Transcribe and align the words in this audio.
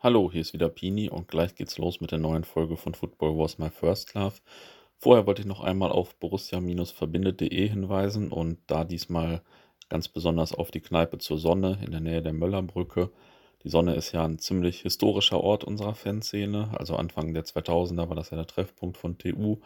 Hallo, 0.00 0.30
hier 0.30 0.42
ist 0.42 0.52
wieder 0.52 0.68
Pini 0.68 1.10
und 1.10 1.26
gleich 1.26 1.56
geht's 1.56 1.76
los 1.76 2.00
mit 2.00 2.12
der 2.12 2.20
neuen 2.20 2.44
Folge 2.44 2.76
von 2.76 2.94
Football 2.94 3.36
Was 3.36 3.58
My 3.58 3.68
First 3.68 4.14
Love. 4.14 4.36
Vorher 4.96 5.26
wollte 5.26 5.42
ich 5.42 5.48
noch 5.48 5.60
einmal 5.60 5.90
auf 5.90 6.14
borussia-verbindet.de 6.14 7.68
hinweisen 7.68 8.30
und 8.30 8.60
da 8.68 8.84
diesmal 8.84 9.42
ganz 9.88 10.06
besonders 10.06 10.54
auf 10.54 10.70
die 10.70 10.82
Kneipe 10.82 11.18
zur 11.18 11.36
Sonne 11.38 11.80
in 11.84 11.90
der 11.90 11.98
Nähe 11.98 12.22
der 12.22 12.32
Möllerbrücke. 12.32 13.10
Die 13.64 13.70
Sonne 13.70 13.96
ist 13.96 14.12
ja 14.12 14.24
ein 14.24 14.38
ziemlich 14.38 14.82
historischer 14.82 15.40
Ort 15.40 15.64
unserer 15.64 15.96
Fanszene. 15.96 16.70
Also 16.78 16.94
Anfang 16.94 17.34
der 17.34 17.44
2000er 17.44 18.08
war 18.08 18.14
das 18.14 18.30
ja 18.30 18.36
der 18.36 18.46
Treffpunkt 18.46 18.98
von 18.98 19.18
TU, 19.18 19.56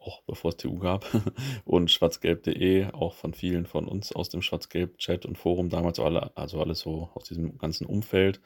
auch 0.00 0.20
bevor 0.22 0.48
es 0.48 0.56
TU 0.56 0.80
gab. 0.80 1.06
Und 1.64 1.92
schwarzgelb.de, 1.92 2.86
auch 2.90 3.14
von 3.14 3.34
vielen 3.34 3.66
von 3.66 3.86
uns 3.86 4.10
aus 4.10 4.30
dem 4.30 4.42
Schwarzgelb-Chat 4.42 5.26
und 5.26 5.38
Forum 5.38 5.68
damals, 5.68 6.00
alle, 6.00 6.36
also 6.36 6.58
alles 6.60 6.80
so 6.80 7.08
aus 7.14 7.22
diesem 7.22 7.56
ganzen 7.56 7.86
Umfeld. 7.86 8.40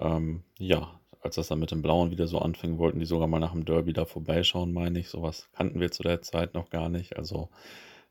Ähm, 0.00 0.42
ja, 0.58 1.00
als 1.20 1.36
das 1.36 1.48
dann 1.48 1.58
mit 1.58 1.70
dem 1.70 1.82
Blauen 1.82 2.10
wieder 2.10 2.26
so 2.26 2.38
anfing, 2.38 2.78
wollten 2.78 2.98
die 3.00 3.06
sogar 3.06 3.26
mal 3.28 3.40
nach 3.40 3.52
dem 3.52 3.64
Derby 3.64 3.92
da 3.92 4.04
vorbeischauen, 4.04 4.72
meine 4.72 4.98
ich. 4.98 5.08
Sowas 5.08 5.48
kannten 5.54 5.80
wir 5.80 5.90
zu 5.90 6.02
der 6.02 6.22
Zeit 6.22 6.54
noch 6.54 6.70
gar 6.70 6.88
nicht. 6.88 7.16
Also 7.16 7.48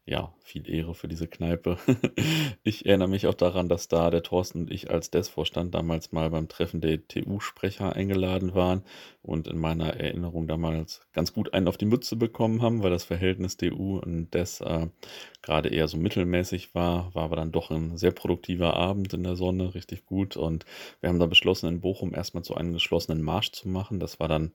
ja, 0.06 0.34
viel 0.42 0.70
Ehre 0.70 0.96
für 0.96 1.08
diese 1.08 1.28
Kneipe. 1.28 1.78
ich 2.64 2.86
erinnere 2.86 3.08
mich 3.08 3.26
auch 3.28 3.34
daran, 3.34 3.70
dass 3.70 3.88
da 3.88 4.10
der 4.10 4.22
Thorsten 4.22 4.64
und 4.64 4.72
ich 4.72 4.92
als 4.92 5.12
DES-Vorstand 5.12 5.74
damals 5.74 6.12
mal 6.12 6.30
beim 6.30 6.50
Treffen 6.50 6.82
der 6.82 7.08
TU-Sprecher 7.08 7.96
eingeladen 7.96 8.54
waren 8.54 8.84
und 9.22 9.48
in 9.48 9.58
meiner 9.58 9.94
Erinnerung 9.94 10.46
damals 10.48 11.08
ganz 11.14 11.32
gut 11.32 11.54
einen 11.54 11.70
auf 11.70 11.78
die 11.78 11.86
Mütze 11.86 12.18
bekommen 12.18 12.62
haben, 12.62 12.84
weil 12.84 12.92
das 12.92 13.06
Verhältnis 13.06 13.56
TU 13.56 14.00
und 14.00 14.34
DES 14.34 14.60
äh, 14.60 14.88
gerade 15.42 15.70
eher 15.70 15.88
so 15.88 15.96
mittelmäßig 15.98 16.76
war. 16.76 17.16
War 17.16 17.24
aber 17.24 17.38
dann 17.38 17.54
doch 17.54 17.72
ein 17.72 17.98
sehr 17.98 18.12
produktiver 18.12 18.76
Abend 18.76 19.14
in 19.14 19.24
der 19.24 19.38
Sonne, 19.38 19.74
richtig 19.74 20.06
gut. 20.06 20.36
Und 20.36 20.66
wir 21.00 21.08
haben 21.08 21.20
da 21.20 21.28
beschlossen, 21.28 21.68
in 21.68 21.80
Bochum 21.80 22.14
erstmal 22.14 22.44
zu 22.44 22.56
einem 22.56 22.74
geschlossenen 22.74 23.22
Marsch 23.22 23.54
zu 23.54 23.70
machen. 23.70 24.02
Das 24.02 24.20
war 24.20 24.28
dann 24.28 24.52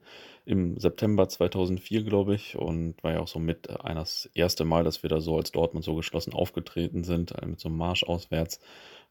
im 0.48 0.79
September 0.79 1.29
2004, 1.29 2.05
glaube 2.05 2.34
ich, 2.34 2.56
und 2.56 3.03
war 3.05 3.12
ja 3.12 3.20
auch 3.20 3.28
so 3.28 3.39
mit 3.39 3.69
einer 3.84 4.00
das 4.00 4.31
erste 4.33 4.64
Mal, 4.64 4.83
dass 4.83 5.03
wir 5.03 5.11
da 5.11 5.20
so 5.20 5.36
als 5.36 5.53
Dortmund 5.53 5.84
so 5.84 5.95
geschlossen 5.95 6.33
aufgetreten 6.33 7.05
sind, 7.05 7.33
äh, 7.33 7.45
mit 7.45 7.61
so 7.61 7.69
einem 7.69 7.77
Marsch 7.77 8.03
auswärts. 8.05 8.59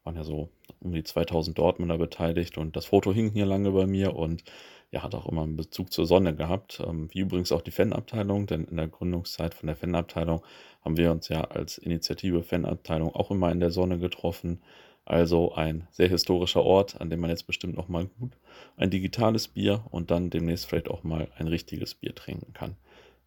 Waren 0.04 0.16
ja 0.16 0.24
so 0.24 0.50
um 0.80 0.94
die 0.94 1.04
2000 1.04 1.56
Dortmunder 1.56 2.00
beteiligt 2.00 2.58
und 2.58 2.76
das 2.76 2.86
Foto 2.88 3.14
hing 3.14 3.32
hier 3.32 3.46
lange 3.46 3.72
bei 3.72 3.86
mir 3.86 4.16
und 4.16 4.44
ja, 4.90 5.04
hat 5.04 5.14
auch 5.14 5.28
immer 5.28 5.44
einen 5.44 5.58
Bezug 5.58 5.94
zur 5.94 6.08
Sonne 6.08 6.34
gehabt, 6.34 6.82
ähm, 6.84 7.10
wie 7.12 7.20
übrigens 7.20 7.52
auch 7.52 7.62
die 7.62 7.72
Fanabteilung, 7.72 8.48
denn 8.48 8.64
in 8.64 8.78
der 8.78 8.88
Gründungszeit 8.88 9.54
von 9.54 9.68
der 9.68 9.76
Fanabteilung 9.76 10.42
haben 10.84 10.98
wir 10.98 11.12
uns 11.12 11.30
ja 11.30 11.42
als 11.42 11.78
Initiative 11.78 12.42
Fanabteilung 12.42 13.14
auch 13.14 13.30
immer 13.30 13.52
in 13.52 13.60
der 13.60 13.70
Sonne 13.70 14.00
getroffen, 14.00 14.62
also 15.08 15.54
ein 15.56 15.88
sehr 15.92 16.10
historischer 16.10 16.64
Ort, 16.64 17.00
an 17.00 17.10
dem 17.10 17.22
man 17.22 17.30
jetzt 17.30 17.48
bestimmt 17.48 17.76
noch 17.76 17.88
mal 17.88 18.06
gut 18.20 18.38
ein 18.76 18.90
digitales 18.90 19.48
Bier 19.48 19.86
und 19.90 20.12
dann 20.12 20.30
demnächst 20.30 20.66
vielleicht 20.66 20.90
auch 20.90 21.04
mal 21.04 21.28
ein 21.38 21.48
richtiges 21.48 21.96
Bier 21.96 22.14
trinken 22.14 22.54
kann. 22.54 22.76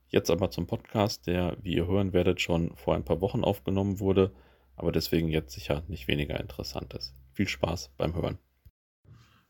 Jetzt 0.08 0.30
aber 0.30 0.50
zum 0.50 0.66
Podcast, 0.66 1.26
der, 1.26 1.56
wie 1.62 1.74
ihr 1.74 1.86
hören 1.86 2.12
werdet, 2.12 2.40
schon 2.40 2.76
vor 2.76 2.94
ein 2.94 3.04
paar 3.04 3.20
Wochen 3.20 3.44
aufgenommen 3.44 4.00
wurde, 4.00 4.32
aber 4.76 4.92
deswegen 4.92 5.28
jetzt 5.28 5.52
sicher 5.52 5.82
nicht 5.88 6.08
weniger 6.08 6.38
interessant 6.38 6.94
ist. 6.94 7.14
Viel 7.32 7.48
Spaß 7.48 7.92
beim 7.96 8.14
Hören. 8.14 8.38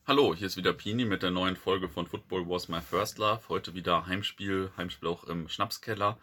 Hallo, 0.06 0.34
hier 0.34 0.46
ist 0.46 0.56
wieder 0.56 0.72
Pini 0.72 1.04
mit 1.04 1.22
der 1.22 1.30
neuen 1.30 1.56
Folge 1.56 1.88
von 1.88 2.06
Football 2.06 2.48
Was 2.48 2.68
My 2.68 2.80
First 2.80 3.18
Love. 3.18 3.42
Heute 3.48 3.74
wieder 3.74 4.06
Heimspiel, 4.06 4.70
Heimspiel 4.76 5.08
auch 5.08 5.24
im 5.24 5.46
Schnapskeller 5.48 6.16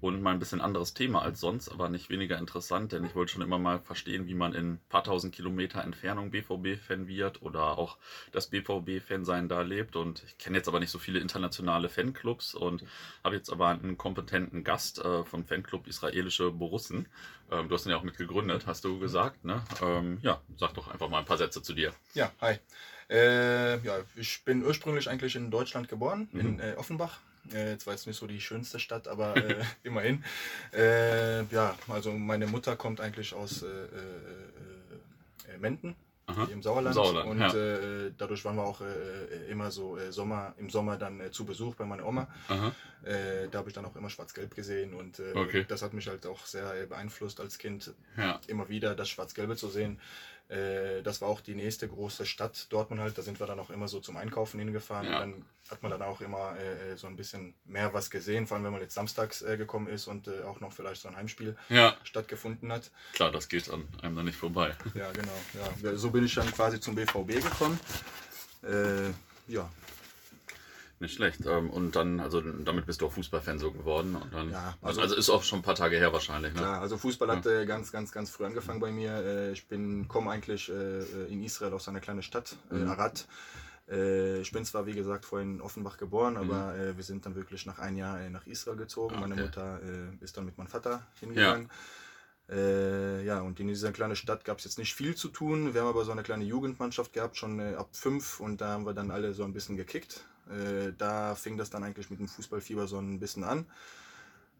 und 0.00 0.22
mal 0.22 0.32
ein 0.32 0.38
bisschen 0.38 0.62
anderes 0.62 0.94
Thema 0.94 1.22
als 1.22 1.40
sonst, 1.40 1.68
aber 1.68 1.88
nicht 1.90 2.08
weniger 2.08 2.38
interessant, 2.38 2.92
denn 2.92 3.04
ich 3.04 3.14
wollte 3.14 3.32
schon 3.32 3.42
immer 3.42 3.58
mal 3.58 3.80
verstehen, 3.80 4.26
wie 4.26 4.34
man 4.34 4.54
in 4.54 4.72
ein 4.72 4.80
paar 4.88 5.04
tausend 5.04 5.34
Kilometer 5.34 5.84
Entfernung 5.84 6.30
BVB-Fan 6.30 7.06
wird 7.06 7.42
oder 7.42 7.78
auch 7.78 7.98
das 8.32 8.48
BVB-Fan-Sein 8.48 9.48
da 9.48 9.60
lebt. 9.60 9.94
Und 9.94 10.22
ich 10.26 10.38
kenne 10.38 10.56
jetzt 10.56 10.68
aber 10.68 10.80
nicht 10.80 10.90
so 10.90 10.98
viele 10.98 11.20
internationale 11.20 11.90
Fanclubs 11.90 12.54
und 12.54 12.82
habe 13.22 13.36
jetzt 13.36 13.50
aber 13.50 13.68
einen 13.68 13.98
kompetenten 13.98 14.64
Gast 14.64 15.00
äh, 15.04 15.24
vom 15.24 15.44
Fanclub 15.44 15.86
Israelische 15.86 16.50
Borussen. 16.50 17.08
Ähm, 17.50 17.68
du 17.68 17.74
hast 17.74 17.86
ihn 17.86 17.90
ja 17.90 17.98
auch 17.98 18.04
mitgegründet, 18.04 18.66
hast 18.66 18.84
du 18.84 18.98
gesagt. 18.98 19.44
Ne? 19.44 19.62
Ähm, 19.82 20.18
ja, 20.22 20.40
sag 20.56 20.74
doch 20.74 20.88
einfach 20.88 21.08
mal 21.08 21.18
ein 21.18 21.26
paar 21.26 21.38
Sätze 21.38 21.62
zu 21.62 21.74
dir. 21.74 21.92
Ja, 22.14 22.32
hi. 22.40 22.58
Äh, 23.10 23.78
ja, 23.78 23.98
ich 24.16 24.44
bin 24.44 24.64
ursprünglich 24.64 25.08
eigentlich 25.08 25.34
in 25.36 25.50
Deutschland 25.50 25.88
geboren, 25.88 26.28
mhm. 26.32 26.40
in 26.40 26.60
äh, 26.60 26.74
Offenbach. 26.76 27.20
Äh, 27.52 27.72
jetzt 27.72 28.06
nicht 28.06 28.16
so 28.16 28.26
die 28.26 28.40
schönste 28.40 28.78
Stadt, 28.78 29.08
aber 29.08 29.36
äh, 29.36 29.64
immerhin. 29.82 30.22
Äh, 30.72 31.44
ja, 31.44 31.74
also 31.88 32.12
meine 32.12 32.46
Mutter 32.46 32.76
kommt 32.76 33.00
eigentlich 33.00 33.32
aus 33.34 33.62
äh, 33.62 33.66
Menden. 35.58 35.96
Aha. 36.28 36.46
im 36.52 36.62
Sauerland. 36.62 36.94
Sauerland 36.94 37.30
und 37.30 37.40
ja. 37.40 37.54
äh, 37.54 38.12
dadurch 38.18 38.44
waren 38.44 38.56
wir 38.56 38.64
auch 38.64 38.82
äh, 38.82 39.50
immer 39.50 39.70
so 39.70 39.96
äh, 39.96 40.12
Sommer, 40.12 40.54
im 40.58 40.68
Sommer 40.68 40.98
dann 40.98 41.32
zu 41.32 41.46
Besuch 41.46 41.74
bei 41.74 41.86
meiner 41.86 42.06
Oma. 42.06 42.28
Da 43.00 43.58
habe 43.58 43.70
ich 43.70 43.74
dann 43.74 43.86
auch 43.86 43.96
immer 43.96 44.10
Schwarz-Gelb 44.10 44.54
gesehen 44.54 44.92
und 44.92 45.22
okay. 45.34 45.64
das 45.66 45.80
hat 45.80 45.94
mich 45.94 46.08
halt 46.08 46.26
auch 46.26 46.44
sehr 46.44 46.86
beeinflusst 46.86 47.40
als 47.40 47.56
Kind, 47.56 47.94
ja. 48.18 48.40
immer 48.48 48.68
wieder 48.68 48.94
das 48.94 49.08
Schwarz-Gelbe 49.08 49.56
zu 49.56 49.68
sehen. 49.68 49.98
Äh, 50.48 51.02
das 51.02 51.20
war 51.20 51.28
auch 51.28 51.40
die 51.40 51.54
nächste 51.54 51.88
große 51.88 52.24
Stadt, 52.24 52.66
Dortmund 52.70 53.00
halt. 53.00 53.18
Da 53.18 53.22
sind 53.22 53.38
wir 53.38 53.46
dann 53.46 53.60
auch 53.60 53.70
immer 53.70 53.86
so 53.88 54.00
zum 54.00 54.16
Einkaufen 54.16 54.58
hingefahren. 54.58 55.06
Ja. 55.06 55.20
dann 55.20 55.44
hat 55.70 55.82
man 55.82 55.90
dann 55.90 56.02
auch 56.02 56.22
immer 56.22 56.56
äh, 56.58 56.96
so 56.96 57.06
ein 57.06 57.16
bisschen 57.16 57.54
mehr 57.66 57.92
was 57.92 58.08
gesehen, 58.08 58.46
vor 58.46 58.56
allem 58.56 58.64
wenn 58.64 58.72
man 58.72 58.80
jetzt 58.80 58.94
samstags 58.94 59.42
äh, 59.42 59.58
gekommen 59.58 59.86
ist 59.86 60.06
und 60.06 60.26
äh, 60.26 60.42
auch 60.44 60.60
noch 60.60 60.72
vielleicht 60.72 61.02
so 61.02 61.08
ein 61.08 61.16
Heimspiel 61.16 61.56
ja. 61.68 61.94
stattgefunden 62.04 62.72
hat. 62.72 62.90
Klar, 63.12 63.30
das 63.30 63.48
geht 63.48 63.68
an 63.70 63.86
einem 64.00 64.16
dann 64.16 64.24
nicht 64.24 64.38
vorbei. 64.38 64.74
Ja, 64.94 65.12
genau. 65.12 65.32
Ja. 65.82 65.96
So 65.96 66.10
bin 66.10 66.24
ich 66.24 66.34
dann 66.34 66.50
quasi 66.50 66.80
zum 66.80 66.94
BVB 66.94 67.42
gekommen. 67.42 67.78
Äh, 68.62 69.10
ja, 69.52 69.68
nicht 71.00 71.14
schlecht. 71.14 71.46
Ähm, 71.46 71.70
und 71.70 71.96
dann, 71.96 72.20
also 72.20 72.40
damit 72.40 72.86
bist 72.86 73.00
du 73.00 73.06
auch 73.06 73.12
Fußballfan 73.12 73.58
so 73.58 73.72
geworden. 73.72 74.16
Und 74.16 74.32
dann, 74.32 74.50
ja, 74.50 74.76
also, 74.82 75.00
also 75.00 75.14
ist 75.14 75.30
auch 75.30 75.42
schon 75.42 75.60
ein 75.60 75.62
paar 75.62 75.74
Tage 75.74 75.96
her 75.96 76.12
wahrscheinlich. 76.12 76.54
Ne? 76.54 76.60
Ja, 76.60 76.80
also 76.80 76.96
Fußball 76.96 77.28
hat 77.28 77.44
ja. 77.44 77.64
ganz, 77.64 77.92
ganz, 77.92 78.12
ganz 78.12 78.30
früh 78.30 78.44
angefangen 78.44 78.80
bei 78.80 78.90
mir. 78.90 79.12
Äh, 79.12 79.52
ich 79.52 79.66
bin, 79.68 80.08
komme 80.08 80.30
eigentlich 80.30 80.68
äh, 80.68 81.02
in 81.28 81.42
Israel 81.42 81.72
aus 81.72 81.88
einer 81.88 82.00
kleinen 82.00 82.22
Stadt, 82.22 82.56
äh, 82.70 82.74
mhm. 82.74 82.90
Arad. 82.90 83.26
Ich 83.90 84.52
bin 84.52 84.66
zwar, 84.66 84.84
wie 84.84 84.92
gesagt, 84.92 85.24
vorhin 85.24 85.54
in 85.54 85.60
Offenbach 85.62 85.96
geboren, 85.96 86.34
mhm. 86.34 86.40
aber 86.40 86.74
mhm. 86.74 86.96
wir 86.98 87.04
sind 87.04 87.24
dann 87.24 87.34
wirklich 87.36 87.64
nach 87.64 87.78
einem 87.78 87.96
Jahr 87.96 88.28
nach 88.28 88.46
Israel 88.46 88.76
gezogen. 88.76 89.14
Okay. 89.14 89.26
Meine 89.26 89.40
Mutter 89.40 89.80
ist 90.20 90.36
dann 90.36 90.44
mit 90.44 90.58
meinem 90.58 90.66
Vater 90.66 91.06
hingegangen. 91.20 91.70
Ja. 91.70 91.74
Äh, 92.50 93.24
ja, 93.24 93.40
und 93.40 93.60
in 93.60 93.68
dieser 93.68 93.92
kleinen 93.92 94.16
Stadt 94.16 94.44
gab 94.44 94.58
es 94.58 94.64
jetzt 94.64 94.78
nicht 94.78 94.94
viel 94.94 95.14
zu 95.14 95.28
tun. 95.28 95.74
Wir 95.74 95.82
haben 95.82 95.88
aber 95.88 96.04
so 96.04 96.12
eine 96.12 96.22
kleine 96.22 96.44
Jugendmannschaft 96.44 97.12
gehabt, 97.12 97.36
schon 97.36 97.60
äh, 97.60 97.74
ab 97.74 97.90
fünf, 97.92 98.40
und 98.40 98.60
da 98.60 98.68
haben 98.68 98.86
wir 98.86 98.94
dann 98.94 99.10
alle 99.10 99.34
so 99.34 99.44
ein 99.44 99.52
bisschen 99.52 99.76
gekickt. 99.76 100.24
Äh, 100.50 100.92
da 100.96 101.34
fing 101.34 101.56
das 101.56 101.70
dann 101.70 101.84
eigentlich 101.84 102.10
mit 102.10 102.20
dem 102.20 102.28
Fußballfieber 102.28 102.86
so 102.86 102.98
ein 102.98 103.20
bisschen 103.20 103.44
an. 103.44 103.66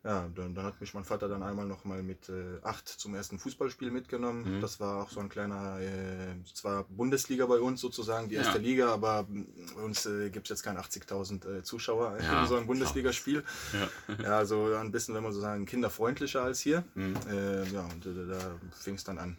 Ja, 0.04 0.28
dann, 0.34 0.54
dann, 0.54 0.65
hat 0.65 0.81
mich 0.81 0.94
mein 0.94 1.04
Vater 1.04 1.28
dann 1.28 1.43
einmal 1.43 1.66
noch 1.66 1.84
mal 1.84 2.03
mit 2.03 2.28
äh, 2.28 2.59
acht 2.62 2.87
zum 2.88 3.15
ersten 3.15 3.38
Fußballspiel 3.38 3.91
mitgenommen. 3.91 4.56
Mhm. 4.56 4.60
Das 4.60 4.78
war 4.78 5.03
auch 5.03 5.10
so 5.10 5.19
ein 5.21 5.28
kleiner, 5.28 5.81
äh, 5.81 6.34
zwar 6.54 6.84
Bundesliga 6.84 7.47
bei 7.47 7.59
uns 7.59 7.81
sozusagen, 7.81 8.28
die 8.28 8.37
erste 8.37 8.59
ja. 8.59 8.65
Liga, 8.65 8.93
aber 8.93 9.26
bei 9.28 9.82
uns 9.82 10.06
äh, 10.06 10.31
gibt 10.31 10.47
es 10.47 10.50
jetzt 10.50 10.62
keine 10.62 10.81
80.000 10.81 11.59
äh, 11.59 11.62
Zuschauer 11.62 12.16
ja, 12.22 12.43
in 12.43 12.49
so 12.49 12.56
ein 12.56 12.66
Bundesligaspiel. 12.66 13.43
Ja. 13.72 14.15
ja, 14.22 14.38
also 14.38 14.72
ein 14.76 14.93
bisschen, 14.93 15.15
wenn 15.15 15.25
man 15.25 15.32
so 15.32 15.41
sagen, 15.41 15.66
kinderfreundlicher 15.66 16.43
als 16.43 16.60
hier. 16.60 16.84
Mhm. 16.94 17.16
Äh, 17.28 17.65
ja, 17.65 17.82
und 17.82 18.06
äh, 18.06 18.28
da 18.28 18.38
fing 18.70 18.94
es 18.94 19.05
dann 19.05 19.19
an. 19.19 19.37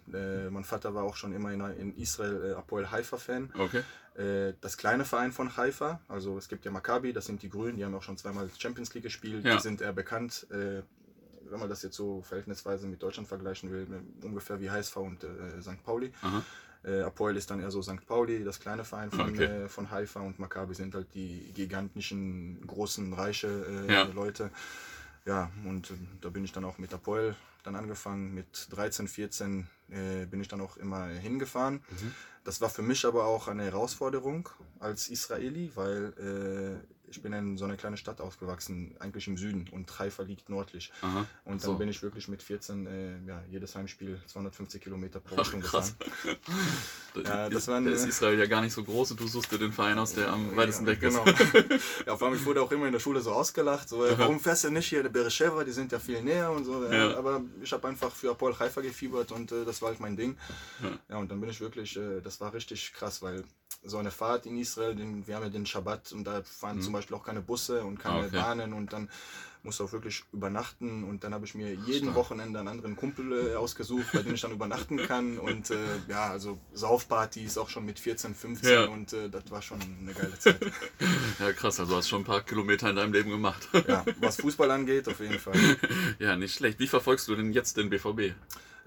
mein 0.51 0.65
Vater 0.65 0.93
war 0.93 1.03
auch 1.03 1.15
schon 1.15 1.33
immer 1.33 1.53
in, 1.53 1.61
in 1.61 1.95
Israel 1.95 2.55
Apoel 2.55 2.91
Haifa-Fan. 2.91 3.53
Okay. 3.57 3.83
Äh, 4.19 4.53
das 4.59 4.77
kleine 4.77 5.05
Verein 5.05 5.31
von 5.31 5.55
Haifa. 5.55 6.01
Also 6.07 6.37
es 6.37 6.49
gibt 6.49 6.65
ja 6.65 6.71
Maccabi, 6.71 7.13
das 7.13 7.25
sind 7.25 7.41
die 7.41 7.49
Grünen, 7.49 7.77
die 7.77 7.85
haben 7.85 7.95
auch 7.95 8.03
schon 8.03 8.17
zweimal 8.17 8.49
Champions 8.57 8.93
League 8.93 9.03
gespielt, 9.03 9.45
ja. 9.45 9.55
die 9.55 9.61
sind 9.61 9.81
eher 9.81 9.93
bekannt. 9.93 10.45
Äh, 10.51 10.83
wenn 11.49 11.59
man 11.59 11.69
das 11.69 11.81
jetzt 11.81 11.95
so 11.95 12.21
verhältnisweise 12.21 12.85
mit 12.85 13.01
Deutschland 13.01 13.27
vergleichen 13.27 13.71
will, 13.71 13.87
ungefähr 14.21 14.59
wie 14.59 14.69
HSV 14.69 14.97
und 14.97 15.23
äh, 15.23 15.61
St. 15.61 15.83
Pauli. 15.83 16.11
Äh, 16.83 17.01
Apoel 17.01 17.35
ist 17.35 17.49
dann 17.49 17.59
eher 17.59 17.71
so 17.71 17.81
St. 17.81 18.05
Pauli, 18.05 18.43
das 18.43 18.59
kleine 18.59 18.85
Verein 18.85 19.11
von, 19.11 19.31
okay. 19.31 19.43
äh, 19.43 19.67
von 19.67 19.89
Haifa 19.89 20.21
und 20.21 20.39
Maccabi 20.39 20.75
sind 20.75 20.95
halt 20.95 21.07
die 21.13 21.51
gigantischen, 21.53 22.65
großen, 22.65 23.13
reiche 23.13 23.47
äh, 23.47 23.91
ja. 23.91 24.03
Leute. 24.03 24.51
Ja, 25.25 25.51
und 25.65 25.93
da 26.21 26.29
bin 26.29 26.43
ich 26.43 26.51
dann 26.51 26.65
auch 26.65 26.77
mit 26.77 26.93
Apoel 26.93 27.35
dann 27.69 27.75
angefangen. 27.75 28.33
Mit 28.33 28.67
13, 28.71 29.07
14 29.07 29.67
äh, 29.89 30.25
bin 30.25 30.41
ich 30.41 30.47
dann 30.47 30.61
auch 30.61 30.77
immer 30.77 31.07
hingefahren. 31.07 31.75
Mhm. 31.89 32.13
Das 32.43 32.61
war 32.61 32.69
für 32.69 32.81
mich 32.81 33.05
aber 33.05 33.25
auch 33.25 33.47
eine 33.47 33.63
Herausforderung 33.63 34.49
als 34.79 35.09
Israeli, 35.09 35.71
weil 35.75 36.81
äh, 36.83 36.98
ich 37.09 37.21
bin 37.21 37.33
in 37.33 37.57
so 37.57 37.65
einer 37.65 37.77
kleinen 37.77 37.97
Stadt 37.97 38.21
aufgewachsen, 38.21 38.95
eigentlich 38.99 39.27
im 39.27 39.37
Süden 39.37 39.67
und 39.71 39.99
Haifa 39.99 40.23
liegt 40.23 40.49
nördlich. 40.49 40.91
Aha, 41.01 41.25
und 41.45 41.61
dann 41.63 41.71
so. 41.71 41.75
bin 41.75 41.89
ich 41.89 42.01
wirklich 42.01 42.27
mit 42.27 42.43
14, 42.43 42.87
äh, 42.87 43.27
ja, 43.27 43.43
jedes 43.49 43.75
Heimspiel 43.75 44.19
250 44.27 44.81
Kilometer 44.81 45.19
pro 45.19 45.43
Stunde 45.43 45.65
gefahren. 45.65 45.91
ja, 47.23 47.49
das 47.49 47.67
war 47.67 47.85
ist 47.85 48.05
Israel 48.05 48.37
ja 48.37 48.45
gar 48.45 48.61
nicht 48.61 48.73
so 48.73 48.83
groß 48.83 49.11
und 49.11 49.19
du 49.19 49.27
suchst 49.27 49.51
dir 49.51 49.57
den 49.57 49.71
Verein 49.71 49.97
aus, 49.97 50.13
der 50.13 50.31
am 50.31 50.55
weitesten 50.55 50.85
ja, 50.85 50.91
weg 50.91 51.03
ist. 51.03 51.23
Genau. 51.23 51.79
ja, 52.05 52.17
vor 52.17 52.27
allem, 52.27 52.37
ich 52.37 52.45
wurde 52.45 52.61
auch 52.61 52.71
immer 52.71 52.85
in 52.85 52.93
der 52.93 52.99
Schule 52.99 53.21
so 53.21 53.31
ausgelacht, 53.31 53.89
so, 53.89 53.99
warum 54.17 54.39
fährst 54.39 54.63
du 54.63 54.69
nicht 54.69 54.87
hier 54.87 55.05
in 55.05 55.11
Beersheba, 55.11 55.63
die 55.63 55.71
sind 55.71 55.91
ja 55.91 55.99
viel 55.99 56.21
näher 56.21 56.51
und 56.51 56.65
so. 56.65 56.85
Ja. 56.85 57.17
Aber 57.17 57.41
ich 57.61 57.71
habe 57.71 57.87
einfach 57.87 58.13
für 58.13 58.31
Apol 58.31 58.57
Haifa 58.57 58.81
gefiebert 58.81 59.31
und 59.31 59.51
äh, 59.51 59.65
das 59.65 59.81
war 59.81 59.89
halt 59.89 59.99
mein 59.99 60.15
Ding. 60.15 60.37
Ja. 61.09 61.17
und 61.17 61.29
dann 61.31 61.39
bin 61.39 61.49
ich 61.49 61.59
wirklich, 61.59 61.97
äh, 61.97 62.21
das 62.21 62.39
war 62.39 62.53
richtig 62.53 62.93
krass, 62.93 63.21
weil 63.21 63.43
so 63.83 63.97
eine 63.97 64.11
Fahrt 64.11 64.45
in 64.45 64.57
Israel, 64.57 64.95
den, 64.95 65.25
wir 65.25 65.35
haben 65.35 65.43
ja 65.43 65.49
den 65.49 65.65
Schabbat 65.65 66.11
und 66.11 66.25
da 66.25 66.41
fahren 66.43 66.77
Mhm. 66.77 66.81
zum 66.81 66.93
Beispiel 66.93 67.15
auch 67.15 67.23
keine 67.23 67.41
Busse 67.41 67.83
und 67.83 67.97
keine 67.99 68.27
okay. 68.27 68.35
Bahnen 68.35 68.73
und 68.73 68.91
dann 68.93 69.09
musst 69.63 69.79
du 69.79 69.83
auch 69.85 69.91
wirklich 69.91 70.23
übernachten 70.31 71.03
und 71.03 71.23
dann 71.25 71.33
habe 71.33 71.45
ich 71.45 71.53
mir 71.53 71.73
jeden 71.73 72.05
Stark. 72.09 72.15
Wochenende 72.15 72.59
einen 72.59 72.69
anderen 72.69 72.95
Kumpel 72.95 73.51
äh, 73.51 73.55
ausgesucht, 73.55 74.05
bei 74.13 74.21
dem 74.21 74.33
ich 74.33 74.41
dann 74.41 74.51
übernachten 74.53 74.97
kann 74.97 75.37
und 75.37 75.69
äh, 75.69 75.75
ja, 76.07 76.29
also 76.29 76.57
Saufpartys 76.73 77.57
auch 77.57 77.67
schon 77.69 77.85
mit 77.85 77.99
14, 77.99 78.35
15 78.35 78.69
Ja. 78.71 78.85
und 78.85 79.11
äh, 79.13 79.29
das 79.29 79.49
war 79.51 79.61
schon 79.61 79.79
eine 79.81 80.13
geile 80.13 80.37
Zeit. 80.39 80.59
Ja, 81.39 81.53
krass, 81.53 81.79
also 81.79 81.91
du 81.93 81.97
hast 81.97 82.09
schon 82.09 82.21
ein 82.21 82.25
paar 82.25 82.41
Kilometer 82.41 82.89
in 82.89 82.95
deinem 82.97 83.13
Leben 83.13 83.29
gemacht. 83.29 83.67
ja, 83.87 84.03
was 84.19 84.37
Fußball 84.37 84.69
angeht, 84.71 85.07
auf 85.07 85.19
jeden 85.21 85.39
Fall. 85.39 85.55
ja, 86.19 86.35
nicht 86.35 86.53
schlecht. 86.55 86.79
Wie 86.79 86.87
verfolgst 86.87 87.27
du 87.29 87.35
denn 87.35 87.53
jetzt 87.53 87.77
den 87.77 87.89
BVB? 87.89 88.33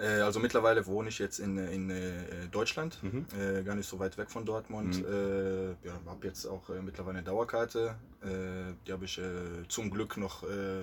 Äh, 0.03 0.21
also 0.23 0.41
mittlerweile 0.41 0.85
wohne 0.87 1.09
ich 1.11 1.19
jetzt 1.21 1.39
in, 1.39 1.57
in 1.59 1.91
äh, 1.91 2.49
Deutschland, 2.51 2.99
Mhm. 3.03 3.27
äh, 3.39 3.63
gar 3.63 3.75
nicht 3.77 3.89
so 3.89 3.99
weit 4.01 4.19
weg 4.19 4.31
von 4.31 4.45
Dortmund. 4.45 4.99
Mhm. 4.99 5.05
Äh, 5.07 5.69
ja, 5.87 5.93
habe 6.07 6.27
jetzt 6.27 6.45
auch 6.47 6.69
äh, 6.71 6.83
mittlerweile 6.83 7.19
eine 7.19 7.25
Dauerkarte. 7.25 7.95
Äh, 8.23 8.75
die 8.87 8.93
habe 8.93 9.05
ich 9.05 9.19
äh, 9.19 9.23
zum 9.69 9.91
Glück 9.91 10.17
noch 10.17 10.43
äh, 10.43 10.83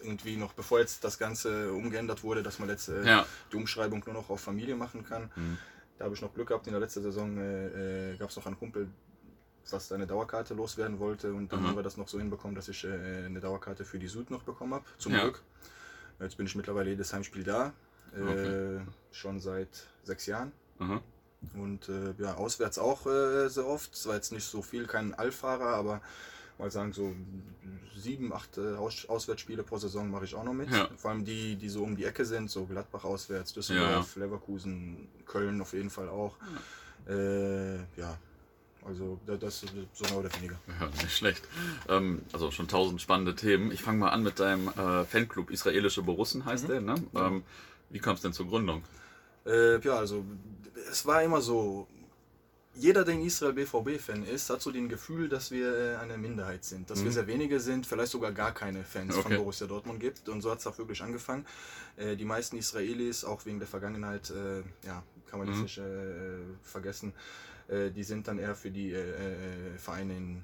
irgendwie 0.00 0.36
noch, 0.36 0.52
bevor 0.52 0.78
jetzt 0.78 1.02
das 1.02 1.18
Ganze 1.18 1.72
umgeändert 1.72 2.22
wurde, 2.22 2.42
dass 2.44 2.58
man 2.60 2.68
jetzt 2.68 2.88
äh, 2.88 3.04
Ja. 3.04 3.26
die 3.52 3.56
Umschreibung 3.56 4.02
nur 4.06 4.14
noch 4.14 4.30
auf 4.30 4.40
Familie 4.40 4.76
machen 4.76 5.04
kann. 5.04 5.30
Mhm. 5.34 5.58
Da 5.98 6.04
habe 6.04 6.14
ich 6.14 6.22
noch 6.22 6.32
Glück 6.34 6.48
gehabt. 6.48 6.66
In 6.68 6.72
der 6.72 6.80
letzten 6.80 7.02
Saison 7.02 7.36
äh, 7.38 8.12
äh, 8.12 8.16
gab 8.16 8.30
es 8.30 8.36
noch 8.36 8.46
einen 8.46 8.58
Kumpel, 8.58 8.88
fast 9.64 9.92
eine 9.92 10.06
Dauerkarte 10.06 10.54
loswerden 10.54 10.98
wollte 11.00 11.32
und 11.34 11.52
dann 11.52 11.62
Mhm. 11.62 11.66
haben 11.68 11.76
wir 11.76 11.82
das 11.82 11.96
noch 11.96 12.08
so 12.08 12.18
hinbekommen, 12.18 12.54
dass 12.54 12.68
ich 12.68 12.84
äh, 12.84 13.24
eine 13.26 13.40
Dauerkarte 13.40 13.84
für 13.84 13.98
die 13.98 14.08
Süd 14.08 14.30
noch 14.30 14.42
bekommen 14.44 14.74
habe. 14.74 14.84
Zum 14.98 15.12
Ja. 15.14 15.22
Glück. 15.22 15.42
Jetzt 16.20 16.36
bin 16.36 16.46
ich 16.46 16.54
mittlerweile 16.54 16.90
jedes 16.90 17.12
Heimspiel 17.12 17.42
da. 17.44 17.72
Äh, 18.14 18.20
Okay. 18.22 18.80
Schon 19.10 19.40
seit 19.40 19.68
sechs 20.04 20.26
Jahren. 20.26 20.52
Aha. 20.78 21.00
Und 21.54 21.88
äh, 21.88 22.14
ja, 22.18 22.34
auswärts 22.34 22.78
auch 22.78 23.06
äh, 23.06 23.48
sehr 23.48 23.66
oft. 23.66 23.92
Es 23.94 24.06
war 24.06 24.14
jetzt 24.14 24.32
nicht 24.32 24.44
so 24.44 24.62
viel, 24.62 24.86
kein 24.86 25.12
Allfahrer, 25.14 25.74
aber 25.74 26.00
mal 26.58 26.70
sagen, 26.70 26.92
so 26.92 27.14
sieben, 27.96 28.32
acht 28.32 28.56
äh, 28.58 28.74
Aus 28.76 29.06
Auswärtsspiele 29.08 29.62
pro 29.64 29.76
Saison 29.78 30.10
mache 30.10 30.24
ich 30.24 30.34
auch 30.34 30.44
noch 30.44 30.52
mit. 30.54 30.70
Ja. 30.70 30.88
Vor 30.96 31.10
allem 31.10 31.24
die, 31.24 31.56
die 31.56 31.68
so 31.68 31.82
um 31.82 31.96
die 31.96 32.04
Ecke 32.04 32.24
sind, 32.24 32.50
so 32.50 32.64
Gladbach 32.66 33.04
auswärts, 33.04 33.52
Düsseldorf, 33.52 34.16
Leverkusen, 34.16 35.08
Köln 35.26 35.60
auf 35.60 35.72
jeden 35.72 35.90
Fall 35.90 36.08
auch. 36.08 36.36
Äh, 37.08 37.76
ja, 37.98 38.16
also 38.86 39.18
da- 39.26 39.36
das 39.36 39.62
ist 39.64 39.72
so 39.94 40.04
mehr 40.04 40.18
oder 40.18 40.34
weniger. 40.36 40.58
Ja, 40.80 40.86
nicht 40.86 41.16
schlecht. 41.16 41.42
Ähm, 41.88 42.22
also 42.32 42.50
schon 42.50 42.68
tausend 42.68 43.00
spannende 43.02 43.34
Themen. 43.34 43.72
Ich 43.72 43.82
fange 43.82 43.98
mal 43.98 44.10
an 44.10 44.22
mit 44.22 44.38
deinem 44.38 44.68
äh, 44.68 45.04
Fanclub 45.04 45.50
Israelische 45.50 46.02
Borussen 46.02 46.44
heißt 46.44 46.64
Mhm. 46.64 46.68
der, 46.68 46.80
ne? 46.80 46.94
Ähm, 47.16 47.42
wie 47.92 47.98
kam 48.00 48.14
es 48.16 48.22
denn 48.22 48.32
zur 48.32 48.46
Gründung? 48.48 48.82
Äh, 49.46 49.78
ja, 49.80 49.96
also 49.98 50.24
es 50.90 51.04
war 51.06 51.22
immer 51.22 51.40
so, 51.40 51.86
jeder, 52.74 53.04
der 53.04 53.14
in 53.14 53.26
Israel 53.26 53.52
BVB-Fan 53.52 54.24
ist, 54.24 54.48
hat 54.48 54.62
so 54.62 54.70
den 54.70 54.88
Gefühl, 54.88 55.28
dass 55.28 55.50
wir 55.50 55.76
äh, 55.76 55.96
eine 55.96 56.16
Minderheit 56.16 56.64
sind. 56.64 56.88
Dass 56.88 57.00
wir 57.04 57.10
Mhm. 57.10 57.14
sehr 57.14 57.26
wenige 57.26 57.60
sind, 57.60 57.86
vielleicht 57.86 58.12
sogar 58.12 58.32
gar 58.32 58.52
keine 58.54 58.82
Fans 58.84 59.14
von 59.14 59.26
Okay. 59.26 59.36
Borussia 59.36 59.66
Dortmund 59.66 60.00
gibt. 60.00 60.28
Und 60.28 60.40
so 60.40 60.50
hat 60.50 60.60
es 60.60 60.66
auch 60.66 60.78
wirklich 60.78 61.02
angefangen. 61.02 61.44
Äh, 61.98 62.16
die 62.16 62.24
meisten 62.24 62.56
Israelis, 62.56 63.24
auch 63.24 63.44
wegen 63.44 63.58
der 63.58 63.68
Vergangenheit, 63.68 64.30
äh, 64.30 64.60
ja, 64.86 65.02
kann 65.28 65.38
man 65.38 65.48
jetzt 65.48 65.58
Mhm. 65.58 65.62
nicht 65.64 65.78
äh, 65.78 66.38
vergessen, 66.62 67.12
äh, 67.68 67.90
die 67.90 68.04
sind 68.04 68.26
dann 68.28 68.38
eher 68.38 68.54
für 68.54 68.70
die 68.70 68.92
äh, 68.92 69.76
Vereine 69.78 70.16
in 70.16 70.42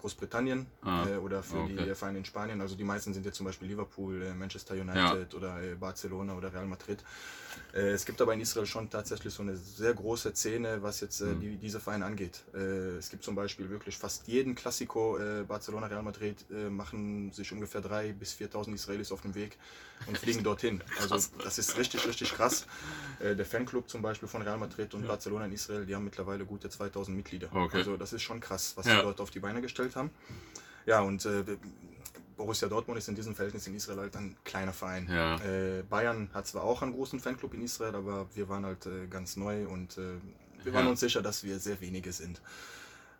Großbritannien 0.00 0.66
Ah, 0.82 1.06
äh, 1.06 1.16
oder 1.16 1.42
für 1.42 1.58
okay. 1.58 1.84
die 1.84 1.94
Vereine 1.94 2.18
in 2.18 2.24
Spanien. 2.24 2.60
Also 2.60 2.74
die 2.74 2.84
meisten 2.84 3.12
sind 3.14 3.24
jetzt 3.26 3.36
zum 3.36 3.46
Beispiel 3.46 3.68
Liverpool, 3.68 4.22
äh, 4.22 4.34
Manchester 4.34 4.74
United 4.74 5.34
oder 5.34 5.62
äh, 5.62 5.74
Barcelona 5.74 6.34
oder 6.34 6.52
Real 6.52 6.66
Madrid. 6.66 7.04
Äh, 7.74 7.90
es 7.90 8.04
gibt 8.04 8.20
aber 8.20 8.34
in 8.34 8.40
Israel 8.40 8.66
schon 8.66 8.90
tatsächlich 8.90 9.32
so 9.32 9.42
eine 9.42 9.56
sehr 9.56 9.94
große 9.94 10.34
Szene, 10.34 10.82
was 10.82 11.00
jetzt 11.00 11.20
äh, 11.20 11.26
Mhm. 11.26 11.40
die, 11.40 11.56
diese 11.56 11.80
Vereine 11.80 12.04
angeht. 12.04 12.42
Äh, 12.54 12.96
es 12.98 13.10
gibt 13.10 13.22
zum 13.24 13.34
Beispiel 13.34 13.70
wirklich 13.70 13.96
fast 13.96 14.26
jeden 14.28 14.54
Klassiko, 14.54 15.18
Barcelona, 15.46 15.86
Real 15.86 16.02
Madrid, 16.02 16.44
machen 16.70 17.32
sich 17.32 17.52
ungefähr 17.52 17.80
3.000 17.82 18.12
bis 18.14 18.34
4.000 18.34 18.74
Israelis 18.74 19.12
auf 19.12 19.20
den 19.22 19.34
Weg 19.34 19.56
und 20.06 20.16
fliegen 20.18 20.42
dorthin. 20.42 20.82
Also 21.00 21.16
das 21.42 21.58
ist 21.58 21.76
richtig, 21.76 22.06
richtig 22.06 22.32
krass. 22.32 22.66
Der 23.20 23.44
Fanclub 23.46 23.88
zum 23.88 24.02
Beispiel 24.02 24.28
von 24.28 24.42
Real 24.42 24.58
Madrid 24.58 24.94
und 24.94 25.02
Ja. 25.02 25.08
Barcelona 25.08 25.46
in 25.46 25.52
Israel, 25.52 25.86
die 25.86 25.94
haben 25.94 26.04
mittlerweile 26.04 26.44
gute 26.44 26.68
2.000 26.68 27.10
Mitglieder. 27.10 27.48
Okay. 27.54 27.78
Also 27.78 27.96
das 27.96 28.12
ist 28.12 28.22
schon 28.22 28.40
krass, 28.40 28.72
was 28.76 28.86
Ja. 28.86 28.96
sie 28.96 29.02
dort 29.02 29.20
auf 29.20 29.30
die 29.30 29.40
Beine 29.40 29.60
gestellt 29.60 29.96
haben. 29.96 30.10
Ja, 30.86 31.00
und 31.02 31.26
Borussia 32.40 32.68
Dortmund 32.68 32.96
ist 32.96 33.06
in 33.06 33.14
diesem 33.14 33.34
Verhältnis 33.34 33.66
in 33.66 33.74
Israel 33.74 33.98
halt 33.98 34.16
ein 34.16 34.34
kleiner 34.44 34.72
Verein. 34.72 35.06
Ja. 35.12 35.36
Äh, 35.44 35.82
Bayern 35.82 36.30
hat 36.32 36.46
zwar 36.46 36.64
auch 36.64 36.80
einen 36.80 36.94
großen 36.94 37.20
Fanclub 37.20 37.52
in 37.52 37.60
Israel, 37.62 37.94
aber 37.94 38.26
wir 38.34 38.48
waren 38.48 38.64
halt 38.64 38.86
äh, 38.86 39.06
ganz 39.10 39.36
neu 39.36 39.66
und 39.68 39.98
äh, 39.98 40.14
wir 40.64 40.72
waren 40.72 40.86
Ja. 40.86 40.90
uns 40.90 41.00
sicher, 41.00 41.20
dass 41.20 41.44
wir 41.44 41.58
sehr 41.58 41.78
wenige 41.82 42.12
sind. 42.12 42.40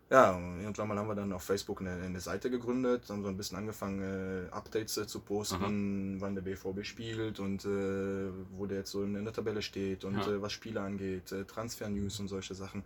Ja, 0.08 0.32
und 0.32 0.62
irgendwann 0.62 0.88
mal 0.88 0.96
haben 0.98 1.06
wir 1.08 1.14
dann 1.14 1.32
auf 1.34 1.42
Facebook 1.42 1.82
eine, 1.82 1.92
eine 2.02 2.18
Seite 2.20 2.50
gegründet, 2.50 3.02
haben 3.10 3.22
so 3.22 3.28
ein 3.28 3.36
bisschen 3.36 3.58
angefangen, 3.58 4.00
äh, 4.00 4.50
Updates 4.52 4.96
äh, 4.96 5.06
zu 5.06 5.20
posten, 5.20 6.16
wann 6.20 6.34
der 6.34 6.40
BVB 6.42 6.82
spielt 6.84 7.40
und 7.40 7.64
äh, 7.66 8.30
wo 8.56 8.64
der 8.64 8.78
jetzt 8.78 8.90
so 8.90 9.02
in 9.04 9.22
der 9.22 9.32
Tabelle 9.34 9.60
steht 9.60 10.04
und 10.04 10.16
Ja. 10.16 10.40
was 10.40 10.52
Spiele 10.52 10.80
angeht, 10.80 11.32
Transfer-News 11.46 12.20
und 12.20 12.28
solche 12.28 12.54
Sachen. 12.54 12.82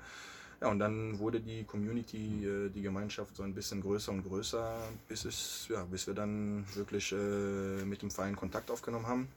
Ja, 0.60 0.68
und 0.68 0.78
dann 0.78 1.18
wurde 1.18 1.40
die 1.40 1.64
Community, 1.64 2.46
äh, 2.46 2.68
die 2.70 2.82
Gemeinschaft 2.82 3.36
so 3.36 3.42
ein 3.42 3.54
bisschen 3.54 3.80
größer 3.82 4.12
und 4.12 4.22
größer, 4.22 4.78
bis, 5.08 5.24
es, 5.24 5.66
ja, 5.68 5.84
bis 5.84 6.06
wir 6.06 6.14
dann 6.14 6.64
wirklich 6.74 7.12
äh, 7.12 7.16
mit 7.84 8.02
dem 8.02 8.10
Verein 8.10 8.36
Kontakt 8.36 8.70
aufgenommen 8.70 9.06
haben. 9.06 9.28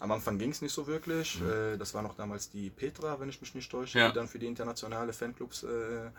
Am 0.00 0.12
Anfang 0.12 0.36
ging 0.38 0.50
es 0.50 0.60
nicht 0.60 0.72
so 0.74 0.86
wirklich. 0.86 1.40
Äh, 1.40 1.76
das 1.78 1.94
war 1.94 2.02
noch 2.02 2.14
damals 2.14 2.50
die 2.50 2.68
Petra, 2.70 3.18
wenn 3.20 3.28
ich 3.30 3.40
mich 3.40 3.54
nicht 3.54 3.70
täusche, 3.70 3.98
Ja. 3.98 4.08
die 4.08 4.14
dann 4.14 4.28
für 4.28 4.38
die 4.38 4.46
internationale 4.46 5.12
Fanclubs 5.14 5.62
äh, 5.62 6.10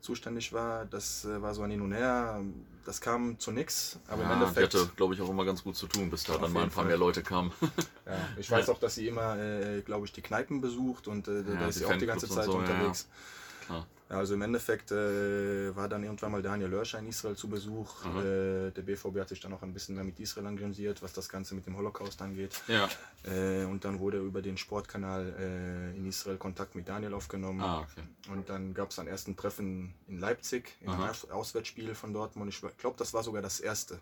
zuständig 0.00 0.52
war. 0.52 0.86
Das 0.86 1.24
äh, 1.26 1.42
war 1.42 1.54
so 1.54 1.62
ein 1.62 1.70
Hin 1.70 1.82
und 1.82 1.92
Her. 1.92 2.40
Das 2.86 3.00
kam 3.00 3.38
zu 3.38 3.50
nichts. 3.50 3.98
Aber 4.06 4.22
im 4.22 4.28
ja, 4.30 4.36
die 4.36 4.42
Endeffekt. 4.44 4.74
hatte, 4.74 4.90
glaube 4.96 5.12
ich, 5.14 5.20
auch 5.20 5.28
immer 5.28 5.44
ganz 5.44 5.62
gut 5.62 5.76
zu 5.76 5.86
tun, 5.88 6.08
bis 6.08 6.24
da 6.24 6.38
dann 6.38 6.52
mal 6.52 6.62
ein 6.62 6.68
paar 6.68 6.84
Fall. 6.84 6.86
mehr 6.86 6.96
Leute 6.96 7.22
kamen. 7.22 7.52
Ja, 8.06 8.16
ich 8.38 8.50
weiß 8.50 8.70
auch, 8.70 8.78
dass 8.78 8.94
sie 8.94 9.08
immer, 9.08 9.36
äh, 9.38 9.82
glaube 9.82 10.06
ich, 10.06 10.12
die 10.12 10.22
Kneipen 10.22 10.62
besucht 10.62 11.08
und 11.08 11.28
äh, 11.28 11.42
da 11.44 11.52
Ja, 11.52 11.66
ist 11.68 11.74
die 11.74 11.78
sie 11.80 11.84
auch 11.86 11.96
die 11.98 12.06
ganze 12.06 12.28
Zeit 12.28 12.46
so, 12.46 12.52
ja, 12.52 12.58
unterwegs. 12.60 13.06
Klar. 13.68 13.86
Ja, 14.10 14.16
also 14.16 14.32
im 14.32 14.40
Endeffekt 14.40 14.90
äh, 14.90 15.76
war 15.76 15.86
dann 15.86 16.02
irgendwann 16.02 16.32
mal 16.32 16.40
Daniel 16.40 16.70
Lörscher 16.70 16.98
in 16.98 17.08
Israel 17.08 17.36
zu 17.36 17.46
Besuch. 17.46 18.06
Äh, 18.06 18.70
der 18.70 18.80
BVB 18.82 19.18
hat 19.20 19.28
sich 19.28 19.38
dann 19.40 19.52
auch 19.52 19.60
ein 19.62 19.74
bisschen 19.74 19.94
mehr 19.96 20.04
mit 20.04 20.18
Israel 20.18 20.46
engagiert, 20.46 21.02
was 21.02 21.12
das 21.12 21.28
Ganze 21.28 21.54
mit 21.54 21.66
dem 21.66 21.76
Holocaust 21.76 22.22
angeht. 22.22 22.58
Ja. 22.68 22.88
Äh, 23.24 23.64
und 23.66 23.84
dann 23.84 23.98
wurde 23.98 24.18
über 24.18 24.40
den 24.40 24.56
Sportkanal 24.56 25.34
äh, 25.38 25.96
in 25.98 26.06
Israel 26.06 26.38
Kontakt 26.38 26.74
mit 26.74 26.88
Daniel 26.88 27.12
aufgenommen. 27.12 27.60
Ah, 27.60 27.80
okay. 27.80 28.02
Und 28.32 28.48
dann 28.48 28.72
gab 28.72 28.90
es 28.92 28.98
einen 28.98 29.08
ersten 29.08 29.36
Treffen 29.36 29.92
in 30.06 30.18
Leipzig, 30.18 30.78
Aha. 30.86 31.10
Aus 31.10 31.30
Auswärtsspiel 31.30 31.94
von 31.94 32.14
Dortmund. 32.14 32.50
Ich 32.50 32.60
glaube, 32.78 32.96
das 32.96 33.12
war 33.12 33.22
sogar 33.22 33.42
das 33.42 33.60
erste 33.60 33.98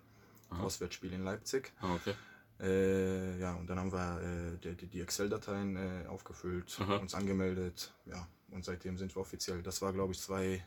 Aha. 0.51 0.63
Auswärtsspiel 0.63 1.13
in 1.15 1.25
Leipzig. 1.25 1.73
Ah, 1.81 1.95
okay. 1.97 2.15
Äh, 2.61 3.39
ja, 3.41 3.55
und 3.57 3.69
dann 3.69 3.79
haben 3.81 3.93
wir 3.93 4.21
äh, 4.63 4.75
die, 4.77 4.87
die- 4.87 5.01
Excel-Dateien 5.03 6.07
aufgefüllt, 6.07 6.79
uns 6.81 7.13
angemeldet. 7.15 7.93
Ja, 8.07 8.27
und 8.51 8.65
seitdem 8.65 8.97
sind 8.99 9.15
wir 9.17 9.21
offiziell. 9.21 9.63
Das 9.63 9.83
war, 9.83 9.93
glaube 9.93 10.13
ich, 10.13 10.21
zwei, 10.21 10.65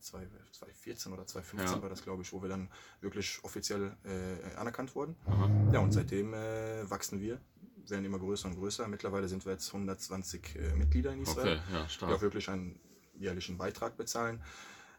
zwei, 0.00 0.26
2014 0.52 1.12
oder 1.12 1.26
2015 1.26 1.76
Ja. 1.76 1.82
war 1.82 1.88
das, 1.88 2.02
glaube 2.02 2.22
ich, 2.22 2.32
wo 2.32 2.40
wir 2.42 2.48
dann 2.48 2.68
wirklich 3.00 3.38
offiziell 3.42 3.96
äh, 4.04 4.54
anerkannt 4.56 4.94
wurden. 4.94 5.16
Aha. 5.26 5.50
Ja, 5.72 5.80
und 5.80 5.92
seitdem 5.92 6.32
äh, 6.34 6.88
wachsen 6.90 7.20
wir, 7.20 7.40
werden 7.88 8.04
immer 8.04 8.18
größer 8.18 8.48
und 8.48 8.54
größer. 8.56 8.86
Mittlerweile 8.88 9.28
sind 9.28 9.44
wir 9.44 9.52
jetzt 9.52 9.68
120 9.68 10.56
äh, 10.56 10.74
Mitglieder 10.76 11.12
in 11.12 11.22
Israel 11.22 11.58
Okay, 11.58 11.72
ja, 11.74 11.82
die 11.84 11.90
stark. 11.90 12.12
auch 12.12 12.20
wirklich 12.22 12.48
einen 12.48 12.78
jährlichen 13.18 13.58
Beitrag 13.58 13.96
bezahlen. 13.96 14.42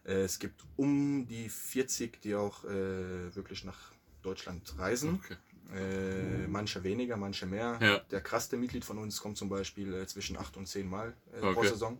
Äh, 0.03 0.23
es 0.23 0.39
gibt 0.39 0.63
um 0.77 1.25
die 1.27 1.49
40, 1.49 2.21
die 2.21 2.35
auch 2.35 2.63
äh, 2.65 3.33
wirklich 3.35 3.63
nach 3.63 3.91
Deutschland 4.21 4.77
reisen. 4.77 5.15
Okay. 5.23 5.35
Äh, 5.73 6.47
manche 6.47 6.83
weniger, 6.83 7.15
manche 7.17 7.45
mehr. 7.45 7.79
Ja. 7.81 7.99
Der 8.11 8.21
krasseste 8.21 8.57
Mitglied 8.57 8.83
von 8.83 8.97
uns 8.97 9.21
kommt 9.21 9.37
zum 9.37 9.49
Beispiel 9.49 9.93
äh, 9.93 10.05
zwischen 10.07 10.37
8 10.37 10.57
und 10.57 10.67
10 10.67 10.89
Mal 10.89 11.13
äh, 11.33 11.39
pro 11.39 11.59
Okay. 11.61 11.69
Saison. 11.69 11.97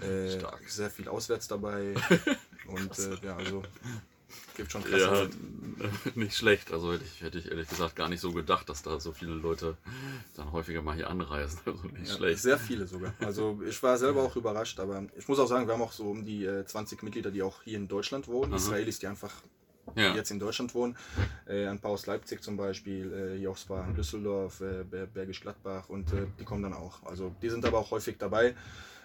Äh, 0.00 0.38
sehr 0.66 0.90
viel 0.90 1.08
auswärts 1.08 1.48
dabei. 1.48 1.94
und 2.68 2.98
äh, 2.98 3.16
ja, 3.24 3.36
also 3.36 3.62
gibt 4.56 4.72
schon 4.72 4.84
krasse 4.84 5.30
Ja, 5.78 5.88
nicht 6.14 6.36
schlecht. 6.36 6.72
Also 6.72 6.92
hätte 6.92 7.04
ich, 7.04 7.22
hätte 7.22 7.38
ich 7.38 7.50
ehrlich 7.50 7.68
gesagt 7.68 7.96
gar 7.96 8.08
nicht 8.08 8.20
so 8.20 8.32
gedacht, 8.32 8.68
dass 8.68 8.82
da 8.82 9.00
so 9.00 9.12
viele 9.12 9.32
Leute 9.32 9.76
dann 10.34 10.52
häufiger 10.52 10.82
mal 10.82 10.94
hier 10.94 11.08
anreisen. 11.08 11.60
Also 11.66 11.86
nicht 11.88 12.08
Ja, 12.08 12.16
schlecht. 12.16 12.42
Sehr 12.42 12.58
viele 12.58 12.86
sogar. 12.86 13.14
Also 13.20 13.60
ich 13.66 13.82
war 13.82 13.96
selber 13.96 14.22
auch 14.22 14.36
überrascht, 14.36 14.80
aber 14.80 15.04
ich 15.16 15.28
muss 15.28 15.38
auch 15.38 15.46
sagen, 15.46 15.66
wir 15.66 15.74
haben 15.74 15.82
auch 15.82 15.92
so 15.92 16.10
um 16.10 16.24
die 16.24 16.44
äh, 16.44 16.64
20 16.66 17.02
Mitglieder, 17.02 17.30
die 17.30 17.42
auch 17.42 17.62
hier 17.62 17.76
in 17.78 17.88
Deutschland 17.88 18.28
wohnen. 18.28 18.52
Aha. 18.52 18.58
Israelis, 18.58 18.98
die 18.98 19.06
einfach 19.06 19.32
Ja. 19.94 20.14
jetzt 20.14 20.30
in 20.30 20.38
Deutschland 20.38 20.74
wohnen. 20.74 20.96
Äh, 21.46 21.66
ein 21.66 21.78
paar 21.78 21.92
aus 21.92 22.06
Leipzig 22.06 22.42
zum 22.42 22.56
Beispiel, 22.56 23.12
äh, 23.12 23.38
hier 23.38 23.50
aus 23.50 23.66
Düsseldorf, 23.96 24.60
äh, 24.60 24.84
Ber- 24.84 25.06
Bergisch 25.06 25.40
Gladbach 25.40 25.88
und 25.88 26.12
äh, 26.12 26.26
die 26.38 26.44
kommen 26.44 26.62
dann 26.62 26.74
auch. 26.74 27.02
Also 27.04 27.34
die 27.40 27.48
sind 27.50 27.64
aber 27.64 27.78
auch 27.78 27.90
häufig 27.90 28.16
dabei. 28.18 28.54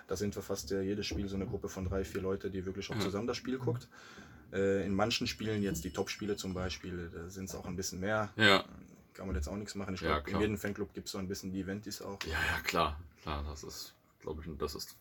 Da 0.07 0.15
sind 0.17 0.35
wir 0.35 0.41
fast 0.41 0.71
äh, 0.71 0.81
jedes 0.81 1.05
Spiel 1.05 1.27
so 1.29 1.35
eine 1.35 1.45
Gruppe 1.45 1.69
von 1.69 1.85
drei, 1.85 2.03
vier 2.03 2.21
Leute, 2.21 2.49
die 2.49 2.65
wirklich 2.65 2.89
auch 2.89 2.95
Ja. 2.95 3.01
zusammen 3.01 3.27
das 3.27 3.37
Spiel 3.37 3.57
guckt. 3.57 3.87
Äh, 4.51 4.85
in 4.85 4.93
manchen 4.93 5.27
Spielen, 5.27 5.63
jetzt 5.63 5.85
die 5.85 5.91
Top-Spiele 5.91 6.35
zum 6.35 6.53
Beispiel, 6.53 7.09
da 7.13 7.29
sind 7.29 7.45
es 7.45 7.55
auch 7.55 7.65
ein 7.65 7.75
bisschen 7.77 8.01
mehr. 8.01 8.29
Ja. 8.35 8.65
Kann 9.13 9.27
man 9.27 9.35
jetzt 9.35 9.47
auch 9.47 9.55
nichts 9.55 9.75
machen. 9.75 9.93
Ich 9.93 10.01
glaube, 10.01 10.29
in 10.29 10.39
jedem 10.39 10.57
Fanclub 10.57 10.93
gibt 10.93 11.05
es 11.05 11.11
so 11.13 11.17
ein 11.19 11.27
bisschen 11.27 11.51
die 11.53 11.61
Eventis 11.61 12.01
auch. 12.01 12.17
Ja, 12.25 12.31
ja, 12.33 12.59
klar. 12.63 12.99
Klar, 13.21 13.45
das 13.47 13.63
ist, 13.63 13.93
glaube 14.21 14.41
ich, 14.45 14.57
das 14.57 14.75
ist 14.75 14.95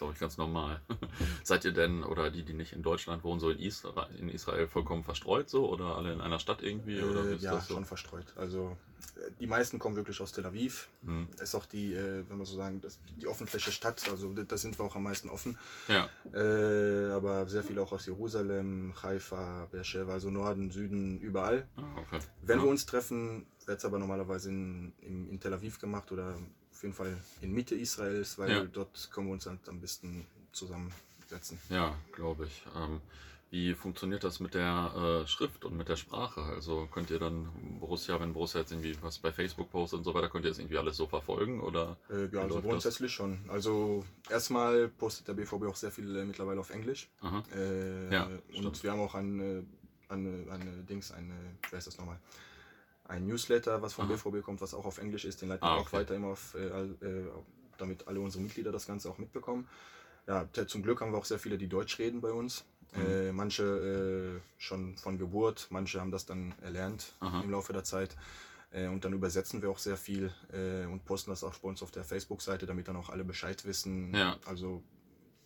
glaube 0.00 0.14
ich, 0.14 0.18
ganz 0.18 0.38
normal. 0.38 0.80
Seid 1.44 1.66
ihr 1.66 1.72
denn, 1.72 2.02
oder 2.02 2.30
die, 2.30 2.42
die 2.42 2.54
nicht 2.54 2.72
in 2.72 2.82
Deutschland 2.82 3.22
wohnen, 3.22 3.38
so 3.38 3.50
in 3.50 3.58
Israel, 3.58 4.06
in 4.18 4.30
Israel 4.30 4.66
vollkommen 4.66 5.04
verstreut 5.04 5.50
so 5.50 5.68
oder 5.68 5.96
alle 5.96 6.12
in 6.14 6.22
einer 6.22 6.38
Stadt 6.38 6.62
irgendwie? 6.62 7.02
Oder 7.02 7.26
äh, 7.26 7.36
ja, 7.36 7.60
so? 7.60 7.74
schon 7.74 7.84
verstreut. 7.84 8.32
Also 8.36 8.78
äh, 9.16 9.30
die 9.38 9.46
meisten 9.46 9.78
kommen 9.78 9.96
wirklich 9.96 10.18
aus 10.22 10.32
Tel 10.32 10.46
Aviv. 10.46 10.88
Hm. 11.04 11.28
Ist 11.38 11.54
auch 11.54 11.66
die, 11.66 11.92
äh, 11.92 12.24
wenn 12.28 12.38
man 12.38 12.46
so 12.46 12.56
sagen, 12.56 12.80
das, 12.80 12.98
die 13.20 13.26
offenfläche 13.26 13.72
Stadt, 13.72 14.08
also 14.10 14.32
da 14.32 14.56
sind 14.56 14.78
wir 14.78 14.86
auch 14.86 14.96
am 14.96 15.02
meisten 15.02 15.28
offen. 15.28 15.58
Ja. 15.88 16.08
Äh, 16.32 17.12
aber 17.12 17.46
sehr 17.46 17.62
viele 17.62 17.82
auch 17.82 17.92
aus 17.92 18.06
Jerusalem, 18.06 18.94
Haifa, 19.02 19.66
Beersheba, 19.70 20.14
also 20.14 20.30
Norden, 20.30 20.70
Süden, 20.70 21.20
überall. 21.20 21.68
Ah, 21.76 21.82
okay. 21.98 22.20
Wenn 22.40 22.58
ja. 22.58 22.64
wir 22.64 22.70
uns 22.70 22.86
treffen, 22.86 23.46
wird 23.66 23.78
es 23.78 23.84
aber 23.84 23.98
normalerweise 23.98 24.48
in, 24.48 24.94
in, 25.02 25.28
in 25.28 25.40
Tel 25.40 25.52
Aviv 25.52 25.78
gemacht 25.78 26.10
oder 26.10 26.38
auf 26.80 26.84
jeden 26.84 26.94
Fall 26.94 27.14
in 27.42 27.52
Mitte 27.52 27.74
Israels, 27.74 28.38
weil 28.38 28.50
ja. 28.50 28.64
dort 28.64 29.10
können 29.12 29.26
wir 29.26 29.34
uns 29.34 29.44
halt 29.44 29.68
am 29.68 29.82
besten 29.82 30.26
zusammensetzen. 30.52 31.58
Ja, 31.68 31.94
glaube 32.10 32.46
ich. 32.46 32.62
Ähm, 32.74 33.02
wie 33.50 33.74
funktioniert 33.74 34.24
das 34.24 34.40
mit 34.40 34.54
der 34.54 35.22
äh, 35.24 35.26
Schrift 35.26 35.66
und 35.66 35.76
mit 35.76 35.90
der 35.90 35.96
Sprache? 35.96 36.40
Also 36.40 36.88
könnt 36.90 37.10
ihr 37.10 37.18
dann 37.18 37.50
Borussia, 37.80 38.18
wenn 38.18 38.32
Borussia 38.32 38.62
jetzt 38.62 38.72
irgendwie 38.72 38.96
was 39.02 39.18
bei 39.18 39.30
Facebook 39.30 39.70
postet 39.70 39.98
und 39.98 40.04
so 40.04 40.14
weiter, 40.14 40.30
könnt 40.30 40.46
ihr 40.46 40.52
das 40.52 40.58
irgendwie 40.58 40.78
alles 40.78 40.96
so 40.96 41.06
verfolgen? 41.06 41.60
Oder 41.60 41.98
äh, 42.08 42.34
ja, 42.34 42.40
also 42.40 42.62
grundsätzlich 42.62 43.10
das? 43.10 43.14
schon. 43.14 43.38
Also 43.48 44.06
erstmal 44.30 44.88
postet 44.88 45.28
der 45.28 45.34
BVB 45.34 45.64
auch 45.64 45.76
sehr 45.76 45.90
viel 45.90 46.16
äh, 46.16 46.24
mittlerweile 46.24 46.60
auf 46.60 46.70
Englisch. 46.70 47.10
Äh, 47.54 48.10
ja, 48.10 48.24
und 48.24 48.54
stimmt. 48.54 48.82
wir 48.84 48.92
haben 48.92 49.00
auch 49.00 49.14
ein, 49.14 49.68
eine, 50.08 50.50
eine 50.50 50.82
Dings, 50.88 51.12
eine, 51.12 51.34
wer 51.68 51.78
ist 51.78 51.88
das 51.88 51.98
nochmal? 51.98 52.18
Ein 53.10 53.26
Newsletter, 53.26 53.82
was 53.82 53.92
vom 53.92 54.06
Aha. 54.06 54.14
BVB 54.14 54.42
kommt, 54.42 54.60
was 54.60 54.72
auch 54.72 54.86
auf 54.86 54.98
Englisch 54.98 55.24
ist. 55.24 55.42
Den 55.42 55.48
leiten 55.50 55.64
ah, 55.64 55.76
wir 55.76 55.80
auch 55.82 55.92
weiter 55.92 56.14
immer 56.14 56.28
auf, 56.28 56.54
äh, 56.54 56.66
äh, 56.66 57.28
damit 57.76 58.08
alle 58.08 58.20
unsere 58.20 58.42
Mitglieder 58.42 58.72
das 58.72 58.86
Ganze 58.86 59.10
auch 59.10 59.18
mitbekommen. 59.18 59.68
Ja, 60.26 60.46
zum 60.66 60.82
Glück 60.82 61.00
haben 61.00 61.12
wir 61.12 61.18
auch 61.18 61.24
sehr 61.24 61.38
viele, 61.38 61.58
die 61.58 61.68
Deutsch 61.68 61.98
reden 61.98 62.20
bei 62.20 62.30
uns. 62.30 62.64
Mhm. 62.94 63.06
Äh, 63.06 63.32
manche 63.32 63.64
äh, 63.64 64.40
schon 64.58 64.96
von 64.96 65.18
Geburt, 65.18 65.66
manche 65.70 66.00
haben 66.00 66.10
das 66.10 66.26
dann 66.26 66.54
erlernt 66.62 67.14
Aha. 67.20 67.42
im 67.42 67.50
Laufe 67.50 67.72
der 67.72 67.84
Zeit. 67.84 68.16
Äh, 68.72 68.86
und 68.86 69.04
dann 69.04 69.12
übersetzen 69.12 69.62
wir 69.62 69.70
auch 69.70 69.78
sehr 69.78 69.96
viel 69.96 70.32
äh, 70.52 70.86
und 70.86 71.04
posten 71.04 71.30
das 71.30 71.42
auch 71.42 71.54
bei 71.54 71.68
uns 71.68 71.82
auf 71.82 71.90
der 71.90 72.04
Facebook-Seite, 72.04 72.66
damit 72.66 72.88
dann 72.88 72.96
auch 72.96 73.08
alle 73.10 73.24
Bescheid 73.24 73.64
wissen. 73.64 74.14
Ja. 74.14 74.38
Also 74.46 74.82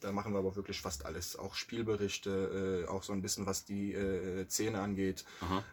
da 0.05 0.13
machen 0.13 0.35
wir 0.35 0.39
aber 0.39 0.55
wirklich 0.55 0.81
fast 0.81 1.07
alles. 1.07 1.37
Auch 1.37 1.55
Spielberichte, 1.55 2.85
äh, 2.85 2.89
auch 2.89 3.03
so 3.03 3.15
ein 3.15 3.23
bisschen, 3.23 3.47
was 3.47 3.65
die 3.65 3.95
äh, 3.95 4.47
Szene 4.49 4.81
angeht. 4.81 5.25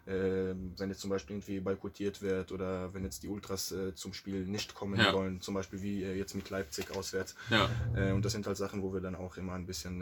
Äh, 0.05 0.55
wenn 0.77 0.89
jetzt 0.89 1.01
zum 1.01 1.09
Beispiel 1.09 1.35
irgendwie 1.35 1.59
boykottiert 1.59 2.21
wird 2.21 2.53
oder 2.53 2.93
wenn 2.93 3.03
jetzt 3.03 3.23
die 3.23 3.27
Ultras 3.27 3.73
äh, 3.73 3.93
zum 3.93 4.13
Spiel 4.13 4.45
nicht 4.45 4.73
kommen 4.73 4.99
ja. 4.99 5.13
wollen, 5.13 5.41
zum 5.41 5.53
Beispiel 5.53 5.81
wie 5.81 6.03
äh, 6.03 6.15
jetzt 6.15 6.33
mit 6.33 6.49
Leipzig 6.49 6.91
auswärts. 6.95 7.35
Ja. 7.49 7.69
Äh, 7.93 8.13
und 8.13 8.23
das 8.23 8.31
sind 8.31 8.47
halt 8.47 8.55
Sachen, 8.55 8.81
wo 8.81 8.93
wir 8.93 9.01
dann 9.01 9.15
auch 9.15 9.35
immer 9.35 9.53
ein 9.53 9.65
bisschen 9.65 10.01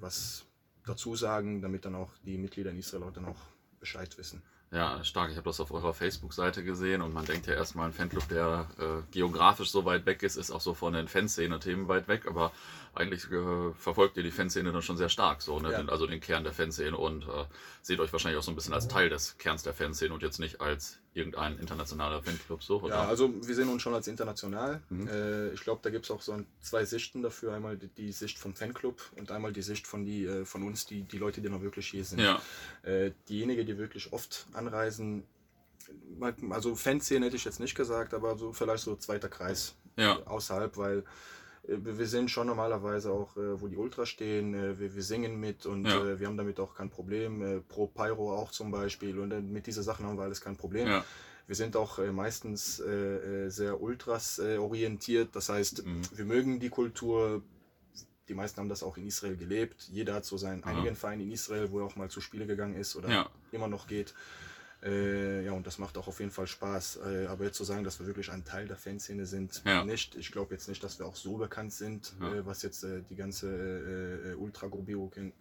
was 0.00 0.44
dazu 0.84 1.16
sagen, 1.16 1.62
damit 1.62 1.84
dann 1.86 1.94
auch 1.94 2.10
die 2.24 2.36
Mitglieder 2.36 2.70
in 2.70 2.78
Israel 2.78 3.04
auch 3.04 3.12
dann 3.12 3.24
auch 3.24 3.40
Bescheid 3.78 4.16
wissen. 4.18 4.42
Ja, 4.72 5.02
stark. 5.02 5.30
Ich 5.30 5.36
habe 5.36 5.48
das 5.48 5.58
auf 5.58 5.72
eurer 5.72 5.92
Facebook-Seite 5.92 6.62
gesehen 6.62 7.02
und 7.02 7.12
man 7.12 7.24
denkt 7.24 7.48
ja 7.48 7.54
erstmal, 7.54 7.88
ein 7.88 7.92
Fanclub, 7.92 8.28
der 8.28 8.68
äh, 8.78 9.02
geografisch 9.10 9.70
so 9.72 9.84
weit 9.84 10.06
weg 10.06 10.22
ist, 10.22 10.36
ist 10.36 10.52
auch 10.52 10.60
so 10.60 10.74
von 10.74 10.92
den 10.92 11.08
Fanszene-Themen 11.08 11.88
weit 11.88 12.06
weg, 12.06 12.26
aber 12.28 12.52
eigentlich 12.94 13.30
äh, 13.30 13.72
verfolgt 13.74 14.16
ihr 14.16 14.22
die 14.22 14.30
Fanszene 14.30 14.72
dann 14.72 14.82
schon 14.82 14.96
sehr 14.96 15.08
stark, 15.08 15.42
so, 15.42 15.60
ne? 15.60 15.72
Ja. 15.72 15.84
also 15.86 16.06
den 16.06 16.20
Kern 16.20 16.44
der 16.44 16.52
Fanszene 16.52 16.96
und 16.96 17.24
äh, 17.24 17.44
seht 17.82 18.00
euch 18.00 18.12
wahrscheinlich 18.12 18.38
auch 18.38 18.42
so 18.42 18.50
ein 18.50 18.56
bisschen 18.56 18.74
als 18.74 18.88
Teil 18.88 19.08
des 19.08 19.38
Kerns 19.38 19.62
der 19.62 19.74
Fanszene 19.74 20.12
und 20.12 20.22
jetzt 20.22 20.38
nicht 20.38 20.60
als 20.60 20.98
irgendein 21.12 21.58
internationaler 21.58 22.22
Fanclub 22.22 22.62
so, 22.62 22.82
oder? 22.82 22.94
Ja, 22.94 23.08
also 23.08 23.32
wir 23.46 23.54
sehen 23.54 23.68
uns 23.68 23.82
schon 23.82 23.94
als 23.94 24.08
international. 24.08 24.82
Mhm. 24.90 25.08
Äh, 25.08 25.50
ich 25.52 25.60
glaube, 25.60 25.80
da 25.82 25.90
gibt 25.90 26.04
es 26.04 26.10
auch 26.10 26.22
so 26.22 26.32
ein, 26.32 26.46
zwei 26.60 26.84
Sichten 26.84 27.22
dafür. 27.22 27.54
Einmal 27.54 27.76
die, 27.76 27.88
die, 27.88 28.12
Sicht 28.12 28.38
vom 28.38 28.54
Fanclub 28.54 29.00
und 29.16 29.30
einmal 29.30 29.52
die 29.52 29.62
Sicht 29.62 29.86
von, 29.86 30.04
die, 30.04 30.24
äh, 30.24 30.44
von 30.44 30.62
uns, 30.62 30.86
die, 30.86 31.02
die 31.02 31.18
Leute, 31.18 31.40
die 31.40 31.48
noch 31.48 31.62
wirklich 31.62 31.88
hier 31.88 32.04
sind. 32.04 32.20
Ja. 32.20 32.40
Äh, 32.82 33.12
diejenigen, 33.28 33.66
die 33.66 33.78
wirklich 33.78 34.12
oft 34.12 34.46
anreisen, 34.52 35.24
also 36.50 36.74
Fanszene 36.74 37.26
hätte 37.26 37.36
ich 37.36 37.44
jetzt 37.44 37.60
nicht 37.60 37.74
gesagt, 37.74 38.14
aber 38.14 38.36
so 38.36 38.52
vielleicht 38.52 38.84
so 38.84 38.96
zweiter 38.96 39.28
Kreis 39.28 39.74
ja. 39.96 40.18
außerhalb, 40.26 40.76
weil 40.76 41.04
wir 41.78 42.06
sind 42.06 42.30
schon 42.30 42.46
normalerweise 42.46 43.12
auch, 43.12 43.36
äh, 43.36 43.60
wo 43.60 43.68
die 43.68 43.76
Ultras 43.76 44.08
stehen, 44.08 44.54
äh, 44.54 44.78
wir, 44.78 44.94
wir 44.94 45.02
singen 45.02 45.38
mit 45.38 45.66
und 45.66 45.86
ja. 45.86 46.18
wir 46.18 46.26
haben 46.26 46.36
damit 46.36 46.58
auch 46.58 46.74
kein 46.74 46.90
Problem. 46.90 47.62
Pro 47.68 47.86
Pyro 47.86 48.36
auch 48.36 48.50
zum 48.50 48.70
Beispiel 48.70 49.18
und 49.18 49.52
mit 49.52 49.66
diesen 49.66 49.82
Sachen 49.82 50.06
haben 50.06 50.16
wir 50.16 50.24
alles 50.24 50.40
kein 50.40 50.56
Problem. 50.56 50.88
Ja. 50.88 51.04
Wir 51.46 51.56
sind 51.56 51.76
auch 51.76 51.98
meistens 52.12 52.76
sehr 52.76 53.82
Ultras 53.82 54.38
orientiert, 54.38 55.30
das 55.32 55.48
heißt, 55.48 55.84
mhm. 55.84 56.02
wir 56.14 56.24
mögen 56.24 56.60
die 56.60 56.68
Kultur. 56.68 57.42
Die 58.28 58.34
meisten 58.34 58.60
haben 58.60 58.68
das 58.68 58.84
auch 58.84 58.96
in 58.96 59.04
Israel 59.04 59.36
gelebt. 59.36 59.88
Jeder 59.90 60.14
hat 60.14 60.24
so 60.24 60.36
seinen 60.36 60.62
einigen 60.62 60.94
Verein 60.94 61.18
in 61.18 61.32
Israel, 61.32 61.72
wo 61.72 61.80
er 61.80 61.86
auch 61.86 61.96
mal 61.96 62.08
zu 62.08 62.20
Spiele 62.20 62.46
gegangen 62.46 62.76
ist 62.76 62.94
oder 62.94 63.08
ja. 63.08 63.28
immer 63.50 63.66
noch 63.66 63.88
geht. 63.88 64.14
Äh, 64.82 65.44
ja, 65.44 65.52
und 65.52 65.66
das 65.66 65.78
macht 65.78 65.98
auch 65.98 66.08
auf 66.08 66.20
jeden 66.20 66.30
Fall 66.30 66.46
Spaß. 66.46 67.00
Äh, 67.04 67.26
aber 67.26 67.44
jetzt 67.44 67.56
zu 67.56 67.64
sagen, 67.64 67.84
dass 67.84 68.00
wir 68.00 68.06
wirklich 68.06 68.30
ein 68.30 68.44
Teil 68.44 68.66
der 68.66 68.76
Fanszene 68.76 69.26
sind, 69.26 69.62
ja. 69.66 69.84
nicht. 69.84 70.14
Ich 70.14 70.32
glaube 70.32 70.54
jetzt 70.54 70.68
nicht, 70.68 70.82
dass 70.82 70.98
wir 70.98 71.04
auch 71.06 71.16
so 71.16 71.36
bekannt 71.36 71.72
sind, 71.72 72.14
ja. 72.20 72.34
äh, 72.34 72.46
was 72.46 72.62
jetzt 72.62 72.84
äh, 72.84 73.02
die 73.10 73.16
ganze 73.16 73.48
äh, 73.48 74.30
äh, 74.30 74.34
Ultra-Gruppierungen, 74.34 75.32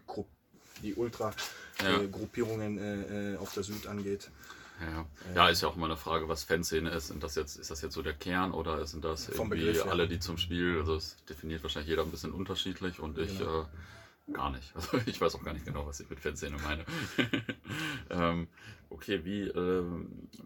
die 0.84 0.96
Ultra-Gruppierungen 0.96 3.38
auf 3.38 3.54
der 3.54 3.64
Süd 3.64 3.88
angeht. 3.88 4.30
Ja. 4.82 5.06
ja, 5.36 5.50
ist 5.50 5.62
ja 5.62 5.68
auch 5.68 5.76
immer 5.76 5.88
eine 5.88 5.98
Frage, 5.98 6.30
was 6.30 6.46
Fanszene 6.46 6.90
ist. 6.92 7.08
Sind 7.08 7.22
das 7.22 7.36
jetzt, 7.36 7.58
ist 7.58 7.70
das 7.70 7.82
jetzt 7.82 7.94
so 7.94 8.02
der 8.02 8.14
Kern 8.14 8.54
oder 8.54 8.88
sind 8.88 9.04
das 9.04 9.28
irgendwie 9.28 9.66
Begriff, 9.66 9.86
alle, 9.86 10.08
die 10.08 10.20
zum 10.20 10.38
Spiel, 10.38 10.78
also 10.80 10.96
es 10.96 11.18
definiert 11.28 11.64
wahrscheinlich 11.64 11.90
jeder 11.90 12.04
ein 12.04 12.12
bisschen 12.12 12.32
unterschiedlich 12.32 13.00
und 13.00 13.18
ich 13.18 13.40
genau. 13.40 13.68
Gar 14.34 14.52
nicht. 14.52 14.74
Also 14.76 15.00
ich 15.06 15.20
weiß 15.20 15.36
auch 15.36 15.44
gar 15.44 15.54
nicht 15.54 15.66
genau, 15.66 15.86
was 15.86 16.00
ich 16.00 16.10
mit 16.10 16.20
Fanszene 16.20 16.58
meine. 16.64 16.86
ähm, 18.10 18.48
okay, 18.90 19.24
wie, 19.24 19.42
äh, 19.42 19.84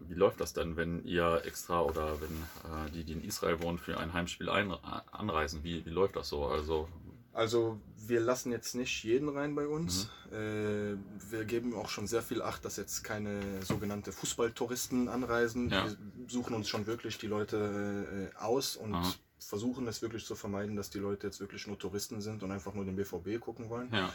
wie 0.08 0.14
läuft 0.14 0.40
das 0.40 0.52
denn, 0.52 0.76
wenn 0.76 1.04
ihr 1.04 1.42
extra 1.44 1.80
oder 1.82 2.20
wenn 2.20 2.30
äh, 2.30 2.90
die, 2.92 3.04
die 3.04 3.12
in 3.12 3.24
Israel 3.24 3.62
wohnen, 3.62 3.78
für 3.78 3.98
ein 3.98 4.12
Heimspiel 4.12 4.48
ein, 4.48 4.72
anreisen? 5.12 5.62
Wie, 5.62 5.84
wie 5.86 5.90
läuft 5.90 6.16
das 6.16 6.28
so? 6.28 6.46
Also, 6.46 6.88
also 7.32 7.80
wir 8.06 8.20
lassen 8.20 8.52
jetzt 8.52 8.74
nicht 8.74 9.02
jeden 9.04 9.28
rein 9.28 9.54
bei 9.54 9.66
uns. 9.66 10.10
Mhm. 10.30 10.36
Äh, 10.36 11.30
wir 11.30 11.44
geben 11.44 11.74
auch 11.74 11.88
schon 11.88 12.06
sehr 12.06 12.22
viel 12.22 12.42
Acht, 12.42 12.64
dass 12.64 12.76
jetzt 12.76 13.02
keine 13.02 13.62
sogenannte 13.62 14.12
Fußballtouristen 14.12 15.08
anreisen. 15.08 15.70
Ja. 15.70 15.86
Wir 15.86 15.96
suchen 16.28 16.54
uns 16.54 16.68
schon 16.68 16.86
wirklich 16.86 17.18
die 17.18 17.26
Leute 17.26 18.30
äh, 18.32 18.36
aus 18.38 18.76
und 18.76 18.94
Aha 18.94 19.12
versuchen 19.44 19.86
es 19.86 20.02
wirklich 20.02 20.24
zu 20.24 20.34
vermeiden, 20.34 20.76
dass 20.76 20.90
die 20.90 20.98
Leute 20.98 21.26
jetzt 21.26 21.40
wirklich 21.40 21.66
nur 21.66 21.78
Touristen 21.78 22.20
sind 22.20 22.42
und 22.42 22.50
einfach 22.50 22.74
nur 22.74 22.84
den 22.84 22.96
BVB 22.96 23.40
gucken 23.40 23.68
wollen. 23.68 23.88
Ja. 23.92 24.12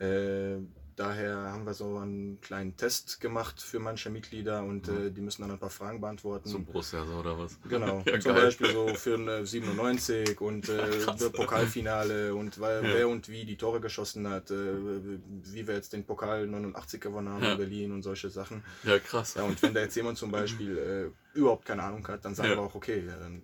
Äh, 0.00 0.62
daher 0.96 1.36
haben 1.52 1.66
wir 1.66 1.74
so 1.74 1.98
einen 1.98 2.40
kleinen 2.40 2.76
Test 2.76 3.20
gemacht 3.20 3.60
für 3.60 3.78
manche 3.78 4.08
Mitglieder 4.08 4.62
und 4.62 4.88
mhm. 4.88 5.08
äh, 5.08 5.10
die 5.10 5.20
müssen 5.20 5.42
dann 5.42 5.50
ein 5.50 5.58
paar 5.58 5.70
Fragen 5.70 6.00
beantworten. 6.00 6.48
Zum 6.48 6.64
Borussia 6.64 7.04
so 7.04 7.16
oder 7.16 7.38
was? 7.38 7.58
Genau, 7.68 8.02
ja, 8.06 8.18
zum 8.18 8.34
geil. 8.34 8.44
Beispiel 8.44 8.72
so 8.72 8.88
für 8.88 9.14
eine 9.14 9.44
97 9.44 10.40
und 10.40 10.70
äh, 10.70 11.06
Pokalfinale 11.32 12.34
und 12.34 12.60
weil, 12.60 12.82
ja. 12.82 12.94
wer 12.94 13.08
und 13.08 13.28
wie 13.28 13.44
die 13.44 13.56
Tore 13.56 13.80
geschossen 13.80 14.26
hat, 14.26 14.50
äh, 14.50 14.54
wie 14.54 15.66
wir 15.66 15.74
jetzt 15.74 15.92
den 15.92 16.04
Pokal 16.04 16.46
89 16.46 17.00
gewonnen 17.00 17.28
haben 17.28 17.42
ja. 17.44 17.52
in 17.52 17.58
Berlin 17.58 17.92
und 17.92 18.02
solche 18.02 18.30
Sachen. 18.30 18.64
Ja, 18.84 18.98
krass. 18.98 19.34
Ja, 19.34 19.42
und 19.42 19.60
wenn 19.62 19.74
da 19.74 19.80
jetzt 19.80 19.96
jemand 19.96 20.16
zum 20.16 20.30
Beispiel 20.30 20.78
äh, 20.78 21.38
überhaupt 21.38 21.66
keine 21.66 21.82
Ahnung 21.82 22.06
hat, 22.08 22.24
dann 22.24 22.34
sagen 22.34 22.50
wir 22.50 22.60
auch, 22.60 22.74
okay, 22.74 23.04
dann 23.06 23.42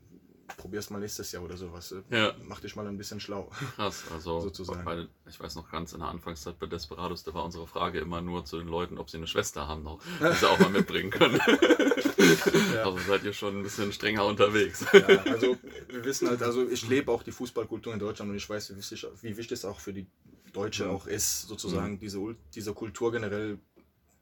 probier's 0.56 0.90
mal 0.90 0.98
nächstes 0.98 1.32
Jahr 1.32 1.42
oder 1.42 1.56
sowas. 1.56 1.94
Ja. 2.10 2.34
Mach 2.42 2.60
dich 2.60 2.76
mal 2.76 2.86
ein 2.86 2.96
bisschen 2.96 3.20
schlau. 3.20 3.50
Krass, 3.76 4.04
also 4.12 4.40
sozusagen. 4.46 4.84
Bei, 4.84 5.06
ich 5.28 5.38
weiß 5.38 5.56
noch 5.56 5.70
ganz 5.70 5.92
in 5.92 6.00
der 6.00 6.08
Anfangszeit 6.08 6.58
bei 6.58 6.66
Desperados, 6.66 7.25
da 7.25 7.34
war 7.34 7.44
unsere 7.44 7.66
Frage 7.66 8.00
immer 8.00 8.20
nur 8.20 8.44
zu 8.44 8.58
den 8.58 8.68
Leuten, 8.68 8.98
ob 8.98 9.10
sie 9.10 9.18
eine 9.18 9.26
Schwester 9.26 9.68
haben 9.68 9.82
noch, 9.82 10.00
die 10.20 10.34
sie 10.34 10.48
auch 10.48 10.58
mal 10.58 10.70
mitbringen 10.70 11.10
können. 11.10 11.38
ja. 12.75 12.84
Also 12.84 12.98
seid 13.06 13.25
ihr 13.25 13.32
schon 13.32 13.58
ein 13.58 13.62
bisschen 13.62 13.92
strenger 13.92 14.25
unterwegs. 14.25 14.84
Ja, 14.92 15.06
also 15.06 15.56
wir 15.88 16.04
wissen 16.04 16.28
halt, 16.28 16.42
also 16.42 16.68
ich 16.68 16.88
lebe 16.88 17.10
auch 17.12 17.22
die 17.22 17.32
Fußballkultur 17.32 17.92
in 17.92 17.98
Deutschland 17.98 18.30
und 18.30 18.36
ich 18.36 18.48
weiß, 18.48 18.70
wie 18.70 18.76
wichtig, 18.76 19.06
wie 19.22 19.36
wichtig 19.36 19.58
es 19.58 19.64
auch 19.64 19.80
für 19.80 19.92
die 19.92 20.06
Deutsche 20.52 20.84
mhm. 20.84 20.90
auch 20.90 21.06
ist, 21.06 21.42
sozusagen 21.42 21.94
mhm. 21.94 21.98
diese, 22.00 22.36
diese 22.54 22.72
Kultur 22.72 23.12
generell 23.12 23.58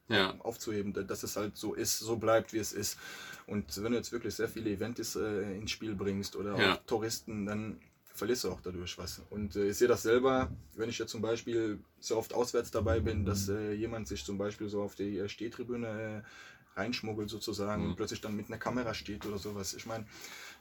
ja. 0.08 0.34
aufzuheben, 0.40 0.92
dass 0.92 1.22
es 1.22 1.36
halt 1.36 1.56
so 1.56 1.74
ist, 1.74 1.98
so 1.98 2.16
bleibt, 2.16 2.52
wie 2.52 2.58
es 2.58 2.72
ist. 2.72 2.98
Und 3.46 3.82
wenn 3.82 3.92
du 3.92 3.98
jetzt 3.98 4.12
wirklich 4.12 4.34
sehr 4.34 4.48
viele 4.48 4.70
Events 4.70 5.16
äh, 5.16 5.56
ins 5.56 5.70
Spiel 5.70 5.94
bringst 5.94 6.36
oder 6.36 6.58
ja. 6.58 6.74
auch 6.74 6.80
Touristen, 6.86 7.46
dann 7.46 7.80
verlierst 8.14 8.44
du 8.44 8.50
auch 8.50 8.60
dadurch 8.60 8.96
was. 8.96 9.22
Und 9.30 9.56
äh, 9.56 9.70
ich 9.70 9.76
sehe 9.76 9.88
das 9.88 10.02
selber, 10.02 10.50
wenn 10.74 10.88
ich 10.88 10.98
jetzt 10.98 11.10
zum 11.10 11.20
Beispiel 11.20 11.80
so 11.98 12.16
oft 12.16 12.32
auswärts 12.32 12.70
dabei 12.70 13.00
bin, 13.00 13.24
dass 13.24 13.48
äh, 13.48 13.72
jemand 13.72 14.06
sich 14.06 14.24
zum 14.24 14.38
Beispiel 14.38 14.68
so 14.68 14.82
auf 14.82 14.94
die 14.94 15.18
äh, 15.18 15.28
Stehtribüne 15.28 15.88
äh, 15.88 16.78
reinschmuggelt 16.78 17.28
sozusagen 17.28 17.82
mhm. 17.82 17.90
und 17.90 17.96
plötzlich 17.96 18.20
dann 18.20 18.36
mit 18.36 18.46
einer 18.46 18.58
Kamera 18.58 18.94
steht 18.94 19.26
oder 19.26 19.38
sowas. 19.38 19.74
Ich 19.74 19.86
meine, 19.86 20.06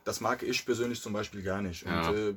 das 0.04 0.20
mag 0.20 0.44
ich 0.44 0.66
persönlich 0.66 1.02
zum 1.02 1.14
Beispiel 1.14 1.44
gar 1.44 1.62
nicht. 1.62 1.86
Ja. 1.86 2.10
Und 2.10 2.18
äh, 2.18 2.36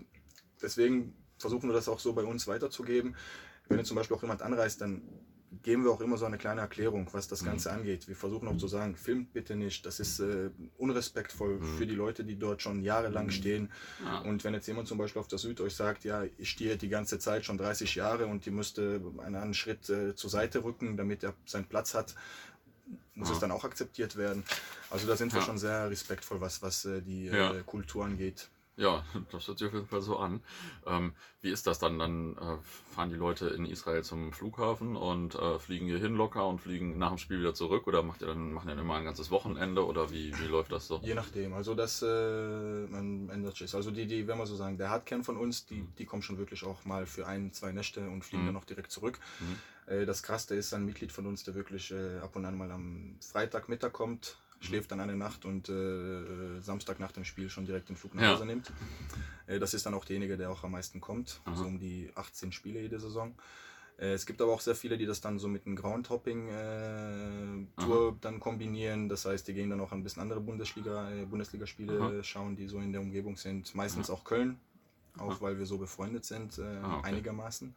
deswegen 0.61 1.15
versuchen 1.39 1.69
wir 1.69 1.75
das 1.75 1.89
auch 1.89 1.99
so 1.99 2.13
bei 2.13 2.25
uns 2.25 2.47
weiterzugeben. 2.47 3.17
Wenn 3.69 3.79
jetzt 3.79 3.89
zum 3.89 3.97
Beispiel 3.97 4.17
auch 4.17 4.23
jemand 4.23 4.43
anreist, 4.43 4.81
dann 4.81 5.03
geben 5.63 5.85
wir 5.85 5.91
auch 5.91 6.01
immer 6.01 6.17
so 6.17 6.27
eine 6.27 6.39
kleine 6.39 6.61
Erklärung, 6.61 7.09
was 7.13 7.29
das 7.29 7.45
Ganze 7.45 7.71
mhm. 7.71 7.77
angeht. 7.77 8.09
Wir 8.09 8.17
versuchen 8.17 8.49
auch 8.49 8.57
zu 8.57 8.69
sagen, 8.69 8.97
filmt 8.97 9.33
bitte 9.33 9.57
nicht, 9.57 9.87
das 9.87 10.01
ist 10.01 10.21
äh, 10.21 10.51
unrespektvoll 10.79 11.59
mhm. 11.59 11.79
für 11.79 11.87
die 11.87 11.95
Leute, 11.95 12.25
die 12.25 12.39
dort 12.39 12.63
schon 12.63 12.83
jahrelang 12.83 13.27
mhm. 13.27 13.31
stehen. 13.31 13.73
Ja. 14.05 14.21
Und 14.21 14.45
wenn 14.45 14.55
jetzt 14.55 14.67
jemand 14.67 14.89
zum 14.89 14.99
Beispiel 14.99 15.21
auf 15.21 15.29
der 15.29 15.39
Süd 15.39 15.61
euch 15.61 15.75
sagt, 15.75 16.05
ja, 16.05 16.25
ich 16.39 16.51
stehe 16.51 16.77
die 16.77 16.89
ganze 16.89 17.19
Zeit 17.19 17.45
schon 17.45 17.59
30 17.59 17.95
Jahre 17.95 18.27
und 18.27 18.47
die 18.47 18.51
müsste 18.51 19.01
einen 19.19 19.55
Schritt 19.55 19.89
äh, 19.89 20.15
zur 20.15 20.31
Seite 20.31 20.65
rücken, 20.65 20.97
damit 20.97 21.23
er 21.23 21.35
seinen 21.45 21.67
Platz 21.67 21.95
hat, 21.95 22.15
muss 23.15 23.29
ja. 23.29 23.35
es 23.35 23.41
dann 23.41 23.51
auch 23.51 23.65
akzeptiert 23.65 24.17
werden. 24.17 24.45
Also 24.91 25.07
da 25.07 25.17
sind 25.17 25.33
wir 25.33 25.41
ja. 25.41 25.47
schon 25.47 25.59
sehr 25.59 25.91
respektvoll, 25.91 26.41
was, 26.41 26.63
was 26.63 26.85
äh, 26.85 27.03
die 27.03 27.29
äh, 27.29 27.63
Kultur 27.65 28.05
angeht. 28.05 28.49
Ja, 28.77 29.03
das 29.33 29.49
hört 29.49 29.59
sich 29.59 29.69
auf 29.69 29.75
jeden 29.75 29.87
Fall 29.87 30.03
so 30.03 30.19
an. 30.19 30.41
Ähm, 30.87 31.15
wie 31.41 31.51
ist 31.51 31.67
das 31.67 31.79
dann? 31.79 31.99
Dann 31.99 32.37
äh, 32.37 32.59
fahren 32.95 33.09
die 33.09 33.17
Leute 33.17 33.49
in 33.49 33.65
Israel 33.65 34.05
zum 34.05 34.33
Flughafen 34.33 34.97
und 34.97 35.35
äh, 35.35 35.59
fliegen 35.59 35.87
hier 35.87 35.99
hin 35.99 36.15
locker 36.15 36.47
und 36.47 36.61
fliegen 36.61 36.99
nach 36.99 37.09
dem 37.09 37.19
Spiel 37.19 37.41
wieder 37.41 37.55
zurück 37.55 37.87
oder 37.87 38.03
macht 38.03 38.21
ihr 38.21 38.29
dann, 38.29 38.53
machen 38.53 38.69
dann 38.69 38.79
immer 38.79 38.97
ein 38.97 39.05
ganzes 39.05 39.31
Wochenende 39.31 39.85
oder 39.87 40.11
wie, 40.11 40.39
wie 40.39 40.47
läuft 40.47 40.73
das 40.73 40.89
so? 40.89 41.01
Je 41.03 41.15
nachdem. 41.15 41.55
Also 41.55 41.75
das 41.75 42.03
äh, 42.03 42.85
ändert 42.85 43.57
sich. 43.57 43.75
Also 43.75 43.91
die, 43.91 44.07
die, 44.07 44.27
wenn 44.27 44.39
man 44.39 44.47
so 44.47 44.57
sagen, 44.57 44.77
der 44.77 44.91
Hardkern 44.91 45.25
von 45.25 45.37
uns, 45.37 45.67
die, 45.67 45.81
mhm. 45.81 45.93
die 45.99 46.05
kommen 46.05 46.23
schon 46.23 46.39
wirklich 46.39 46.65
auch 46.65 46.85
mal 46.85 47.07
für 47.07 47.27
ein, 47.27 47.53
zwei 47.53 47.73
Nächte 47.73 48.09
und 48.09 48.25
fliegen 48.25 48.43
mhm. 48.43 48.49
dann 48.49 48.55
noch 48.55 48.65
direkt 48.65 48.91
zurück. 48.91 49.19
Mhm. 49.41 49.93
Äh, 49.93 50.07
das 50.07 50.23
krasseste 50.23 50.55
ist 50.55 50.75
ein 50.75 50.85
Mitglied 50.85 51.13
von 51.13 51.27
uns, 51.27 51.45
der 51.45 51.55
wirklich 51.55 51.93
äh, 51.93 52.19
ab 52.19 52.37
und 52.37 52.45
an 52.45 52.59
mal 52.59 52.71
am 52.71 53.17
Freitagmittag 53.21 53.93
kommt 53.93 54.37
schläft 54.61 54.91
dann 54.91 55.01
eine 55.01 55.17
Nacht 55.17 55.45
und 55.45 55.69
äh, 55.69 56.61
Samstag 56.61 56.99
nach 56.99 57.13
dem 57.13 57.25
Spiel 57.25 57.51
schon 57.51 57.67
direkt 57.67 57.89
den 57.89 57.97
Flug 57.97 58.15
nach 58.15 58.33
Hause 58.33 58.41
ja. 58.41 58.47
nimmt. 58.47 58.73
Äh, 59.47 59.59
das 59.59 59.75
ist 59.75 59.87
dann 59.87 59.95
auch 59.95 60.05
derjenige, 60.05 60.37
der 60.37 60.51
auch 60.51 60.65
am 60.65 60.73
meisten 60.73 61.01
kommt, 61.01 61.41
Aha. 61.45 61.57
so 61.57 61.65
um 61.65 61.79
die 61.79 62.11
18 62.15 62.53
Spiele 62.53 62.81
jede 62.81 62.99
Saison. 62.99 63.35
Äh, 63.99 64.13
es 64.13 64.27
gibt 64.27 64.43
aber 64.43 64.53
auch 64.53 64.61
sehr 64.61 64.75
viele, 64.75 64.99
die 64.99 65.07
das 65.07 65.21
dann 65.21 65.39
so 65.39 65.49
mit 65.49 65.67
einem 65.67 65.77
Groundhopping-Tour 65.77 68.09
äh, 68.09 68.15
dann 68.21 68.41
kombinieren. 68.41 69.09
Das 69.09 69.25
heißt, 69.25 69.47
die 69.49 69.55
gehen 69.55 69.71
dann 69.71 69.81
auch 69.81 69.93
ein 69.93 70.03
bisschen 70.03 70.23
andere 70.23 70.41
Bundesliga, 70.41 71.11
äh, 71.11 71.25
Bundesligaspiele 71.25 72.23
schauen, 72.25 72.57
die 72.57 72.69
so 72.69 72.79
in 72.79 72.93
der 72.93 73.01
Umgebung 73.01 73.37
sind. 73.37 73.75
Meistens 73.75 74.11
Aha. 74.11 74.19
auch 74.19 74.25
Köln, 74.25 74.59
auch 75.19 75.41
weil 75.41 75.59
wir 75.59 75.67
so 75.67 75.79
befreundet 75.79 76.25
sind, 76.25 76.59
ah, 76.59 76.99
okay. 76.99 77.09
einigermaßen. 77.09 77.75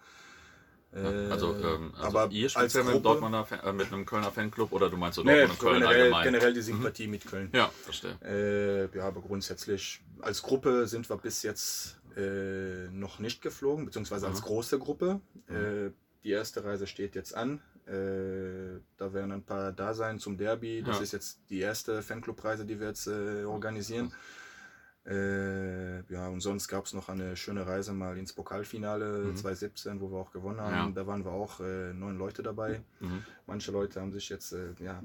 Also, 0.91 1.53
äh, 1.53 1.61
ähm, 1.61 1.93
also 1.95 2.17
aber 2.17 2.31
ihr 2.31 2.49
speziell 2.49 2.83
mit, 2.83 3.05
Dortmunder, 3.05 3.47
äh, 3.63 3.71
mit 3.73 3.93
einem 3.93 4.05
Kölner 4.07 4.31
Fanclub 4.31 4.71
oder 4.71 4.89
du 4.89 4.97
meinst 4.97 5.17
so 5.17 5.23
Dortmund 5.23 5.47
nee, 5.47 5.51
und 5.51 5.59
Köln 5.59 5.81
generell, 5.81 6.01
allgemein? 6.01 6.23
generell 6.23 6.53
die 6.53 6.61
Sympathie 6.61 7.05
mhm. 7.05 7.11
mit 7.11 7.25
Köln. 7.27 7.49
Ja, 7.53 7.69
verstehe. 7.83 8.17
Äh, 8.23 8.97
ja, 8.97 9.05
aber 9.05 9.21
grundsätzlich 9.21 10.01
als 10.19 10.41
Gruppe 10.41 10.87
sind 10.87 11.07
wir 11.07 11.17
bis 11.17 11.43
jetzt 11.43 11.99
äh, 12.17 12.89
noch 12.91 13.19
nicht 13.19 13.43
geflogen, 13.43 13.85
beziehungsweise 13.85 14.25
mhm. 14.25 14.33
als 14.33 14.41
große 14.41 14.79
Gruppe. 14.79 15.21
Mhm. 15.47 15.55
Äh, 15.55 15.91
die 16.23 16.31
erste 16.31 16.63
Reise 16.65 16.87
steht 16.87 17.13
jetzt 17.13 17.35
an. 17.35 17.61
Äh, 17.85 18.81
da 18.97 19.13
werden 19.13 19.31
ein 19.31 19.43
paar 19.43 19.71
da 19.71 19.93
sein 19.93 20.17
zum 20.17 20.37
Derby. 20.37 20.81
Das 20.83 20.97
ja. 20.97 21.03
ist 21.03 21.13
jetzt 21.13 21.39
die 21.51 21.59
erste 21.59 22.01
Fanclub-Reise, 22.01 22.65
die 22.65 22.79
wir 22.79 22.87
jetzt 22.87 23.07
organisieren. 23.07 24.11
Äh, 25.05 26.01
ja, 26.11 26.27
und 26.27 26.41
sonst 26.41 26.67
gab 26.67 26.85
es 26.85 26.93
noch 26.93 27.09
eine 27.09 27.35
schöne 27.35 27.65
Reise 27.65 27.93
mal 27.93 28.17
ins 28.17 28.33
Pokalfinale 28.33 29.25
mhm. 29.25 29.35
2017, 29.35 30.01
wo 30.01 30.11
wir 30.11 30.17
auch 30.17 30.31
gewonnen 30.31 30.59
haben. 30.59 30.89
Ja. 30.89 30.91
Da 30.93 31.07
waren 31.07 31.23
wir 31.23 31.31
auch 31.31 31.61
äh, 31.61 31.93
neun 31.93 32.17
Leute 32.17 32.43
dabei. 32.43 32.81
Mhm. 32.99 33.23
Manche 33.47 33.71
Leute 33.71 34.01
haben 34.01 34.11
sich 34.11 34.29
jetzt, 34.29 34.51
äh, 34.51 34.73
ja, 34.79 35.01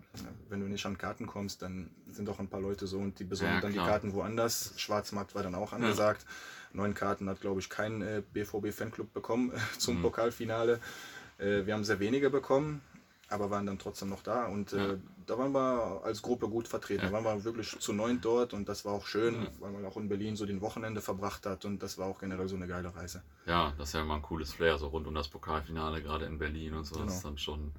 wenn 0.48 0.60
du 0.60 0.66
nicht 0.66 0.84
an 0.84 0.98
Karten 0.98 1.26
kommst, 1.26 1.62
dann 1.62 1.90
sind 2.08 2.28
auch 2.28 2.38
ein 2.38 2.48
paar 2.48 2.60
Leute 2.60 2.86
so 2.86 2.98
und 2.98 3.18
die 3.18 3.24
besorgen 3.24 3.54
ja, 3.54 3.60
dann 3.60 3.72
die 3.72 3.78
Karten 3.78 4.12
woanders. 4.12 4.74
Schwarzmarkt 4.76 5.34
war 5.34 5.42
dann 5.42 5.54
auch 5.54 5.72
angesagt. 5.72 6.22
Ja. 6.22 6.82
Neun 6.82 6.94
Karten 6.94 7.28
hat, 7.28 7.40
glaube 7.40 7.60
ich, 7.60 7.70
kein 7.70 8.02
äh, 8.02 8.22
BVB-Fanclub 8.32 9.12
bekommen 9.12 9.52
zum 9.78 9.98
mhm. 9.98 10.02
Pokalfinale. 10.02 10.80
Äh, 11.38 11.66
wir 11.66 11.74
haben 11.74 11.84
sehr 11.84 12.00
wenige 12.00 12.30
bekommen 12.30 12.82
aber 13.28 13.50
waren 13.50 13.66
dann 13.66 13.78
trotzdem 13.78 14.10
noch 14.10 14.22
da 14.22 14.46
und 14.46 14.72
äh, 14.72 14.98
da 15.26 15.38
waren 15.38 15.52
wir 15.52 16.02
als 16.04 16.22
Gruppe 16.22 16.48
gut 16.48 16.68
vertreten. 16.68 17.06
Da 17.06 17.12
waren 17.12 17.24
wir 17.24 17.44
wirklich 17.44 17.78
zu 17.78 17.92
neun 17.92 18.20
dort 18.20 18.52
und 18.52 18.68
das 18.68 18.84
war 18.84 18.92
auch 18.92 19.06
schön, 19.06 19.48
weil 19.60 19.72
man 19.72 19.84
auch 19.86 19.96
in 19.96 20.08
Berlin 20.08 20.36
so 20.36 20.44
den 20.46 20.60
Wochenende 20.60 21.00
verbracht 21.00 21.46
hat 21.46 21.64
und 21.64 21.82
das 21.82 21.96
war 21.98 22.06
auch 22.06 22.18
generell 22.18 22.48
so 22.48 22.56
eine 22.56 22.66
geile 22.66 22.94
Reise. 22.94 23.22
Ja, 23.46 23.72
das 23.78 23.88
ist 23.88 23.94
ja 23.94 24.02
immer 24.02 24.14
ein 24.14 24.22
cooles 24.22 24.52
Flair, 24.52 24.78
so 24.78 24.88
rund 24.88 25.06
um 25.06 25.14
das 25.14 25.28
Pokalfinale, 25.28 26.02
gerade 26.02 26.26
in 26.26 26.38
Berlin 26.38 26.74
und 26.74 26.84
so. 26.84 26.96
Genau. 26.96 27.06
Das 27.06 27.16
ist 27.16 27.24
dann 27.24 27.38
schon, 27.38 27.72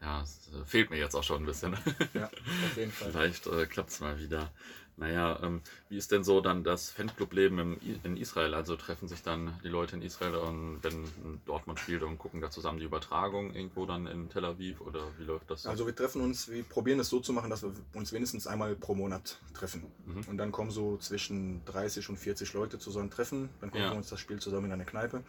ja, 0.00 0.22
äh, 0.22 0.64
fehlt 0.64 0.90
mir 0.90 0.98
jetzt 0.98 1.14
auch 1.14 1.22
schon 1.22 1.42
ein 1.42 1.46
bisschen. 1.46 1.76
Ja, 2.12 2.26
auf 2.26 2.76
jeden 2.76 2.92
Fall. 2.92 3.10
Vielleicht 3.12 3.46
äh, 3.46 3.66
klappt 3.66 3.90
es 3.90 4.00
mal 4.00 4.18
wieder. 4.18 4.50
Naja, 4.96 5.40
ähm, 5.42 5.60
wie 5.88 5.96
ist 5.96 6.12
denn 6.12 6.22
so 6.22 6.40
dann 6.40 6.62
das 6.62 6.90
Fanclub-Leben 6.90 7.80
in 8.04 8.16
Israel? 8.16 8.54
Also 8.54 8.76
treffen 8.76 9.08
sich 9.08 9.22
dann 9.22 9.58
die 9.64 9.68
Leute 9.68 9.96
in 9.96 10.02
Israel 10.02 10.36
und 10.36 10.78
wenn 10.82 11.40
Dortmund 11.46 11.80
spielt 11.80 12.04
und 12.04 12.16
gucken 12.18 12.40
da 12.40 12.50
zusammen 12.50 12.78
die 12.78 12.84
Übertragung 12.84 13.52
irgendwo 13.54 13.86
dann 13.86 14.06
in 14.06 14.28
Tel 14.28 14.44
Aviv 14.44 14.80
oder 14.80 15.00
wie 15.18 15.24
läuft 15.24 15.50
das? 15.50 15.66
Also 15.66 15.86
wir 15.86 15.96
treffen 15.96 16.20
uns, 16.20 16.48
wir 16.48 16.62
probieren 16.62 17.00
es 17.00 17.08
so 17.08 17.18
zu 17.18 17.32
machen, 17.32 17.50
dass 17.50 17.62
wir 17.62 17.72
uns 17.94 18.12
wenigstens 18.12 18.46
einmal 18.46 18.76
pro 18.76 18.94
Monat 18.94 19.38
treffen. 19.52 19.82
Mhm. 20.06 20.22
Und 20.28 20.36
dann 20.36 20.52
kommen 20.52 20.70
so 20.70 20.96
zwischen 20.98 21.64
30 21.64 22.10
und 22.10 22.16
40 22.16 22.52
Leute 22.52 22.78
zu 22.78 22.92
so 22.92 23.00
einem 23.00 23.10
Treffen, 23.10 23.48
dann 23.60 23.70
gucken 23.70 23.86
ja. 23.86 23.90
wir 23.90 23.96
uns 23.96 24.10
das 24.10 24.20
Spiel 24.20 24.38
zusammen 24.38 24.66
in 24.66 24.72
eine 24.72 24.84
Kneipe. 24.84 25.24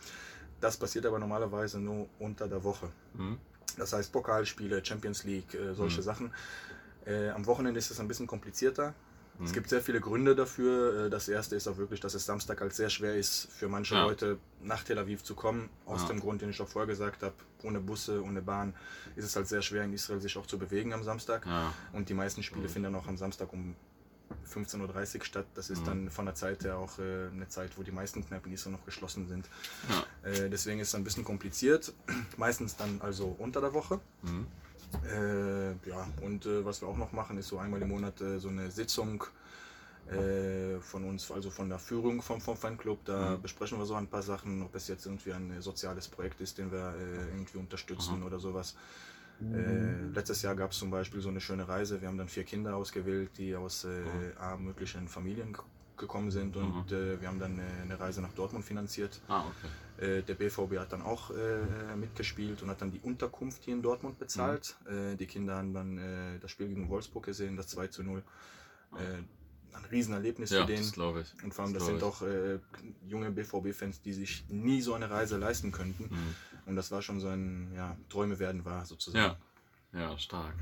Das 0.62 0.78
passiert 0.78 1.08
aber 1.08 1.18
normalerweise 1.18 1.80
nur 1.80 2.08
unter 2.20 2.48
der 2.48 2.64
Woche. 2.64 2.92
Mhm. 3.16 3.40
Das 3.78 3.94
heißt 3.94 4.12
Pokalspiele, 4.12 4.84
Champions 4.84 5.24
League, 5.24 5.54
äh, 5.54 5.74
solche 5.74 6.00
mhm. 6.00 6.04
Sachen. 6.04 6.34
Äh, 7.06 7.30
am 7.30 7.46
Wochenende 7.46 7.78
ist 7.78 7.92
es 7.92 8.00
ein 8.00 8.08
bisschen 8.08 8.28
komplizierter 8.28 8.94
es 9.44 9.52
gibt 9.52 9.70
sehr 9.70 9.82
viele 9.82 10.00
Gründe 10.00 10.36
dafür. 10.36 11.06
Äh, 11.06 11.10
das 11.10 11.28
erste 11.28 11.56
ist 11.56 11.68
auch 11.68 11.78
wirklich, 11.78 12.00
dass 12.00 12.14
es 12.14 12.26
Samstag 12.26 12.62
halt 12.62 12.74
sehr 12.74 12.90
schwer 12.90 13.16
ist, 13.16 13.50
für 13.52 13.68
manche 13.68 13.96
ja. 13.96 14.04
Leute 14.04 14.38
nach 14.62 14.84
Tel 14.84 14.98
Aviv 14.98 15.24
zu 15.24 15.36
kommen. 15.36 15.70
Aus 15.86 16.04
ja. 16.04 16.08
dem 16.08 16.20
Grund, 16.22 16.42
den 16.42 16.50
ich 16.50 16.62
auch 16.62 16.68
vorher 16.68 16.88
gesagt 16.88 17.24
habe, 17.24 17.36
ohne 17.64 17.80
Busse, 17.80 18.24
ohne 18.24 18.42
Bahn 18.42 18.74
ist 19.16 19.26
es 19.26 19.36
halt 19.36 19.48
sehr 19.48 19.62
schwer 19.62 19.84
in 19.84 19.94
Israel 19.94 20.22
sich 20.22 20.38
auch 20.38 20.46
zu 20.46 20.58
bewegen 20.58 20.94
am 20.94 21.04
Samstag. 21.04 21.46
Ja. 21.46 21.74
Und 21.92 22.10
die 22.10 22.14
meisten 22.14 22.44
Spiele 22.44 22.68
mhm. 22.68 22.72
finden 22.72 22.96
auch 22.96 23.08
am 23.08 23.18
Samstag 23.18 23.52
um 23.52 23.76
15.30 24.52 25.20
Uhr 25.20 25.26
statt. 25.26 25.46
Das 25.56 25.70
ist 25.70 25.82
mhm. 25.82 25.86
dann 25.86 26.10
von 26.10 26.26
der 26.26 26.36
Zeit 26.36 26.64
her 26.64 26.78
auch 26.78 27.00
äh, 27.00 27.28
eine 27.32 27.48
Zeit, 27.48 27.78
wo 27.78 27.84
die 27.84 27.92
meisten 27.92 28.26
Kneipen 28.26 28.50
in 28.50 28.56
Israel 28.56 28.74
noch 28.74 28.86
geschlossen 28.86 29.28
sind. 29.28 29.50
Äh, 30.24 30.50
deswegen 30.50 30.80
ist 30.80 30.90
es 30.90 30.96
ein 30.96 31.04
bisschen 31.04 31.24
kompliziert. 31.24 31.94
Meistens 32.38 32.76
dann 32.76 33.02
also 33.02 33.36
unter 33.38 33.62
der 33.62 33.74
Woche. 33.74 34.00
Mhm. 34.22 34.48
Äh, 35.04 35.90
ja, 35.90 36.08
und 36.22 36.46
äh, 36.46 36.64
was 36.64 36.82
wir 36.82 36.88
auch 36.88 36.98
noch 36.98 37.12
machen, 37.12 37.38
ist 37.38 37.48
so 37.50 37.58
einmal 37.58 37.82
im 37.82 37.90
Monat 37.90 38.22
äh, 38.22 38.40
so 38.40 38.50
eine 38.50 38.72
Sitzung 38.72 39.24
äh, 40.10 40.80
von 40.80 41.04
uns, 41.04 41.32
also 41.32 41.50
von 41.50 41.68
der 41.70 41.80
Führung 41.80 42.22
vom, 42.22 42.40
vom 42.40 42.56
Fanclub. 42.56 43.04
Da 43.06 43.32
mhm. 43.32 43.42
besprechen 43.42 43.78
wir 43.78 43.86
so 43.86 43.96
ein 43.96 44.08
paar 44.08 44.22
Sachen, 44.22 44.62
ob 44.62 44.76
es 44.76 44.88
jetzt 44.88 45.06
irgendwie 45.06 45.34
ein 45.34 45.62
soziales 45.62 46.08
Projekt 46.08 46.42
ist, 46.42 46.58
den 46.58 46.72
wir 46.72 46.94
irgendwie 47.32 47.58
unterstützen 47.58 48.20
mhm. 48.20 48.26
oder 48.26 48.40
sowas. 48.40 48.76
Mhm. 49.40 49.56
Äh, 49.56 50.16
letztes 50.16 50.42
Jahr 50.42 50.56
gab 50.56 50.72
es 50.72 50.78
zum 50.78 50.92
Beispiel 50.92 51.22
so 51.22 51.30
eine 51.30 51.42
schöne 51.42 51.68
Reise. 51.68 52.02
Wir 52.02 52.08
haben 52.08 52.18
dann 52.18 52.30
vier 52.30 52.44
Kinder 52.44 52.76
ausgewählt, 52.76 53.32
die 53.38 53.56
aus 53.56 53.84
äh, 53.84 53.90
mhm. 54.58 54.66
möglichen 54.66 55.08
Familien 55.08 55.56
gekommen 55.98 56.32
sind 56.32 56.58
und 56.58 56.92
mhm. 56.92 56.98
äh, 56.98 57.22
wir 57.22 57.28
haben 57.28 57.40
dann 57.40 57.54
eine, 57.54 57.82
eine, 57.84 58.00
Reise 58.00 58.22
nach 58.22 58.34
Dortmund 58.34 58.66
finanziert. 58.66 59.22
Ah, 59.28 59.46
okay. 59.98 60.06
äh, 60.06 60.22
der 60.24 60.34
BVB 60.36 60.78
hat 60.78 60.92
dann 60.92 61.02
auch 61.02 61.32
äh, 61.32 61.96
mitgespielt 61.96 62.62
und 62.62 62.70
hat 62.70 62.82
dann 62.82 62.92
die 62.92 63.00
Unterkunft 63.00 63.64
hier 63.64 63.74
in 63.74 63.82
Dortmund 63.82 64.20
bezahlt. 64.20 64.76
Mhm. 64.90 65.14
Äh, 65.14 65.16
die 65.16 65.26
Kinder 65.26 65.56
haben 65.56 65.74
dann 65.74 65.98
äh, 65.98 66.40
das 66.40 66.52
Spiel 66.52 66.68
gegen 66.68 66.90
Wolfsburg 66.90 67.26
gesehen, 67.26 67.56
das 67.56 67.68
2 67.68 67.88
zu 67.88 68.04
0. 68.04 68.24
Ah. 68.92 68.98
Äh, 69.76 69.78
ein 69.78 69.86
Riesenerlebnis 69.92 70.50
ja, 70.50 70.62
für 70.62 70.68
den. 70.68 70.78
Das 70.78 70.98
Und 71.44 71.54
vor 71.54 71.66
allem, 71.66 71.74
das, 71.74 71.84
das 71.84 71.92
sind 71.92 72.04
auch 72.04 72.22
junge 73.08 73.32
BVB-Fans, 73.32 74.02
die 74.02 74.14
sich 74.14 74.46
nie 74.50 74.82
so 74.82 74.94
eine 74.94 75.10
Reise 75.10 75.38
leisten 75.38 75.72
könnten. 75.72 76.04
Mhm. 76.04 76.36
Und 76.66 76.76
das 76.76 76.92
war 76.92 77.02
schon 77.02 77.20
so 77.20 77.28
ein 77.28 77.72
ja, 77.76 77.96
Träume 78.10 78.40
werden 78.40 78.66
wahr 78.66 78.86
sozusagen. 78.86 79.24
Ja. 79.24 79.38
Ja, 79.96 80.18
stark. 80.18 80.56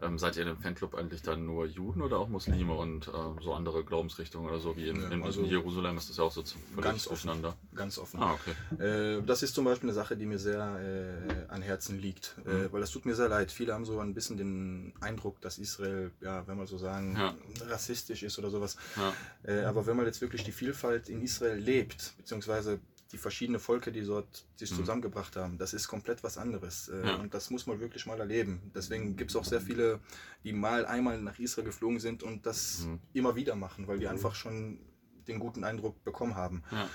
Ähm, 0.00 0.18
seid 0.18 0.36
ihr 0.36 0.42
in 0.42 0.48
dem 0.48 0.56
Fanclub 0.56 0.94
eigentlich 0.94 1.20
dann 1.22 1.44
nur 1.44 1.66
Juden 1.66 2.00
oder 2.00 2.18
auch 2.18 2.28
Muslime 2.28 2.72
und 2.72 3.08
äh, 3.08 3.42
so 3.42 3.52
andere 3.52 3.84
Glaubensrichtungen 3.84 4.48
oder 4.48 4.60
so 4.60 4.76
wie 4.76 4.88
in, 4.88 5.02
in, 5.12 5.22
also 5.22 5.42
in 5.42 5.46
Jerusalem 5.46 5.98
ist 5.98 6.08
das 6.08 6.16
ja 6.16 6.24
auch 6.24 6.32
so 6.32 6.42
ganz 6.80 7.06
aufeinander? 7.06 7.54
Ganz 7.74 7.98
offen. 7.98 8.20
Ah, 8.20 8.34
okay. 8.34 8.82
Äh, 8.82 9.22
das 9.22 9.42
ist 9.42 9.54
zum 9.54 9.66
Beispiel 9.66 9.90
eine 9.90 9.94
Sache, 9.94 10.16
die 10.16 10.24
mir 10.24 10.38
sehr 10.38 10.80
äh, 10.80 11.52
an 11.52 11.60
Herzen 11.60 12.00
liegt, 12.00 12.36
äh, 12.46 12.50
mhm. 12.50 12.72
weil 12.72 12.80
das 12.80 12.90
tut 12.90 13.04
mir 13.04 13.14
sehr 13.14 13.28
leid. 13.28 13.52
Viele 13.52 13.74
haben 13.74 13.84
so 13.84 14.00
ein 14.00 14.14
bisschen 14.14 14.38
den 14.38 14.94
Eindruck, 15.00 15.40
dass 15.42 15.58
Israel, 15.58 16.10
ja, 16.22 16.46
wenn 16.46 16.56
man 16.56 16.66
so 16.66 16.78
sagen, 16.78 17.14
ja. 17.14 17.34
rassistisch 17.68 18.22
ist 18.22 18.38
oder 18.38 18.50
sowas. 18.50 18.76
Ja. 18.96 19.12
Äh, 19.42 19.64
aber 19.64 19.86
wenn 19.86 19.96
man 19.96 20.06
jetzt 20.06 20.22
wirklich 20.22 20.44
die 20.44 20.52
Vielfalt 20.52 21.10
in 21.10 21.20
Israel 21.20 21.58
lebt, 21.58 22.14
beziehungsweise 22.16 22.80
die 23.12 23.18
verschiedenen 23.18 23.60
Volke, 23.60 23.90
die 23.90 24.02
dort 24.02 24.44
sich 24.56 24.70
mhm. 24.70 24.76
zusammengebracht 24.76 25.36
haben. 25.36 25.58
Das 25.58 25.72
ist 25.72 25.88
komplett 25.88 26.22
was 26.22 26.36
anderes. 26.36 26.88
Äh, 26.88 27.06
ja. 27.06 27.14
Und 27.16 27.32
das 27.32 27.50
muss 27.50 27.66
man 27.66 27.80
wirklich 27.80 28.06
mal 28.06 28.18
erleben. 28.20 28.70
Deswegen 28.74 29.16
gibt 29.16 29.30
es 29.30 29.36
auch 29.36 29.44
sehr 29.44 29.60
viele, 29.60 30.00
die 30.44 30.52
mal 30.52 30.84
einmal 30.84 31.20
nach 31.20 31.38
Israel 31.38 31.64
geflogen 31.64 32.00
sind 32.00 32.22
und 32.22 32.44
das 32.44 32.80
mhm. 32.80 33.00
immer 33.14 33.34
wieder 33.36 33.56
machen, 33.56 33.86
weil 33.88 33.98
die 33.98 34.08
einfach 34.08 34.34
schon 34.34 34.78
den 35.26 35.38
guten 35.38 35.64
Eindruck 35.64 36.02
bekommen 36.04 36.34
haben. 36.34 36.62
Ja. 36.70 36.88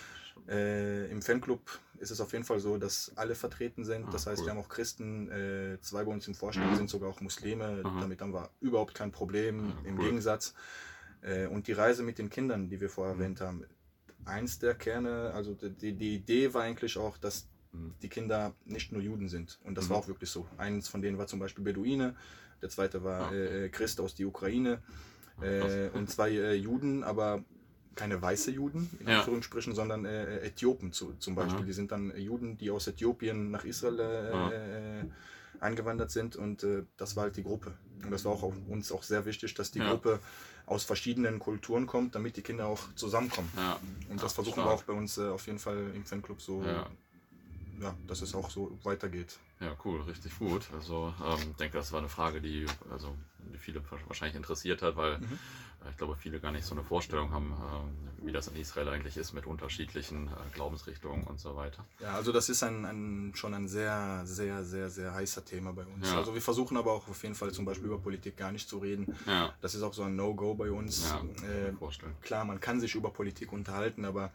Äh, 0.47 1.09
Im 1.09 1.21
Fanclub 1.21 1.61
ist 1.99 2.11
es 2.11 2.19
auf 2.19 2.33
jeden 2.33 2.43
Fall 2.43 2.59
so, 2.59 2.77
dass 2.77 3.13
alle 3.15 3.33
vertreten 3.33 3.85
sind. 3.85 4.05
Ah, 4.05 4.11
das 4.11 4.27
heißt, 4.27 4.41
cool. 4.41 4.47
wir 4.47 4.51
haben 4.51 4.59
auch 4.59 4.69
Christen, 4.69 5.29
äh, 5.31 5.79
zwei 5.81 6.03
bei 6.03 6.11
uns 6.11 6.27
im 6.27 6.35
Vorstand 6.35 6.71
mhm. 6.71 6.75
sind 6.75 6.89
sogar 6.89 7.09
auch 7.09 7.21
Muslime. 7.21 7.81
Aha. 7.83 8.01
Damit 8.01 8.21
haben 8.21 8.33
wir 8.33 8.49
überhaupt 8.59 8.93
kein 8.93 9.11
Problem. 9.11 9.69
Ja, 9.83 9.89
Im 9.89 9.97
cool. 9.97 10.05
Gegensatz. 10.05 10.53
Äh, 11.21 11.47
und 11.47 11.67
die 11.67 11.71
Reise 11.71 12.03
mit 12.03 12.17
den 12.17 12.29
Kindern, 12.29 12.69
die 12.69 12.81
wir 12.81 12.89
vorher 12.89 13.15
mhm. 13.15 13.21
erwähnt 13.21 13.41
haben, 13.41 13.65
eins 14.25 14.59
der 14.59 14.75
Kerne, 14.75 15.31
also 15.33 15.53
die, 15.53 15.93
die 15.93 16.15
Idee 16.15 16.53
war 16.53 16.63
eigentlich 16.63 16.97
auch, 16.97 17.17
dass 17.17 17.47
mhm. 17.71 17.93
die 18.01 18.09
Kinder 18.09 18.53
nicht 18.65 18.91
nur 18.91 19.01
Juden 19.01 19.29
sind. 19.29 19.59
Und 19.63 19.77
das 19.77 19.85
mhm. 19.85 19.89
war 19.91 19.97
auch 19.97 20.07
wirklich 20.07 20.29
so. 20.29 20.47
Eins 20.57 20.87
von 20.87 21.01
denen 21.01 21.17
war 21.17 21.27
zum 21.27 21.39
Beispiel 21.39 21.63
Beduine, 21.63 22.15
der 22.61 22.69
zweite 22.69 23.03
war 23.03 23.29
ah, 23.29 23.33
äh, 23.33 23.69
Christ 23.69 23.99
aus 23.99 24.15
der 24.15 24.27
Ukraine 24.27 24.81
äh, 25.41 25.89
und 25.89 26.09
zwei 26.09 26.31
äh, 26.31 26.53
Juden, 26.53 27.03
aber 27.03 27.43
keine 27.95 28.21
weiße 28.21 28.51
Juden, 28.51 28.89
in 28.99 29.07
ja. 29.07 29.19
Anführungsstrichen, 29.19 29.75
sondern 29.75 30.05
äh, 30.05 30.39
Äthiopen 30.39 30.91
zu, 30.93 31.13
zum 31.19 31.35
Beispiel. 31.35 31.59
Aha. 31.59 31.65
Die 31.65 31.73
sind 31.73 31.91
dann 31.91 32.15
Juden, 32.17 32.57
die 32.57 32.71
aus 32.71 32.87
Äthiopien 32.87 33.51
nach 33.51 33.65
Israel 33.65 33.99
äh, 33.99 35.01
äh, 35.01 35.05
eingewandert 35.63 36.11
sind 36.11 36.35
und 36.35 36.63
äh, 36.63 36.83
das 36.97 37.15
war 37.15 37.23
halt 37.23 37.37
die 37.37 37.43
Gruppe. 37.43 37.73
Und 38.03 38.11
das 38.11 38.25
war 38.25 38.33
auch 38.33 38.43
uns 38.67 38.91
auch 38.91 39.03
sehr 39.03 39.25
wichtig, 39.25 39.53
dass 39.53 39.71
die 39.71 39.79
ja. 39.79 39.89
Gruppe 39.89 40.19
aus 40.65 40.83
verschiedenen 40.83 41.39
Kulturen 41.39 41.87
kommt, 41.87 42.15
damit 42.15 42.37
die 42.37 42.41
Kinder 42.41 42.67
auch 42.67 42.81
zusammenkommen. 42.95 43.49
Ja. 43.55 43.79
Und 44.09 44.21
das 44.21 44.33
versuchen 44.33 44.63
wir 44.63 44.71
auch 44.71 44.83
bei 44.83 44.93
uns 44.93 45.17
äh, 45.17 45.27
auf 45.27 45.47
jeden 45.47 45.59
Fall 45.59 45.91
im 45.95 46.05
Fanclub 46.05 46.41
so, 46.41 46.63
ja. 47.83 47.95
dass 48.07 48.21
es 48.21 48.35
auch 48.35 48.49
so 48.49 48.77
weitergeht. 48.83 49.39
Ja, 49.59 49.75
cool, 49.85 50.01
richtig 50.01 50.37
gut. 50.39 50.67
Also 50.73 51.13
ich 51.17 51.43
ähm, 51.45 51.55
denke, 51.57 51.77
das 51.77 51.91
war 51.91 51.99
eine 51.99 52.09
Frage, 52.09 52.41
die, 52.41 52.65
also, 52.91 53.15
die 53.53 53.57
viele 53.57 53.81
wahrscheinlich 54.07 54.35
interessiert 54.35 54.81
hat, 54.81 54.95
weil 54.95 55.19
mhm. 55.19 55.39
äh, 55.85 55.89
ich 55.89 55.97
glaube, 55.97 56.15
viele 56.15 56.39
gar 56.39 56.51
nicht 56.51 56.65
so 56.65 56.75
eine 56.75 56.83
Vorstellung 56.83 57.31
haben, 57.31 57.53
äh, 57.53 58.25
wie 58.25 58.31
das 58.31 58.47
in 58.47 58.57
Israel 58.57 58.89
eigentlich 58.89 59.15
ist 59.17 59.33
mit 59.33 59.45
unterschiedlichen 59.45 60.27
äh, 60.27 60.31
Glaubensrichtungen 60.53 61.23
und 61.23 61.39
so 61.39 61.55
weiter. 61.55 61.85
Ja, 61.99 62.13
also 62.15 62.31
das 62.31 62.49
ist 62.49 62.63
ein, 62.63 62.85
ein, 62.85 63.35
schon 63.35 63.53
ein 63.53 63.67
sehr, 63.67 64.23
sehr, 64.25 64.63
sehr, 64.63 64.89
sehr 64.89 65.13
heißer 65.13 65.45
Thema 65.45 65.71
bei 65.73 65.85
uns. 65.85 66.09
Ja. 66.09 66.17
Also 66.17 66.33
wir 66.33 66.41
versuchen 66.41 66.75
aber 66.75 66.91
auch 66.91 67.07
auf 67.07 67.23
jeden 67.23 67.35
Fall 67.35 67.51
zum 67.51 67.65
Beispiel 67.65 67.87
über 67.87 67.99
Politik 67.99 68.35
gar 68.35 68.51
nicht 68.51 68.67
zu 68.67 68.79
reden. 68.79 69.15
Ja. 69.25 69.53
Das 69.61 69.75
ist 69.75 69.83
auch 69.83 69.93
so 69.93 70.03
ein 70.03 70.15
No-Go 70.15 70.55
bei 70.55 70.71
uns. 70.71 71.09
Ja, 71.09 71.47
äh, 71.47 71.73
vorstellen. 71.73 72.15
Klar, 72.21 72.43
man 72.43 72.59
kann 72.59 72.79
sich 72.79 72.95
über 72.95 73.11
Politik 73.11 73.53
unterhalten, 73.53 74.05
aber 74.05 74.31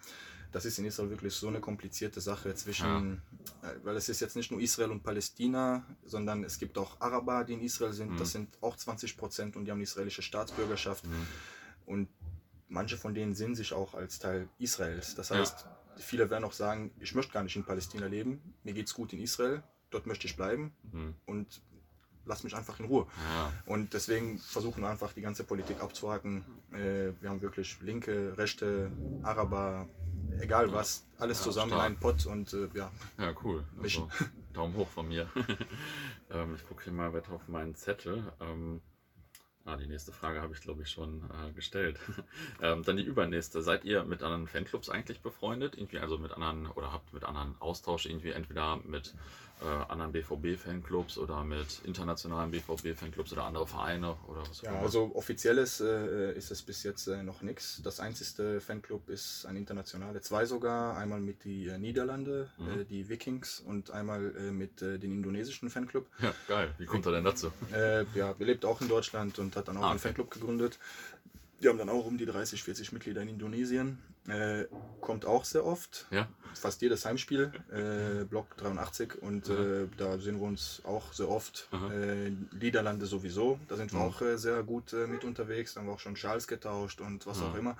das 0.52 0.64
ist 0.64 0.78
in 0.78 0.86
Israel 0.86 1.10
wirklich 1.10 1.34
so 1.34 1.48
eine 1.48 1.60
komplizierte 1.60 2.20
Sache 2.20 2.54
zwischen, 2.54 3.22
ja. 3.62 3.70
Äh, 3.70 3.84
weil 3.84 3.96
es 3.96 4.08
ist 4.08 4.20
jetzt 4.20 4.36
nicht 4.36 4.50
nur 4.50 4.60
Israel 4.60 4.90
und 4.90 5.02
Palästina, 5.02 5.84
sondern 6.04 6.44
es 6.44 6.58
gibt 6.58 6.78
auch 6.78 7.00
Araber, 7.00 7.44
die 7.44 7.54
in 7.54 7.60
Israel 7.60 7.92
sind, 7.92 8.12
mhm. 8.12 8.16
das 8.16 8.32
sind 8.32 8.56
auch 8.60 8.76
20 8.76 9.16
Prozent 9.16 9.56
und 9.56 9.64
die 9.64 9.70
haben 9.70 9.78
die 9.78 9.84
israelische 9.84 10.22
Staatsbürgerschaft. 10.22 11.06
Mhm. 11.06 11.26
Und 11.86 12.08
manche 12.68 12.96
von 12.96 13.14
denen 13.14 13.34
sehen 13.34 13.54
sich 13.54 13.72
auch 13.72 13.94
als 13.94 14.18
Teil 14.18 14.48
Israels. 14.58 15.14
Das 15.14 15.30
heißt, 15.30 15.64
ja. 15.64 15.76
viele 15.96 16.30
werden 16.30 16.44
auch 16.44 16.52
sagen, 16.52 16.92
ich 17.00 17.14
möchte 17.14 17.32
gar 17.32 17.42
nicht 17.42 17.56
in 17.56 17.64
Palästina 17.64 18.06
leben, 18.06 18.54
mir 18.64 18.72
geht 18.72 18.86
es 18.86 18.94
gut 18.94 19.12
in 19.12 19.20
Israel, 19.20 19.62
dort 19.90 20.06
möchte 20.06 20.26
ich 20.26 20.36
bleiben. 20.36 20.72
Mhm. 20.92 21.14
Und 21.26 21.62
lass 22.28 22.44
mich 22.44 22.54
einfach 22.54 22.78
in 22.78 22.86
Ruhe. 22.86 23.06
Ja. 23.34 23.52
Und 23.66 23.94
deswegen 23.94 24.38
versuchen 24.38 24.82
wir 24.82 24.90
einfach 24.90 25.12
die 25.12 25.22
ganze 25.22 25.44
Politik 25.44 25.80
abzuhaken. 25.80 26.44
Äh, 26.72 27.12
wir 27.20 27.30
haben 27.30 27.40
wirklich 27.40 27.80
linke, 27.80 28.36
rechte, 28.36 28.92
Araber, 29.22 29.88
egal 30.40 30.72
was, 30.72 31.06
alles 31.18 31.38
ja, 31.38 31.44
zusammen 31.44 31.70
stark. 31.70 31.80
in 31.80 31.86
einen 31.86 32.00
Pott 32.00 32.26
und 32.26 32.52
äh, 32.52 32.68
ja. 32.74 32.90
Ja, 33.18 33.34
cool. 33.44 33.64
Also, 33.82 34.08
Daumen 34.52 34.74
hoch 34.76 34.88
von 34.88 35.08
mir. 35.08 35.28
ähm, 36.30 36.54
ich 36.56 36.66
gucke 36.66 36.84
hier 36.84 36.92
mal 36.92 37.12
weiter 37.12 37.32
auf 37.32 37.48
meinen 37.48 37.74
Zettel. 37.74 38.32
Ähm, 38.40 38.80
ah, 39.64 39.76
die 39.76 39.86
nächste 39.86 40.12
Frage 40.12 40.40
habe 40.40 40.54
ich, 40.54 40.60
glaube 40.60 40.82
ich, 40.82 40.90
schon 40.90 41.22
äh, 41.30 41.52
gestellt. 41.52 41.98
ähm, 42.62 42.82
dann 42.82 42.96
die 42.96 43.04
übernächste. 43.04 43.62
Seid 43.62 43.84
ihr 43.84 44.04
mit 44.04 44.22
anderen 44.22 44.46
Fanclubs 44.46 44.88
eigentlich 44.88 45.20
befreundet? 45.20 45.76
Irgendwie 45.76 45.98
also 45.98 46.18
mit 46.18 46.32
anderen 46.32 46.66
oder 46.66 46.92
habt 46.92 47.12
mit 47.12 47.24
anderen 47.24 47.54
Austausch 47.60 48.06
irgendwie 48.06 48.30
entweder 48.30 48.78
mit 48.78 49.14
äh, 49.60 49.92
anderen 49.92 50.12
BVB-Fanclubs 50.12 51.18
oder 51.18 51.44
mit 51.44 51.80
internationalen 51.84 52.50
BVB-Fanclubs 52.50 53.32
oder 53.32 53.44
andere 53.44 53.66
Vereine 53.66 54.16
oder 54.28 54.40
was 54.48 54.62
Ja, 54.62 54.78
also 54.80 55.10
offizielles 55.14 55.80
äh, 55.80 56.32
ist 56.32 56.50
es 56.50 56.62
bis 56.62 56.82
jetzt 56.82 57.08
äh, 57.08 57.22
noch 57.22 57.42
nichts. 57.42 57.80
Das 57.82 58.00
einzige 58.00 58.60
Fanclub 58.60 59.08
ist 59.08 59.46
ein 59.46 59.56
internationale, 59.56 60.20
zwei 60.20 60.44
sogar. 60.44 60.96
Einmal 60.96 61.20
mit 61.20 61.44
die 61.44 61.68
äh, 61.68 61.78
Niederlande, 61.78 62.48
mhm. 62.58 62.80
Äh, 62.80 62.84
die 62.84 63.08
Vikings 63.08 63.60
und 63.60 63.90
einmal 63.90 64.34
äh, 64.36 64.50
mit 64.52 64.80
den 64.80 65.12
indonesischen 65.12 65.70
Fanclub. 65.70 66.06
Ja, 66.20 66.32
geil. 66.46 66.74
Wie 66.78 66.86
kommt 66.86 67.06
er 67.06 67.12
denn 67.12 67.24
dazu? 67.24 67.50
ja, 67.70 68.34
er 68.38 68.46
lebt 68.46 68.64
auch 68.64 68.80
in 68.80 68.88
Deutschland 68.88 69.38
und 69.38 69.56
hat 69.56 69.68
dann 69.68 69.76
auch 69.76 69.82
ah, 69.82 69.90
einen 69.90 69.98
Fanclub 69.98 70.30
gegründet. 70.30 70.78
Die 71.60 71.68
haben 71.68 71.78
dann 71.78 71.88
auch 71.88 72.06
um 72.06 72.18
die 72.18 72.26
30, 72.26 72.62
40 72.62 72.92
Mitglieder 72.92 73.20
in 73.22 73.28
Indonesien. 73.28 73.98
Äh, 74.28 74.66
kommt 75.00 75.24
auch 75.24 75.44
sehr 75.44 75.64
oft. 75.64 76.06
Ja. 76.10 76.28
Fast 76.54 76.82
jedes 76.82 77.04
Heimspiel. 77.04 77.50
Äh, 77.72 78.24
Block 78.24 78.56
83. 78.58 79.20
Und 79.20 79.48
äh, 79.48 79.88
da 79.96 80.18
sehen 80.18 80.38
wir 80.38 80.46
uns 80.46 80.82
auch 80.84 81.12
sehr 81.12 81.28
oft. 81.28 81.68
Äh, 81.72 82.30
Niederlande 82.60 83.06
sowieso. 83.06 83.58
Da 83.68 83.76
sind 83.76 83.92
wir 83.92 84.00
auch 84.00 84.20
äh, 84.20 84.36
sehr 84.36 84.62
gut 84.62 84.92
äh, 84.92 85.06
mit 85.06 85.24
unterwegs. 85.24 85.74
Da 85.74 85.80
haben 85.80 85.88
wir 85.88 85.94
auch 85.94 85.98
schon 86.00 86.14
Schals 86.14 86.46
getauscht 86.46 87.00
und 87.00 87.26
was 87.26 87.40
auch 87.42 87.54
immer. 87.56 87.76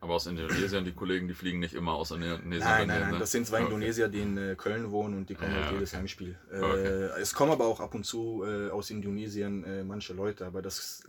Aber 0.00 0.14
aus 0.14 0.26
Indonesien, 0.26 0.86
die 0.86 0.92
Kollegen, 0.92 1.28
die 1.28 1.34
fliegen 1.34 1.58
nicht 1.58 1.74
immer 1.74 1.92
aus 1.92 2.10
Indonesien. 2.10 2.58
Nein, 2.60 2.88
nein, 2.88 3.00
nein, 3.00 3.10
ne? 3.12 3.18
das 3.18 3.30
sind 3.30 3.46
zwei 3.46 3.58
okay. 3.58 3.66
Indonesier, 3.66 4.08
die 4.08 4.20
in 4.20 4.56
Köln 4.56 4.90
wohnen 4.90 5.18
und 5.18 5.28
die 5.28 5.34
kommen 5.34 5.52
ja, 5.52 5.64
halt 5.64 5.72
jedes 5.72 5.90
okay. 5.90 5.98
Heimspiel. 5.98 6.38
Okay. 6.48 7.10
Es 7.20 7.34
kommen 7.34 7.52
aber 7.52 7.66
auch 7.66 7.80
ab 7.80 7.94
und 7.94 8.04
zu 8.04 8.42
aus 8.72 8.88
Indonesien 8.88 9.86
manche 9.86 10.14
Leute, 10.14 10.46
aber 10.46 10.62
das 10.62 11.02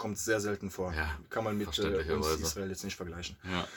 kommt 0.00 0.16
sehr 0.16 0.40
selten 0.40 0.70
vor. 0.70 0.94
Ja, 0.94 1.10
Kann 1.28 1.44
man 1.44 1.58
mit 1.58 1.78
äh, 1.78 2.12
uns 2.12 2.26
Israel 2.40 2.70
jetzt 2.70 2.84
nicht 2.84 2.96
vergleichen. 2.96 3.36
Ja. 3.44 3.68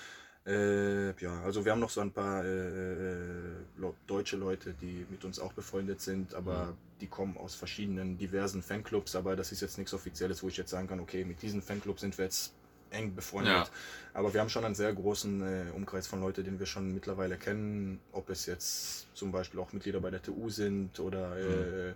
Äh, 0.45 1.21
ja, 1.21 1.41
also 1.43 1.65
wir 1.65 1.73
haben 1.73 1.81
noch 1.81 1.89
so 1.89 1.99
ein 1.99 2.11
paar 2.11 2.45
äh, 2.45 2.93
äh 2.93 3.93
deutsche 4.07 4.37
Leute, 4.37 4.73
die 4.73 5.05
mit 5.09 5.25
uns 5.25 5.37
auch 5.37 5.51
befreundet 5.51 5.99
sind, 5.99 6.33
aber 6.33 6.65
mhm. 6.65 6.77
die 7.01 7.07
kommen 7.07 7.37
aus 7.37 7.55
verschiedenen 7.55 8.17
diversen 8.17 8.63
Fanclubs, 8.63 9.15
aber 9.15 9.35
das 9.35 9.51
ist 9.51 9.61
jetzt 9.61 9.77
nichts 9.77 9.93
Offizielles, 9.93 10.43
wo 10.43 10.47
ich 10.47 10.55
jetzt 10.55 10.69
sagen 10.69 10.87
kann, 10.87 11.01
okay, 11.01 11.25
mit 11.25 11.41
diesen 11.41 11.61
Fanclubs 11.61 12.01
sind 12.01 12.17
wir 12.17 12.25
jetzt 12.25 12.53
eng 12.91 13.15
befreundet. 13.15 13.53
Ja. 13.53 13.67
Aber 14.13 14.33
wir 14.33 14.39
haben 14.39 14.49
schon 14.49 14.63
einen 14.63 14.75
sehr 14.75 14.93
großen 14.93 15.41
äh, 15.41 15.71
Umkreis 15.75 16.07
von 16.07 16.21
Leuten, 16.21 16.45
den 16.45 16.57
wir 16.57 16.67
schon 16.67 16.93
mittlerweile 16.93 17.37
kennen, 17.37 17.99
ob 18.13 18.29
es 18.29 18.45
jetzt 18.45 19.07
zum 19.13 19.31
Beispiel 19.33 19.59
auch 19.59 19.73
Mitglieder 19.73 19.99
bei 19.99 20.09
der 20.09 20.21
TU 20.21 20.49
sind 20.49 20.99
oder 21.01 21.37
äh, 21.37 21.89
mhm 21.89 21.95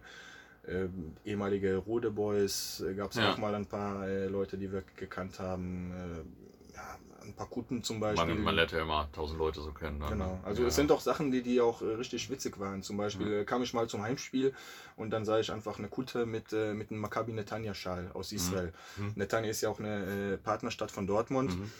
äh, 0.67 0.87
ehemalige 1.25 1.77
Rode 1.77 2.11
Boys, 2.11 2.81
äh, 2.81 2.93
gab 2.93 3.11
es 3.11 3.17
ja. 3.17 3.33
auch 3.33 3.37
mal 3.37 3.55
ein 3.55 3.65
paar 3.65 4.07
äh, 4.07 4.27
Leute, 4.27 4.57
die 4.57 4.71
wir 4.71 4.83
gekannt 4.95 5.39
haben. 5.39 5.91
Äh, 5.91 6.75
ja, 6.75 6.97
ein 7.23 7.33
paar 7.33 7.47
Kutten 7.47 7.83
zum 7.83 7.99
Beispiel. 7.99 8.35
Man, 8.35 8.43
man 8.43 8.55
lernt 8.55 8.71
ja 8.71 8.81
immer 8.81 9.09
tausend 9.11 9.39
Leute 9.39 9.61
so 9.61 9.71
kennen. 9.71 9.99
Dann. 9.99 10.09
Genau, 10.09 10.39
also 10.43 10.61
ja. 10.61 10.67
es 10.67 10.75
sind 10.75 10.91
auch 10.91 11.01
Sachen, 11.01 11.31
die, 11.31 11.41
die 11.41 11.61
auch 11.61 11.81
äh, 11.81 11.85
richtig 11.95 12.29
witzig 12.29 12.59
waren. 12.59 12.83
Zum 12.83 12.97
Beispiel 12.97 13.41
mhm. 13.41 13.45
kam 13.45 13.63
ich 13.63 13.73
mal 13.73 13.87
zum 13.87 14.01
Heimspiel 14.01 14.53
und 14.95 15.09
dann 15.09 15.25
sah 15.25 15.39
ich 15.39 15.51
einfach 15.51 15.79
eine 15.79 15.87
Kutte 15.87 16.25
mit, 16.25 16.51
mit 16.51 16.91
einem 16.91 16.99
Maccabi 16.99 17.33
Netanya-Schal 17.33 18.11
aus 18.13 18.31
mhm. 18.31 18.37
Israel. 18.37 18.73
Mhm. 18.97 19.13
Netanya 19.15 19.49
ist 19.49 19.61
ja 19.61 19.69
auch 19.69 19.79
eine 19.79 20.37
Partnerstadt 20.43 20.91
von 20.91 21.07
Dortmund. 21.07 21.57
Mhm 21.57 21.71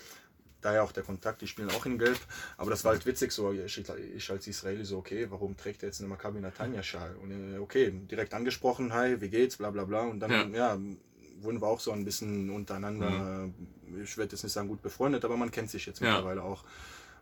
daher 0.68 0.84
auch 0.84 0.92
der 0.92 1.04
Kontakt, 1.04 1.42
die 1.42 1.48
spielen 1.48 1.72
auch 1.72 1.86
in 1.86 1.98
Gelb. 1.98 2.20
Aber 2.58 2.70
das 2.70 2.84
war 2.84 2.92
halt 2.92 3.06
witzig, 3.06 3.32
so 3.32 3.52
ich, 3.52 3.84
ich 4.16 4.30
als 4.30 4.48
Israeli 4.48 4.84
so, 4.86 4.98
okay, 4.98 5.28
warum 5.30 5.56
trägt 5.56 5.84
er 5.84 5.88
jetzt 5.90 6.00
eine 6.02 6.10
Maccabi 6.10 6.40
Natanja-Schal? 6.40 7.16
Und 7.16 7.32
äh, 7.32 7.58
okay, 7.58 7.92
direkt 7.92 8.34
angesprochen, 8.34 8.94
hi, 8.94 9.20
wie 9.22 9.30
geht's, 9.30 9.58
bla 9.58 9.72
bla 9.72 9.86
bla. 9.86 10.02
Und 10.02 10.20
dann, 10.20 10.54
ja, 10.54 10.76
ja 10.76 10.80
wurden 11.40 11.62
wir 11.62 11.68
auch 11.68 11.80
so 11.80 11.92
ein 11.92 12.04
bisschen 12.04 12.50
untereinander, 12.50 13.10
mhm. 13.10 13.54
ich 14.04 14.18
werde 14.18 14.34
jetzt 14.34 14.44
nicht 14.44 14.54
sagen 14.54 14.68
gut 14.68 14.82
befreundet, 14.82 15.24
aber 15.24 15.38
man 15.38 15.52
kennt 15.52 15.70
sich 15.70 15.86
jetzt 15.86 16.02
ja. 16.02 16.12
mittlerweile 16.12 16.44
auch. 16.44 16.64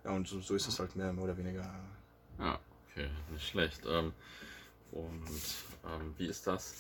Ja, 0.04 0.12
und 0.12 0.28
so, 0.28 0.40
so 0.40 0.56
ist 0.56 0.68
es 0.68 0.80
halt 0.80 0.96
mehr, 0.96 1.12
mehr 1.14 1.24
oder 1.24 1.38
weniger. 1.38 1.70
Ja, 2.40 2.60
okay, 2.90 3.10
nicht 3.32 3.48
schlecht. 3.48 3.82
Ähm, 3.88 4.14
und 4.92 5.28
ähm, 5.84 6.14
wie 6.18 6.28
ist 6.28 6.48
das? 6.48 6.76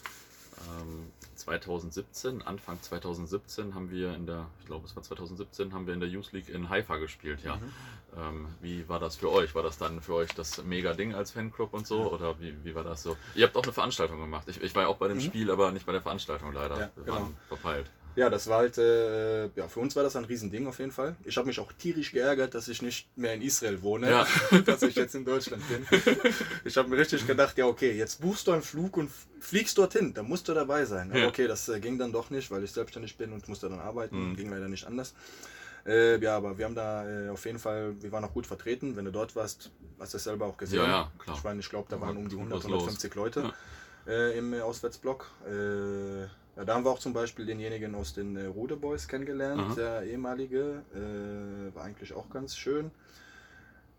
2017, 1.36 2.36
ähm, 2.36 2.41
Anfang 2.46 2.82
2017 2.82 3.76
haben 3.76 3.91
wir 3.91 4.13
in 4.15 4.26
der, 4.26 4.48
ich 4.60 4.65
glaube 4.65 4.86
es 4.86 4.96
war 4.96 5.04
2017, 5.04 5.74
haben 5.74 5.88
wir 5.88 5.94
in 5.94 6.00
der 6.00 6.10
Youth 6.10 6.32
League 6.32 6.50
in 6.50 6.70
Haifa 6.70 6.98
gespielt, 6.98 7.39
ja. 7.44 7.58
Mhm. 7.58 7.72
Ähm, 8.18 8.48
wie 8.62 8.88
war 8.88 9.00
das 9.00 9.18
für 9.18 9.32
euch? 9.32 9.54
War 9.56 9.63
das 9.63 9.78
dann 9.78 10.02
für 10.02 10.13
euch 10.15 10.34
das 10.34 10.63
mega 10.63 10.94
Ding 10.94 11.13
als 11.13 11.32
Fanclub 11.32 11.74
und 11.74 11.86
so? 11.86 12.12
Oder 12.12 12.39
wie, 12.39 12.56
wie 12.63 12.74
war 12.74 12.84
das 12.84 13.04
so? 13.04 13.18
Ihr 13.36 13.46
habt 13.46 13.58
auch 13.58 13.63
eine 13.63 13.74
Veranstaltung 13.74 14.20
gemacht. 14.20 14.48
Ich, 14.48 14.62
ich 14.62 14.74
war 14.74 14.84
ja 14.84 14.88
auch 14.88 14.98
bei 14.98 15.10
dem 15.10 15.18
mhm. 15.18 15.22
Spiel, 15.22 15.52
aber 15.52 15.72
nicht 15.72 15.86
bei 15.86 15.91
der 15.91 16.02
Veranstaltung 16.02 16.54
leider. 16.54 16.80
Ja, 16.80 16.89
wir 16.96 17.04
genau. 17.04 17.15
waren 17.18 17.38
verpeilt. 17.50 17.91
Ja, 18.15 18.30
das 18.30 18.47
war 18.47 18.60
halt, 18.60 18.78
äh, 18.78 19.47
ja, 19.56 19.67
für 19.67 19.82
uns 19.82 19.95
war 19.95 20.04
das 20.04 20.15
ein 20.15 20.25
Riesending 20.25 20.67
auf 20.67 20.80
jeden 20.80 20.91
Fall. 20.91 21.15
Ich 21.25 21.36
habe 21.38 21.47
mich 21.47 21.60
auch 21.60 21.71
tierisch 21.73 22.12
geärgert, 22.12 22.54
dass 22.56 22.67
ich 22.67 22.82
nicht 22.82 23.08
mehr 23.17 23.34
in 23.34 23.41
Israel 23.41 23.82
wohne, 23.82 24.10
ja. 24.10 24.28
dass 24.65 24.82
ich 24.84 24.95
jetzt 24.95 25.15
in 25.15 25.25
Deutschland 25.25 25.63
bin. 25.67 25.86
Ich 26.63 26.78
habe 26.78 26.89
mir 26.89 26.97
richtig 26.97 27.28
gedacht, 27.28 27.58
ja, 27.58 27.65
okay, 27.65 27.91
jetzt 27.91 28.21
buchst 28.21 28.47
du 28.47 28.51
einen 28.54 28.62
Flug 28.62 28.97
und 28.97 29.12
fliegst 29.39 29.78
dorthin, 29.78 30.13
da 30.13 30.23
musst 30.23 30.47
du 30.47 30.54
dabei 30.54 30.86
sein. 30.86 31.12
Aber 31.12 31.28
okay, 31.28 31.47
das 31.47 31.67
äh, 31.67 31.80
ging 31.80 31.97
dann 31.97 32.12
doch 32.12 32.30
nicht, 32.30 32.49
weil 32.51 32.63
ich 32.63 32.71
selbstständig 32.71 33.17
bin 33.17 33.34
und 33.34 33.47
musste 33.47 33.69
dann 33.69 33.80
arbeiten, 33.80 34.30
mhm. 34.30 34.36
ging 34.36 34.49
leider 34.49 34.69
nicht 34.69 34.86
anders. 34.88 35.13
Äh, 35.86 36.19
ja, 36.19 36.38
aber 36.38 36.58
wir 36.58 36.65
haben 36.65 36.75
da 36.75 37.08
äh, 37.08 37.30
auf 37.30 37.45
jeden 37.45 37.60
Fall, 37.60 37.95
wir 38.01 38.12
waren 38.12 38.23
auch 38.23 38.34
gut 38.34 38.47
vertreten. 38.47 38.95
Wenn 38.95 39.06
du 39.06 39.12
dort 39.12 39.36
warst, 39.36 39.71
hast 39.99 40.13
du 40.13 40.17
es 40.17 40.23
selber 40.23 40.47
auch 40.47 40.58
gesehen. 40.58 40.80
Ja, 40.80 40.88
ja, 40.88 41.12
klar. 41.19 41.38
Ich, 41.38 41.43
meine, 41.43 41.60
ich 41.60 41.69
glaube, 41.69 41.88
da 41.89 42.01
waren 42.01 42.17
um 42.17 42.28
die 42.28 42.36
100, 42.36 42.65
150 42.65 43.13
Leute 43.13 43.54
ja. 44.08 44.12
äh, 44.12 44.38
im 44.38 44.54
Auswärtsblock. 44.56 45.30
Äh, 46.56 46.60
ja, 46.60 46.65
da 46.65 46.76
haben 46.76 46.86
wir 46.86 46.91
auch 46.91 47.00
zum 47.00 47.13
Beispiel 47.13 47.46
denjenigen 47.46 47.96
aus 47.96 48.13
den 48.13 48.36
äh, 48.36 48.46
Rude 48.46 48.76
Boys 48.76 49.08
kennengelernt, 49.08 49.62
Aha. 49.62 49.76
der 49.76 50.04
ehemalige. 50.04 50.84
Äh, 50.94 51.76
war 51.76 51.84
eigentlich 51.84 52.13
auch 52.13 52.30
ganz 52.30 52.56
schön. 52.56 52.91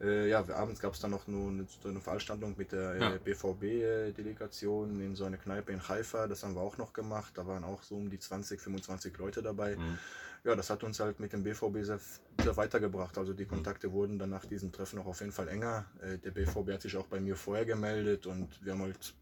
Äh, 0.00 0.28
ja, 0.28 0.44
abends 0.50 0.80
gab 0.80 0.92
es 0.92 1.00
dann 1.00 1.10
noch 1.10 1.26
nur 1.26 1.48
eine, 1.48 1.66
eine 1.84 2.00
Veranstaltung 2.00 2.54
mit 2.58 2.72
der 2.72 2.96
ja. 2.96 3.10
BVB-Delegation 3.16 5.00
in 5.00 5.14
so 5.16 5.24
einer 5.24 5.38
Kneipe 5.38 5.72
in 5.72 5.88
Haifa. 5.88 6.26
Das 6.26 6.42
haben 6.42 6.54
wir 6.54 6.60
auch 6.60 6.76
noch 6.76 6.92
gemacht. 6.92 7.32
Da 7.34 7.46
waren 7.46 7.64
auch 7.64 7.82
so 7.82 7.96
um 7.96 8.10
die 8.10 8.18
20, 8.18 8.60
25 8.60 9.16
Leute 9.16 9.42
dabei. 9.42 9.76
Mhm. 9.76 9.98
ja, 10.44 10.54
das 10.54 10.68
hat 10.68 10.84
uns 10.84 11.00
halt 11.00 11.18
mit 11.18 11.32
dem 11.32 11.42
BVB 11.42 11.82
sehr, 11.82 11.98
sehr 12.42 12.56
weitergebracht. 12.58 13.16
Also 13.16 13.32
die 13.32 13.46
Kontakte 13.46 13.90
wurden 13.90 14.18
dann 14.18 14.30
nach 14.30 14.44
diesem 14.44 14.70
Treffen 14.70 14.98
auch 14.98 15.06
auf 15.06 15.20
jeden 15.20 15.32
Fall 15.32 15.48
enger. 15.48 15.86
Äh, 16.02 16.18
der 16.18 16.30
BVB 16.30 16.72
hat 16.72 16.82
sich 16.82 16.96
auch 16.96 17.06
bei 17.06 17.18
mir 17.18 17.36
vorher 17.36 17.64
gemeldet 17.64 18.26
und 18.26 18.48
wir 18.62 18.74
haben 18.74 18.82
halt 18.82 19.14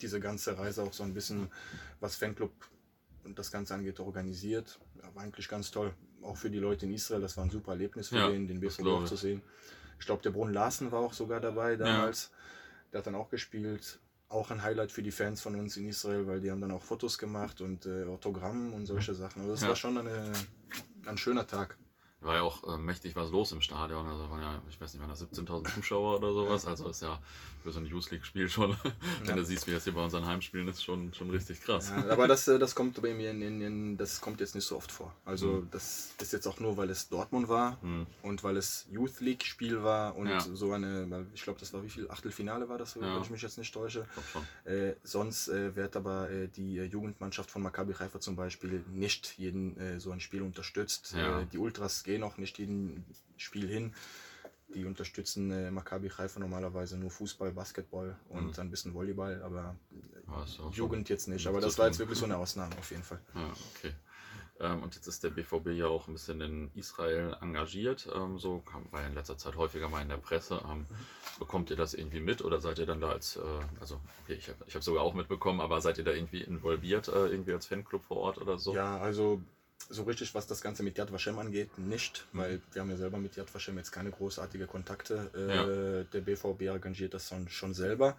diese 0.00 0.18
ganze 0.18 0.58
Reise 0.58 0.82
auch 0.82 0.94
so 0.94 1.04
ein 1.04 1.12
bisschen, 1.12 1.48
was 2.00 2.16
Fanclub 2.16 2.52
und 3.24 3.38
das 3.38 3.50
Ganze 3.50 3.74
angeht, 3.74 4.00
organisiert. 4.00 4.78
Ja, 5.02 5.14
war 5.14 5.22
eigentlich 5.22 5.48
ganz 5.48 5.70
toll. 5.70 5.94
Auch 6.22 6.36
für 6.36 6.50
die 6.50 6.58
Leute 6.58 6.86
in 6.86 6.92
Israel, 6.92 7.20
das 7.20 7.36
war 7.36 7.44
ein 7.44 7.50
super 7.50 7.72
Erlebnis 7.72 8.08
für 8.08 8.16
Ja, 8.16 8.28
den, 8.28 8.46
den 8.46 8.60
BVB 8.60 9.06
zu 9.06 9.16
sehen. 9.16 9.42
Ich 9.98 10.06
glaube, 10.06 10.22
der 10.22 10.30
Brunn 10.30 10.52
Larsen 10.52 10.90
war 10.92 11.00
auch 11.00 11.12
sogar 11.12 11.40
dabei 11.40 11.76
damals. 11.76 12.30
Der 12.92 12.98
hat 12.98 13.06
dann 13.06 13.14
auch 13.14 13.28
gespielt. 13.30 14.00
Auch 14.28 14.50
ein 14.50 14.62
Highlight 14.62 14.90
für 14.92 15.02
die 15.02 15.10
Fans 15.10 15.40
von 15.42 15.54
uns 15.56 15.76
in 15.76 15.86
Israel, 15.88 16.26
weil 16.26 16.40
die 16.40 16.50
haben 16.50 16.60
dann 16.60 16.70
auch 16.70 16.82
Fotos 16.82 17.18
gemacht 17.18 17.60
und 17.60 17.86
äh, 17.86 18.04
Autogramm 18.04 18.72
und 18.72 18.86
solche 18.86 19.14
Sachen. 19.14 19.40
Also 19.42 19.52
das 19.52 19.62
Ja. 19.62 19.68
war 19.68 19.76
schon 19.76 19.98
eine, 19.98 20.32
ein 21.06 21.18
schöner 21.18 21.46
Tag. 21.46 21.76
War 22.22 22.36
ja 22.36 22.42
auch 22.42 22.62
äh, 22.72 22.78
mächtig 22.78 23.16
was 23.16 23.30
los 23.30 23.52
im 23.52 23.60
Stadion. 23.60 24.06
Also 24.06 24.30
waren 24.30 24.40
ja, 24.40 24.62
ich 24.68 24.80
weiß 24.80 24.92
nicht, 24.94 25.00
waren 25.00 25.10
das 25.10 25.22
17.000 25.22 25.74
Zuschauer 25.74 26.18
oder 26.18 26.32
sowas. 26.32 26.66
Also 26.66 26.88
ist 26.88 27.02
ja 27.02 27.20
für 27.62 27.72
so 27.72 27.80
ein 27.80 27.86
Youth 27.86 28.10
League-Spiel 28.10 28.48
schon, 28.48 28.76
wenn 29.20 29.28
Ja. 29.28 29.34
du 29.36 29.44
siehst, 29.44 29.66
wie 29.66 29.72
das 29.72 29.84
hier 29.84 29.92
bei 29.94 30.02
unseren 30.02 30.26
Heimspielen 30.26 30.68
ist, 30.68 30.82
schon, 30.84 31.12
schon 31.14 31.30
richtig 31.30 31.60
krass. 31.60 31.90
Ja, 31.96 32.10
aber 32.10 32.28
das, 32.28 32.46
äh, 32.48 32.58
das 32.58 32.74
kommt 32.74 33.00
bei 33.00 33.14
mir 33.14 33.30
in, 33.30 33.42
in, 33.42 33.60
in, 33.60 33.96
das 33.96 34.20
kommt 34.20 34.40
jetzt 34.40 34.54
nicht 34.54 34.64
so 34.66 34.76
oft 34.76 34.90
vor. 34.92 35.14
Also 35.24 35.46
Mhm. 35.46 35.68
das 35.70 36.10
ist 36.20 36.32
jetzt 36.32 36.46
auch 36.46 36.60
nur, 36.60 36.76
weil 36.76 36.90
es 36.90 37.08
Dortmund 37.08 37.48
war 37.48 37.80
Hm. 37.82 38.06
und 38.22 38.44
weil 38.44 38.56
es 38.56 38.86
Youth 38.90 39.20
League 39.20 39.44
Spiel 39.44 39.82
war 39.82 40.14
und 40.16 40.28
Ja. 40.28 40.40
so 40.40 40.72
eine, 40.72 41.26
ich 41.34 41.42
glaube, 41.42 41.58
das 41.60 41.72
war 41.72 41.82
wie 41.82 41.88
viel 41.88 42.08
Achtelfinale 42.10 42.68
war 42.68 42.78
das, 42.78 42.94
wenn 43.00 43.20
ich 43.22 43.30
mich 43.30 43.42
jetzt 43.42 43.58
nicht 43.58 43.72
täusche. 43.72 44.06
Äh, 44.64 44.94
sonst 45.02 45.48
äh, 45.48 45.74
wird 45.74 45.96
aber 45.96 46.30
äh, 46.30 46.48
die 46.48 46.78
äh, 46.78 46.84
Jugendmannschaft 46.84 47.50
von 47.50 47.62
Maccabi 47.62 47.94
Haifa 47.94 48.20
zum 48.20 48.36
Beispiel 48.36 48.84
nicht 48.92 49.38
jeden 49.38 49.76
äh, 49.78 49.98
so 49.98 50.10
ein 50.12 50.20
Spiel 50.20 50.42
unterstützt. 50.42 51.14
Die 51.52 51.58
Ultras 51.58 52.02
gehen 52.04 52.11
auch 52.22 52.36
nicht 52.38 52.58
jeden 52.58 53.04
Spiel 53.36 53.68
hin. 53.68 53.94
Die 54.74 54.84
unterstützen 54.86 55.50
äh, 55.50 55.70
Maccabi 55.70 56.08
Haifa 56.08 56.40
normalerweise 56.40 56.96
nur 56.96 57.10
Fußball, 57.10 57.52
Basketball 57.52 58.16
und 58.30 58.46
Mhm. 58.46 58.54
ein 58.58 58.70
bisschen 58.70 58.94
Volleyball, 58.94 59.42
aber 59.42 59.76
auch 60.28 60.46
schon- 60.46 60.72
Jugend 60.72 61.08
jetzt 61.10 61.28
nicht. 61.28 61.46
Aber 61.46 61.60
das 61.60 61.78
war 61.78 61.86
jetzt 61.86 61.98
wirklich 61.98 62.18
so 62.18 62.24
eine 62.24 62.36
Ausnahme 62.38 62.74
auf 62.78 62.90
jeden 62.90 63.02
Fall. 63.02 63.20
Ja, 63.34 63.52
okay. 63.76 63.92
Ähm, 64.60 64.82
und 64.82 64.94
jetzt 64.94 65.06
ist 65.08 65.24
der 65.24 65.30
BVB 65.30 65.68
ja 65.72 65.86
auch 65.88 66.06
ein 66.08 66.12
bisschen 66.14 66.40
in 66.40 66.70
Israel 66.74 67.36
engagiert. 67.40 68.08
Ähm, 68.14 68.38
so 68.38 68.60
kam, 68.60 68.86
war 68.92 69.02
ja 69.02 69.08
in 69.08 69.14
letzter 69.14 69.36
Zeit 69.36 69.56
häufiger 69.56 69.88
mal 69.88 70.00
in 70.02 70.08
der 70.08 70.18
Presse. 70.18 70.62
Ähm, 70.70 70.86
bekommt 71.38 71.68
ihr 71.70 71.76
das 71.76 71.92
irgendwie 71.94 72.20
mit 72.20 72.42
oder 72.42 72.60
seid 72.60 72.78
ihr 72.78 72.86
dann 72.86 73.00
da 73.00 73.10
als, 73.10 73.36
äh, 73.36 73.40
also 73.80 74.00
okay, 74.22 74.34
ich 74.34 74.48
habe 74.48 74.64
ich 74.66 74.74
hab 74.74 74.82
sogar 74.82 75.02
auch 75.02 75.14
mitbekommen, 75.14 75.60
aber 75.60 75.80
seid 75.80 75.98
ihr 75.98 76.04
da 76.04 76.12
irgendwie 76.12 76.42
involviert, 76.42 77.08
äh, 77.08 77.26
irgendwie 77.26 77.52
als 77.52 77.66
Fanclub 77.66 78.04
vor 78.04 78.18
Ort 78.18 78.38
oder 78.38 78.56
so? 78.58 78.74
Ja, 78.74 78.98
also 78.98 79.42
so 79.90 80.02
richtig, 80.04 80.34
was 80.34 80.46
das 80.46 80.60
Ganze 80.60 80.82
mit 80.82 80.96
Yad 80.98 81.12
Vashem 81.12 81.38
angeht, 81.38 81.76
nicht, 81.78 82.26
Mhm. 82.32 82.38
weil 82.38 82.60
wir 82.72 82.82
haben 82.82 82.90
ja 82.90 82.96
selber 82.96 83.18
mit 83.18 83.36
Yad 83.36 83.52
Vashem 83.54 83.76
jetzt 83.78 83.92
keine 83.92 84.10
großartige 84.10 84.66
Kontakte. 84.66 85.30
Äh, 85.34 85.56
Ja. 85.56 86.04
Der 86.04 86.20
BVB 86.20 86.68
arrangiert 86.68 87.14
das 87.14 87.32
schon, 87.48 87.74
selber. 87.74 88.16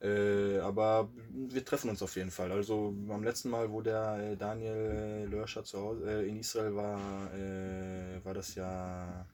Äh, 0.00 0.58
aber 0.60 1.08
wir 1.32 1.64
treffen 1.64 1.90
uns 1.90 2.02
auf 2.02 2.14
jeden 2.14 2.30
Fall. 2.30 2.52
Also 2.52 2.94
beim 2.96 3.24
letzten 3.24 3.50
Mal, 3.50 3.70
wo 3.72 3.80
der 3.82 4.32
äh, 4.32 4.36
Daniel 4.36 4.72
äh, 4.72 5.24
Lörscher 5.24 5.64
zu 5.64 5.80
Hause 5.80 6.04
äh, 6.08 6.28
in 6.28 6.38
Israel 6.38 6.74
war, 6.76 7.34
äh, 7.34 8.24
war 8.24 8.32
das 8.34 8.54
ja, 8.54 9.26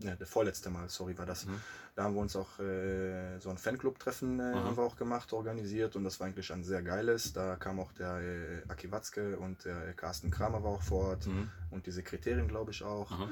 ne, 0.00 0.16
der 0.16 0.26
vorletzte 0.26 0.70
Mal, 0.70 0.88
sorry, 0.88 1.16
war 1.18 1.26
das. 1.26 1.46
Mhm. 1.46 1.60
Da 1.94 2.04
haben 2.04 2.14
wir 2.14 2.20
uns 2.22 2.34
auch 2.36 2.58
äh, 2.58 3.38
so 3.38 3.50
ein 3.50 3.58
Fanclub-Treffen 3.58 4.40
äh, 4.40 4.42
Aha. 4.44 4.64
haben 4.64 4.76
wir 4.76 4.82
auch 4.82 4.96
gemacht, 4.96 5.32
organisiert 5.32 5.94
und 5.96 6.04
das 6.04 6.18
war 6.20 6.26
eigentlich 6.26 6.50
ein 6.52 6.64
sehr 6.64 6.82
geiles. 6.82 7.32
Da 7.34 7.56
kam 7.56 7.78
auch 7.80 7.92
der 7.92 8.18
äh, 8.20 8.62
Aki 8.68 8.90
Watzke 8.90 9.36
und 9.38 9.64
der 9.64 9.88
äh, 9.88 9.92
Carsten 9.92 10.30
Kramer 10.30 10.62
war 10.64 10.70
auch 10.70 10.82
vor 10.82 11.08
Ort 11.08 11.26
Mhm. 11.26 11.50
und 11.70 11.86
die 11.86 11.90
Sekretärin, 11.90 12.48
glaube 12.48 12.70
ich, 12.70 12.82
auch. 12.82 13.10
Aha. 13.10 13.28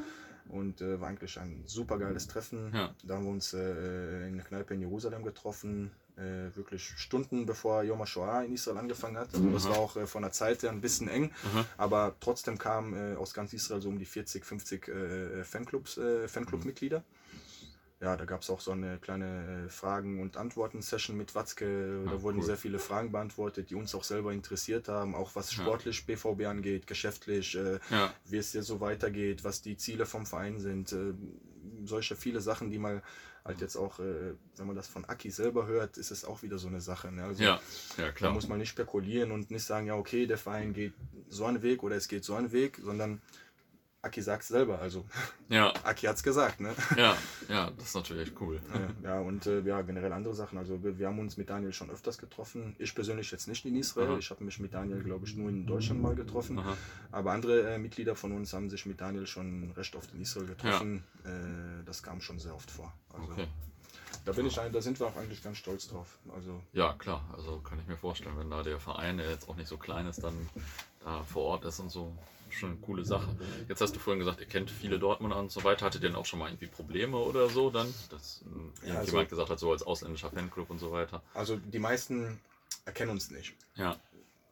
Und 0.48 0.80
äh, 0.80 1.00
war 1.00 1.08
eigentlich 1.08 1.38
ein 1.38 1.62
super 1.66 1.96
geiles 1.98 2.26
Treffen. 2.26 2.72
Ja. 2.74 2.92
Da 3.04 3.14
haben 3.14 3.24
wir 3.24 3.30
uns 3.30 3.54
äh, 3.54 4.26
in 4.26 4.34
einer 4.34 4.42
Kneipe 4.42 4.74
in 4.74 4.80
Jerusalem 4.80 5.22
getroffen, 5.22 5.92
äh, 6.20 6.54
wirklich 6.56 6.84
Stunden 6.96 7.46
bevor 7.46 7.82
Yom 7.82 8.00
HaShoah 8.00 8.44
in 8.44 8.52
Israel 8.52 8.78
angefangen 8.78 9.16
hat. 9.18 9.34
Also 9.34 9.50
das 9.50 9.64
war 9.68 9.76
auch 9.78 9.96
äh, 9.96 10.06
von 10.06 10.22
der 10.22 10.32
Zeit 10.32 10.62
her 10.62 10.70
ein 10.70 10.80
bisschen 10.80 11.08
eng, 11.08 11.32
Aha. 11.52 11.64
aber 11.78 12.14
trotzdem 12.20 12.58
kamen 12.58 13.14
äh, 13.14 13.16
aus 13.16 13.34
ganz 13.34 13.52
Israel 13.52 13.80
so 13.80 13.88
um 13.88 13.98
die 13.98 14.04
40, 14.04 14.44
50 14.44 14.88
äh, 14.88 15.44
Fanclubs, 15.44 15.98
äh, 15.98 16.28
Fanclub-Mitglieder. 16.28 17.02
Ja, 18.02 18.16
da 18.16 18.24
gab 18.24 18.40
es 18.40 18.48
auch 18.48 18.60
so 18.60 18.70
eine 18.72 18.96
kleine 18.96 19.66
äh, 19.66 19.68
Fragen- 19.68 20.22
und 20.22 20.38
Antworten-Session 20.38 21.18
mit 21.18 21.34
Watzke. 21.34 22.04
Da 22.06 22.12
Ah, 22.12 22.22
wurden 22.22 22.38
cool. 22.38 22.44
sehr 22.46 22.56
viele 22.56 22.78
Fragen 22.78 23.12
beantwortet, 23.12 23.68
die 23.68 23.74
uns 23.74 23.94
auch 23.94 24.04
selber 24.04 24.32
interessiert 24.32 24.88
haben, 24.88 25.14
auch 25.14 25.34
was 25.34 25.54
Ja. 25.54 25.62
sportlich 25.62 26.06
BVB 26.06 26.46
angeht, 26.46 26.86
geschäftlich, 26.86 27.52
Ja, 27.54 27.78
wie 28.24 28.38
es 28.38 28.52
hier 28.52 28.62
so 28.62 28.80
weitergeht, 28.80 29.44
was 29.44 29.60
die 29.60 29.76
Ziele 29.76 30.06
vom 30.06 30.24
Verein 30.24 30.58
sind. 30.60 30.94
Solche 31.84 32.16
viele 32.16 32.40
Sachen, 32.40 32.70
die 32.70 32.78
mal 32.78 33.02
halt 33.44 33.60
jetzt 33.60 33.76
auch, 33.76 33.98
äh, 33.98 34.34
wenn 34.56 34.66
man 34.66 34.76
das 34.76 34.88
von 34.88 35.04
Aki 35.04 35.30
selber 35.30 35.66
hört, 35.66 35.96
ist 35.96 36.10
es 36.10 36.24
auch 36.24 36.42
wieder 36.42 36.58
so 36.58 36.68
eine 36.68 36.80
Sache. 36.80 37.10
Ne? 37.10 37.24
Also 37.24 37.42
ja, 37.42 37.60
ja, 37.96 38.06
da 38.06 38.12
klar. 38.12 38.32
muss 38.32 38.48
man 38.48 38.58
nicht 38.58 38.68
spekulieren 38.68 39.30
und 39.30 39.50
nicht 39.50 39.64
sagen, 39.64 39.86
ja 39.86 39.94
okay, 39.94 40.26
der 40.26 40.38
Verein 40.38 40.72
geht 40.72 40.92
so 41.28 41.44
einen 41.44 41.62
Weg 41.62 41.82
oder 41.82 41.96
es 41.96 42.08
geht 42.08 42.24
so 42.24 42.34
einen 42.34 42.52
Weg, 42.52 42.78
sondern 42.82 43.20
Aki 44.02 44.22
sagt 44.22 44.42
es 44.42 44.48
selber. 44.48 44.78
Also 44.80 45.04
Ja, 45.50 45.72
Aki 45.84 46.06
hat 46.06 46.16
es 46.16 46.22
gesagt. 46.22 46.60
Ne? 46.60 46.74
ja, 46.96 47.16
ja, 47.48 47.70
das 47.76 47.86
ist 47.88 47.94
natürlich 47.94 48.32
cool. 48.40 48.60
Ja, 49.02 49.10
ja, 49.10 49.20
und 49.20 49.44
äh, 49.46 49.60
ja, 49.60 49.82
generell 49.82 50.12
andere 50.12 50.34
Sachen. 50.34 50.56
Also 50.58 50.82
wir, 50.82 50.98
wir 50.98 51.06
haben 51.08 51.18
uns 51.18 51.36
mit 51.36 51.50
Daniel 51.50 51.72
schon 51.72 51.90
öfters 51.90 52.16
getroffen. 52.16 52.74
Ich 52.78 52.94
persönlich 52.94 53.30
jetzt 53.30 53.46
nicht 53.46 53.64
in 53.66 53.76
Israel. 53.76 54.08
Aha. 54.12 54.18
Ich 54.18 54.30
habe 54.30 54.42
mich 54.44 54.58
mit 54.58 54.72
Daniel, 54.72 55.02
glaube 55.02 55.26
ich, 55.26 55.36
nur 55.36 55.50
in 55.50 55.66
Deutschland 55.66 56.00
mal 56.00 56.14
getroffen. 56.14 56.58
Aha. 56.58 56.76
Aber 57.12 57.32
andere 57.32 57.74
äh, 57.74 57.78
Mitglieder 57.78 58.16
von 58.16 58.32
uns 58.32 58.52
haben 58.54 58.70
sich 58.70 58.86
mit 58.86 59.00
Daniel 59.00 59.26
schon 59.26 59.70
recht 59.76 59.94
oft 59.94 60.12
in 60.14 60.22
Israel 60.22 60.46
getroffen. 60.46 61.04
Äh, 61.24 61.84
das 61.84 62.02
kam 62.02 62.20
schon 62.22 62.38
sehr 62.38 62.54
oft 62.54 62.70
vor. 62.70 62.92
Also 63.12 63.30
Okay. 63.32 63.46
da 64.24 64.32
bin 64.32 64.46
ich 64.46 64.54
da 64.54 64.80
sind 64.80 64.98
wir 64.98 65.08
auch 65.08 65.16
eigentlich 65.16 65.42
ganz 65.42 65.58
stolz 65.58 65.88
drauf. 65.88 66.18
Also 66.34 66.62
Ja, 66.72 66.94
klar, 66.94 67.22
also 67.36 67.58
kann 67.58 67.78
ich 67.78 67.86
mir 67.86 67.96
vorstellen, 67.98 68.38
wenn 68.38 68.48
da 68.50 68.62
der 68.62 68.80
Verein, 68.80 69.18
der 69.18 69.28
jetzt 69.30 69.46
auch 69.48 69.56
nicht 69.56 69.68
so 69.68 69.76
klein 69.76 70.06
ist, 70.06 70.22
dann 70.24 70.48
da 71.04 71.22
vor 71.24 71.42
Ort 71.44 71.64
ist 71.66 71.80
und 71.80 71.90
so, 71.90 72.12
schon 72.52 72.70
eine 72.70 72.78
coole 72.80 73.04
Sache. 73.04 73.36
Jetzt 73.68 73.80
hast 73.80 73.94
du 73.94 74.00
vorhin 74.00 74.18
gesagt, 74.18 74.40
ihr 74.40 74.46
kennt 74.46 74.70
viele 74.70 74.98
Dortmunder 74.98 75.36
und 75.38 75.50
so 75.50 75.62
weiter. 75.64 75.86
Hattet 75.86 76.02
ihr 76.02 76.08
denn 76.08 76.16
auch 76.16 76.26
schon 76.26 76.38
mal 76.38 76.48
irgendwie 76.48 76.66
Probleme 76.66 77.16
oder 77.16 77.48
so 77.48 77.70
dann? 77.70 77.92
Dass 78.10 78.42
Ja, 78.86 78.96
also- 78.98 79.24
gesagt 79.24 79.50
hat, 79.50 79.58
so 79.58 79.72
als 79.72 79.82
ausländischer 79.82 80.30
Fanclub 80.30 80.70
und 80.70 80.78
so 80.78 80.92
weiter. 80.92 81.22
Also 81.34 81.56
die 81.56 81.78
meisten 81.78 82.40
erkennen 82.84 83.10
uns 83.12 83.30
nicht, 83.30 83.54
Ja, 83.76 83.96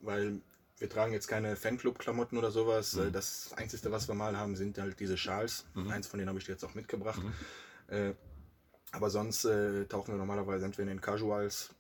weil 0.01 0.41
wir 0.79 0.89
tragen 0.89 1.13
jetzt 1.13 1.27
keine 1.27 1.57
Fanclub-Klamotten 1.57 2.39
oder 2.39 2.51
sowas. 2.53 2.95
Mhm. 2.95 3.13
Das 3.13 3.53
Einzige, 3.57 3.91
was 3.91 4.07
wir 4.07 4.15
mal 4.15 4.37
haben, 4.37 4.55
sind 4.55 4.79
halt 4.79 5.01
diese 5.01 5.17
Schals. 5.19 5.65
Mhm. 5.75 5.91
Eins 5.91 6.07
von 6.07 6.19
denen 6.19 6.29
habe 6.29 6.39
ich 6.39 6.45
dir 6.45 6.53
jetzt 6.53 6.65
auch 6.65 6.75
mitgebracht. 6.75 7.21
Mhm. 7.23 7.95
Äh, 7.95 8.15
aber 8.93 9.11
sonst 9.11 9.45
äh, 9.45 9.87
tauchen 9.87 10.13
wir 10.15 10.19
normalerweise 10.19 10.65
entweder 10.67 10.91
in 10.93 11.01
Casuals 11.01 11.71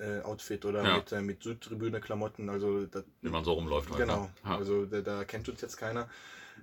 äh, 0.00 0.20
Outfit 0.22 0.64
oder 0.64 0.82
Ja. 0.84 0.96
mit, 0.96 1.12
äh, 1.12 1.20
mit 1.22 1.42
Südtribüne-Klamotten. 1.42 2.48
Also 2.48 2.86
das, 2.86 3.04
wie 3.22 3.28
man 3.30 3.44
so 3.44 3.52
rumläuft. 3.52 3.90
Halt, 3.90 4.00
Genau, 4.00 4.30
Ne? 4.44 4.50
Also 4.56 4.86
da, 4.86 5.00
da 5.00 5.24
kennt 5.24 5.48
uns 5.48 5.60
jetzt 5.60 5.76
keiner. 5.76 6.08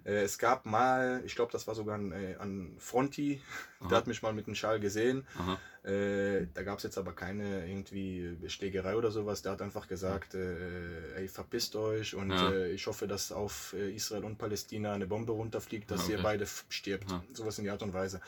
Äh, 0.05 0.21
es 0.23 0.37
gab 0.37 0.65
mal, 0.65 1.21
ich 1.25 1.35
glaube, 1.35 1.51
das 1.51 1.67
war 1.67 1.75
sogar 1.75 1.97
ein, 1.97 2.11
äh, 2.13 2.35
ein 2.39 2.75
Fronti, 2.79 3.41
Aha. 3.81 3.89
der 3.89 3.97
hat 3.97 4.07
mich 4.07 4.21
mal 4.21 4.33
mit 4.33 4.47
einem 4.47 4.55
Schal 4.55 4.79
gesehen. 4.79 5.27
Aha. 5.37 5.59
Äh, 5.87 6.47
da 6.53 6.63
gab 6.63 6.77
es 6.77 6.83
jetzt 6.83 6.97
aber 6.97 7.11
keine 7.13 7.67
irgendwie 7.67 8.37
Schlägerei 8.47 8.95
oder 8.95 9.11
sowas. 9.11 9.41
Der 9.41 9.51
hat 9.53 9.61
einfach 9.61 9.87
gesagt, 9.87 10.33
äh, 10.35 11.15
ey, 11.17 11.27
verpisst 11.27 11.75
euch 11.75 12.15
und 12.15 12.31
Ja. 12.31 12.51
äh, 12.51 12.71
ich 12.71 12.87
hoffe, 12.87 13.07
dass 13.07 13.31
auf 13.31 13.73
äh, 13.77 13.91
Israel 13.93 14.23
und 14.23 14.37
Palästina 14.37 14.93
eine 14.93 15.07
Bombe 15.07 15.33
runterfliegt, 15.33 15.91
dass 15.91 16.05
okay. 16.05 16.13
ihr 16.13 16.21
beide 16.23 16.45
stirbt. 16.69 17.11
Ja. 17.11 17.23
Sowas 17.33 17.57
in 17.57 17.65
die 17.65 17.69
Art 17.71 17.83
und 17.83 17.93
Weise. 17.93 18.21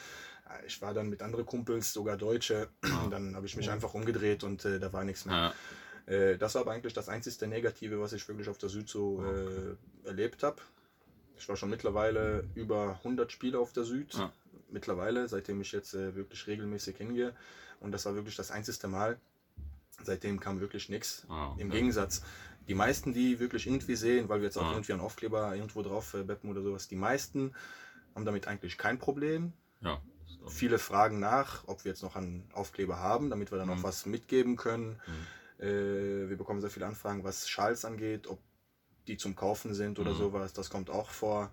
Ich 0.65 0.81
war 0.81 0.93
dann 0.93 1.09
mit 1.09 1.21
anderen 1.21 1.45
Kumpels, 1.45 1.93
sogar 1.93 2.17
Deutsche, 2.17 2.69
Ah. 2.83 3.07
dann 3.11 3.35
habe 3.35 3.45
ich 3.45 3.55
mich 3.57 3.69
einfach 3.69 3.93
umgedreht 3.93 4.43
und 4.43 4.63
äh, 4.65 4.79
da 4.79 4.91
war 4.93 5.03
nichts 5.03 5.25
mehr. 5.25 5.53
Ja. 6.07 6.13
Äh, 6.13 6.37
das 6.37 6.55
war 6.55 6.61
aber 6.63 6.71
eigentlich 6.71 6.93
das 6.93 7.09
einzige 7.09 7.47
Negative, 7.47 7.99
was 7.99 8.13
ich 8.13 8.27
wirklich 8.27 8.49
auf 8.49 8.57
der 8.57 8.69
Süd 8.69 8.89
so 8.89 9.23
äh, 9.23 10.07
erlebt 10.07 10.43
habe. 10.43 10.57
Ich 11.37 11.47
war 11.49 11.55
schon 11.55 11.69
mittlerweile 11.69 12.45
über 12.55 12.95
100 13.03 13.31
Spiele 13.31 13.59
auf 13.59 13.73
der 13.73 13.83
Süd. 13.83 14.13
Ja. 14.13 14.31
Mittlerweile, 14.69 15.27
seitdem 15.27 15.61
ich 15.61 15.71
jetzt 15.71 15.93
äh, 15.93 16.15
wirklich 16.15 16.47
regelmäßig 16.47 16.97
hingehe. 16.97 17.33
Und 17.79 17.91
das 17.91 18.05
war 18.05 18.15
wirklich 18.15 18.35
das 18.35 18.49
einzige 18.51 18.87
Mal. 18.87 19.17
Seitdem 20.03 20.39
kam 20.39 20.59
wirklich 20.59 20.89
nichts. 20.89 21.25
Ah, 21.29 21.51
okay. 21.51 21.61
Im 21.61 21.69
Gegensatz, 21.69 22.23
die 22.67 22.73
meisten, 22.73 23.13
die 23.13 23.39
wirklich 23.39 23.67
irgendwie 23.67 23.95
sehen, 23.95 24.29
weil 24.29 24.39
wir 24.39 24.45
jetzt 24.45 24.57
auch 24.57 24.65
Ah. 24.65 24.71
irgendwie 24.71 24.93
einen 24.93 25.01
Aufkleber 25.01 25.55
irgendwo 25.55 25.81
drauf 25.83 26.13
äh, 26.15 26.23
beppen 26.23 26.49
oder 26.49 26.61
sowas, 26.63 26.87
die 26.87 26.95
meisten 26.95 27.53
haben 28.15 28.25
damit 28.25 28.47
eigentlich 28.47 28.77
kein 28.77 28.97
Problem. 28.99 29.53
Ja. 29.81 30.01
Viele 30.47 30.77
fragen 30.79 31.19
nach, 31.19 31.63
ob 31.67 31.83
wir 31.85 31.91
jetzt 31.91 32.03
noch 32.03 32.15
einen 32.15 32.49
Aufkleber 32.53 32.97
haben, 32.99 33.29
damit 33.29 33.51
wir 33.51 33.57
dann 33.57 33.67
Mhm. 33.69 33.79
auch 33.79 33.83
was 33.83 34.05
mitgeben 34.05 34.55
können. 34.55 34.99
Mhm. 35.59 35.63
Äh, 35.65 36.29
wir 36.29 36.37
bekommen 36.37 36.61
sehr 36.61 36.69
viele 36.69 36.85
Anfragen, 36.87 37.23
was 37.23 37.47
Schals 37.49 37.85
angeht, 37.85 38.27
ob 38.27 38.39
die 39.07 39.17
zum 39.17 39.35
Kaufen 39.35 39.73
sind 39.73 39.99
oder 39.99 40.11
Mhm. 40.11 40.17
sowas. 40.17 40.53
Das 40.53 40.69
kommt 40.69 40.89
auch 40.89 41.09
vor. 41.09 41.51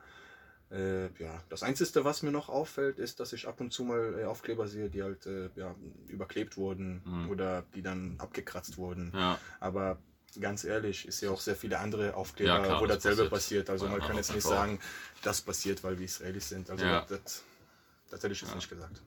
Äh, 0.72 1.06
ja, 1.20 1.42
das 1.48 1.64
Einzige, 1.64 2.04
was 2.04 2.22
mir 2.22 2.30
noch 2.30 2.48
auffällt, 2.48 2.98
ist, 3.00 3.18
dass 3.18 3.32
ich 3.32 3.48
ab 3.48 3.60
und 3.60 3.72
zu 3.72 3.82
mal 3.82 4.20
äh, 4.20 4.24
Aufkleber 4.24 4.68
sehe, 4.68 4.88
die 4.88 5.02
halt 5.02 5.26
äh, 5.26 5.50
ja, 5.56 5.74
überklebt 6.06 6.56
wurden 6.56 7.02
Mhm. 7.04 7.28
oder 7.30 7.64
die 7.74 7.82
dann 7.82 8.14
abgekratzt 8.18 8.76
wurden. 8.76 9.10
Ja. 9.12 9.38
Aber 9.58 9.98
ganz 10.40 10.62
ehrlich, 10.62 11.08
ist 11.08 11.22
ja 11.22 11.30
auch 11.30 11.40
sehr 11.40 11.56
viele 11.56 11.80
andere 11.80 12.14
Aufkleber, 12.14 12.58
ja, 12.58 12.64
klar, 12.64 12.80
wo 12.80 12.86
das 12.86 12.98
dasselbe 12.98 13.28
passiert. 13.28 13.66
passiert. 13.66 13.70
Also 13.70 13.88
man 13.88 14.00
kann 14.00 14.14
jetzt 14.16 14.32
nicht 14.32 14.46
sagen, 14.46 14.78
das 15.24 15.40
passiert, 15.40 15.82
weil 15.82 15.98
wir 15.98 16.04
Israelis 16.04 16.48
sind. 16.48 16.70
Also 16.70 16.84
ja. 16.84 17.04
das, 17.08 17.42
das, 18.10 18.22
hätte 18.22 18.32
ich 18.32 18.40
jetzt 18.40 18.54
nicht 18.54 18.68
gesagt. 18.68 19.02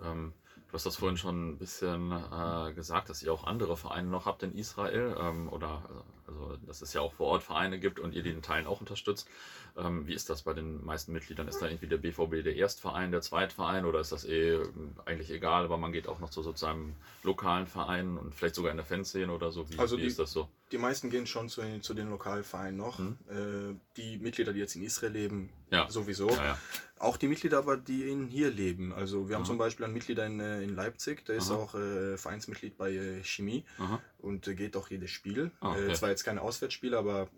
Ähm, 0.00 0.32
Du 0.72 0.76
hast 0.76 0.86
das 0.86 0.96
vorhin 0.96 1.18
schon 1.18 1.50
ein 1.50 1.58
bisschen 1.58 2.10
äh, 2.12 2.72
gesagt, 2.72 3.10
dass 3.10 3.22
ihr 3.22 3.30
auch 3.30 3.44
andere 3.44 3.76
Vereine 3.76 4.08
noch 4.08 4.24
habt 4.24 4.42
in 4.42 4.56
Israel 4.56 5.14
ähm, 5.20 5.50
oder 5.50 5.82
also, 6.26 6.56
dass 6.66 6.80
es 6.80 6.94
ja 6.94 7.02
auch 7.02 7.12
vor 7.12 7.26
Ort 7.26 7.42
Vereine 7.42 7.78
gibt 7.78 8.00
und 8.00 8.14
ihr 8.14 8.22
die 8.22 8.30
in 8.30 8.40
Teilen 8.40 8.66
auch 8.66 8.80
unterstützt. 8.80 9.28
Ähm, 9.76 10.06
wie 10.06 10.14
ist 10.14 10.30
das 10.30 10.40
bei 10.42 10.54
den 10.54 10.82
meisten 10.82 11.12
Mitgliedern? 11.12 11.46
Ist 11.46 11.60
da 11.60 11.66
irgendwie 11.66 11.88
der 11.88 11.98
BVB 11.98 12.42
der 12.42 12.56
Erstverein, 12.56 13.10
der 13.10 13.20
Zweitverein 13.20 13.84
oder 13.84 14.00
ist 14.00 14.12
das 14.12 14.24
eh 14.24 14.54
ähm, 14.54 14.94
eigentlich 15.04 15.30
egal, 15.30 15.64
aber 15.64 15.76
man 15.76 15.92
geht 15.92 16.08
auch 16.08 16.20
noch 16.20 16.30
zu 16.30 16.42
so 16.42 16.66
einem 16.66 16.94
lokalen 17.22 17.66
Verein 17.66 18.16
und 18.16 18.34
vielleicht 18.34 18.54
sogar 18.54 18.70
in 18.70 18.78
der 18.78 18.86
Fanszene 18.86 19.30
oder 19.30 19.52
so? 19.52 19.68
Wie, 19.68 19.78
also 19.78 19.98
wie 19.98 20.02
die, 20.02 20.06
ist 20.06 20.18
das 20.18 20.32
so? 20.32 20.48
Die 20.70 20.78
meisten 20.78 21.10
gehen 21.10 21.26
schon 21.26 21.50
zu, 21.50 21.62
zu 21.80 21.92
den 21.92 22.08
Lokalvereinen 22.08 22.78
noch. 22.78 22.96
Hm. 22.96 23.18
Äh, 23.28 23.78
die 23.98 24.16
Mitglieder, 24.16 24.54
die 24.54 24.60
jetzt 24.60 24.74
in 24.74 24.82
Israel 24.82 25.12
leben, 25.12 25.50
ja. 25.70 25.90
sowieso. 25.90 26.30
Ja, 26.30 26.44
ja. 26.44 26.58
Auch 27.02 27.16
die 27.16 27.26
Mitglieder 27.26 27.58
aber, 27.58 27.76
die 27.76 28.08
in 28.08 28.28
hier 28.28 28.52
leben. 28.52 28.92
Also 28.92 29.28
wir 29.28 29.34
haben 29.34 29.42
Aha. 29.42 29.48
zum 29.48 29.58
Beispiel 29.58 29.84
einen 29.84 29.94
Mitglied 29.94 30.18
in, 30.18 30.38
äh, 30.38 30.62
in 30.62 30.76
Leipzig, 30.76 31.24
der 31.24 31.34
ist 31.34 31.50
Aha. 31.50 31.56
auch 31.56 31.74
äh, 31.74 32.16
Vereinsmitglied 32.16 32.76
bei 32.76 32.92
äh, 32.92 33.24
Chemie 33.24 33.64
Aha. 33.78 34.00
und 34.18 34.46
äh, 34.46 34.54
geht 34.54 34.76
auch 34.76 34.88
jedes 34.88 35.10
Spiel. 35.10 35.50
Ah, 35.58 35.72
okay. 35.72 35.90
äh, 35.90 35.94
zwar 35.94 36.10
jetzt 36.10 36.22
keine 36.22 36.42
Auswärtsspiele, 36.42 36.96
aber 36.96 37.28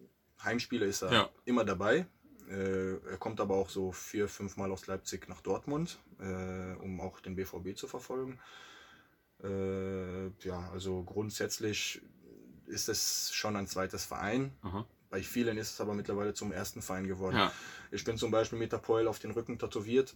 Heimspiele 0.43 0.85
ist 0.85 1.01
er 1.01 1.13
ja. 1.13 1.31
immer 1.47 1.65
dabei. 1.65 2.07
Äh, 2.51 2.97
er 2.97 3.17
kommt 3.19 3.41
aber 3.41 3.55
auch 3.55 3.71
so 3.71 3.91
vier, 3.91 4.29
fünf 4.29 4.59
Mal 4.59 4.71
aus 4.71 4.87
Leipzig 4.87 5.31
nach 5.31 5.41
Dortmund, 5.41 5.99
um 6.19 7.01
auch 7.01 7.21
den 7.21 7.35
BVB 7.35 7.75
zu 7.75 7.89
verfolgen. 7.89 8.39
ja, 9.43 10.71
also 10.73 11.03
grundsätzlich 11.03 12.01
ist 12.67 12.89
es 12.89 13.33
schon 13.35 13.57
ein 13.57 13.67
zweites 13.67 14.05
Verein. 14.05 14.53
Bei 15.15 15.23
vielen 15.23 15.59
ist 15.59 15.75
es 15.75 15.81
aber 15.81 15.95
mittlerweile 15.95 16.35
zum 16.35 16.51
ersten 16.51 16.83
Verein 16.83 17.07
geworden. 17.07 17.37
Ja. 17.37 17.53
Ich 17.93 18.03
bin 18.03 18.19
zum 18.19 18.33
Beispiel 18.33 18.59
mit 18.59 18.73
der 18.73 18.79
Poil 18.79 19.07
auf 19.07 19.21
den 19.21 19.31
Rücken 19.31 19.61
tätowiert, 19.61 20.13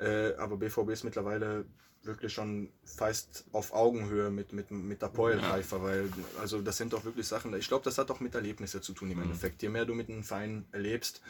äh, 0.00 0.34
aber 0.34 0.56
BVB 0.56 0.88
ist 0.90 1.04
mittlerweile 1.04 1.66
wirklich 2.02 2.32
schon 2.32 2.72
fast 2.84 3.44
auf 3.52 3.72
Augenhöhe 3.72 4.32
mit, 4.32 4.52
mit, 4.52 4.72
mit 4.72 5.02
der 5.02 5.06
Poil-Reifer, 5.06 5.76
ja. 5.76 5.82
weil 5.84 6.12
also 6.40 6.60
das 6.62 6.78
sind 6.78 6.92
doch 6.92 7.04
wirklich 7.04 7.28
Sachen, 7.28 7.54
ich 7.54 7.68
glaube, 7.68 7.84
das 7.84 7.96
hat 7.96 8.10
auch 8.10 8.18
mit 8.18 8.34
Erlebnissen 8.34 8.82
zu 8.82 8.92
tun 8.92 9.12
im 9.12 9.18
mhm. 9.18 9.22
Endeffekt. 9.22 9.62
Je 9.62 9.68
mehr 9.68 9.84
du 9.84 9.94
mit 9.94 10.08
einem 10.08 10.24
Verein 10.24 10.64
erlebst, 10.72 11.22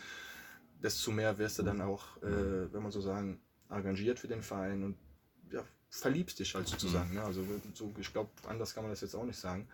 desto 0.83 1.11
mehr 1.11 1.37
wirst 1.37 1.59
du 1.59 1.63
dann 1.63 1.83
auch, 1.83 2.17
äh, 2.23 2.73
wenn 2.73 2.83
man 2.83 2.91
so 2.91 3.03
sagen, 3.03 3.39
engagiert 3.69 4.19
für 4.19 4.29
den 4.29 4.43
Verein 4.43 4.83
und 4.83 4.97
ja, 5.53 5.63
verliebst 5.91 6.39
dich 6.39 6.55
halt 6.55 6.69
sozusagen. 6.69 7.11
Mhm. 7.11 7.17
Ne? 7.17 7.25
Also 7.25 7.45
so, 7.75 7.93
ich 7.99 8.11
glaube, 8.11 8.31
anders 8.49 8.73
kann 8.73 8.83
man 8.83 8.93
das 8.93 9.03
jetzt 9.03 9.15
auch 9.15 9.27
nicht 9.27 9.39
sagen. 9.39 9.69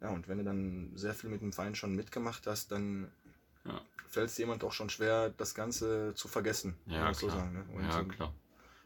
Ja, 0.00 0.08
und 0.08 0.28
wenn 0.28 0.38
du 0.38 0.44
dann 0.44 0.92
sehr 0.94 1.14
viel 1.14 1.30
mit 1.30 1.42
dem 1.42 1.52
Verein 1.52 1.74
schon 1.74 1.94
mitgemacht 1.94 2.46
hast, 2.46 2.72
dann 2.72 3.10
ja. 3.64 3.80
fällt 4.08 4.30
es 4.30 4.38
jemand 4.38 4.64
auch 4.64 4.72
schon 4.72 4.88
schwer, 4.88 5.30
das 5.30 5.54
Ganze 5.54 6.14
zu 6.14 6.28
vergessen. 6.28 6.76
Ja, 6.86 7.00
klar. 7.00 7.14
So 7.14 7.28
sagen, 7.28 7.52
ne? 7.52 7.82
ja 7.82 7.92
so 7.92 8.04
klar. 8.04 8.34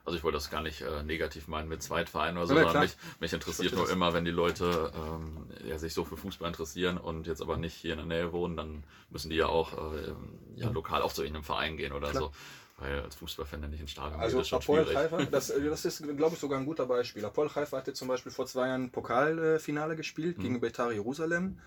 Also 0.06 0.18
ich 0.18 0.24
wollte 0.24 0.36
das 0.36 0.50
gar 0.50 0.60
nicht 0.60 0.82
äh, 0.82 1.02
negativ 1.02 1.48
meinen 1.48 1.66
mit 1.66 1.82
Zweitvereinen 1.82 2.36
oder 2.36 2.46
so, 2.46 2.54
sondern 2.54 2.82
mich, 2.82 2.96
mich 3.20 3.32
interessiert 3.32 3.74
nur 3.74 3.88
immer, 3.88 4.12
wenn 4.12 4.26
die 4.26 4.30
Leute 4.30 4.92
ähm, 4.94 5.46
ja, 5.66 5.78
sich 5.78 5.94
so 5.94 6.04
für 6.04 6.18
Fußball 6.18 6.48
interessieren 6.48 6.98
und 6.98 7.26
jetzt 7.26 7.40
aber 7.40 7.56
nicht 7.56 7.74
hier 7.74 7.92
in 7.92 7.98
der 7.98 8.06
Nähe 8.06 8.32
wohnen, 8.32 8.54
dann 8.54 8.84
müssen 9.08 9.30
die 9.30 9.36
ja 9.36 9.46
auch 9.46 9.72
äh, 9.94 10.12
ja, 10.56 10.68
lokal 10.68 11.00
auch 11.00 11.12
zu 11.12 11.22
irgendeinem 11.22 11.44
Verein 11.44 11.78
gehen 11.78 11.92
oder 11.92 12.10
klar. 12.10 12.24
so. 12.24 12.32
Weil 12.76 13.00
als 13.00 13.14
Fußballfan 13.14 13.60
der 13.60 13.70
nicht 13.70 13.80
ins 13.80 13.92
Stadion 13.92 14.20
also 14.20 14.36
geht, 14.36 14.42
ist 14.42 14.48
schon 14.48 14.58
Apoel 14.58 14.94
Haifa, 14.94 15.24
das, 15.30 15.52
das 15.52 15.84
ist, 15.84 16.02
glaube 16.16 16.34
ich, 16.34 16.40
sogar 16.40 16.58
ein 16.58 16.66
guter 16.66 16.86
Beispiel. 16.86 17.24
Apoel 17.24 17.48
Haifa 17.54 17.76
hatte 17.76 17.92
zum 17.92 18.08
Beispiel 18.08 18.32
vor 18.32 18.46
zwei 18.46 18.68
Jahren 18.68 18.90
Pokalfinale 18.90 19.94
gespielt 19.94 20.38
mhm. 20.38 20.42
gegen 20.42 20.60
Betar 20.60 20.92
Jerusalem. 20.92 21.60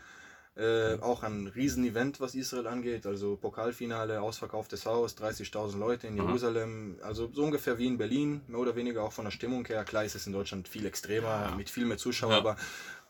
Äh, 0.57 0.99
auch 1.01 1.21
ein 1.21 1.47
Riesenevent, 1.47 2.19
was 2.19 2.33
Israel 2.33 2.65
angeht. 2.65 3.05
Also 3.05 3.37
Pokalfinale, 3.37 4.21
ausverkauftes 4.21 4.85
Haus, 4.87 5.15
30.000 5.15 5.77
Leute 5.77 6.07
in 6.07 6.15
mhm. 6.15 6.21
Jerusalem. 6.21 6.99
Also 7.03 7.29
so 7.31 7.43
ungefähr 7.43 7.77
wie 7.77 7.87
in 7.87 7.97
Berlin, 7.97 8.41
mehr 8.47 8.59
oder 8.59 8.75
weniger 8.75 9.03
auch 9.03 9.13
von 9.13 9.25
der 9.25 9.31
Stimmung 9.31 9.65
her. 9.65 9.85
Klar 9.85 10.03
ist 10.03 10.15
es 10.15 10.27
in 10.27 10.33
Deutschland 10.33 10.67
viel 10.67 10.85
extremer, 10.85 11.49
ja. 11.49 11.55
mit 11.55 11.69
viel 11.69 11.85
mehr 11.85 11.97
Zuschauern, 11.97 12.33
ja. 12.33 12.39
aber 12.39 12.57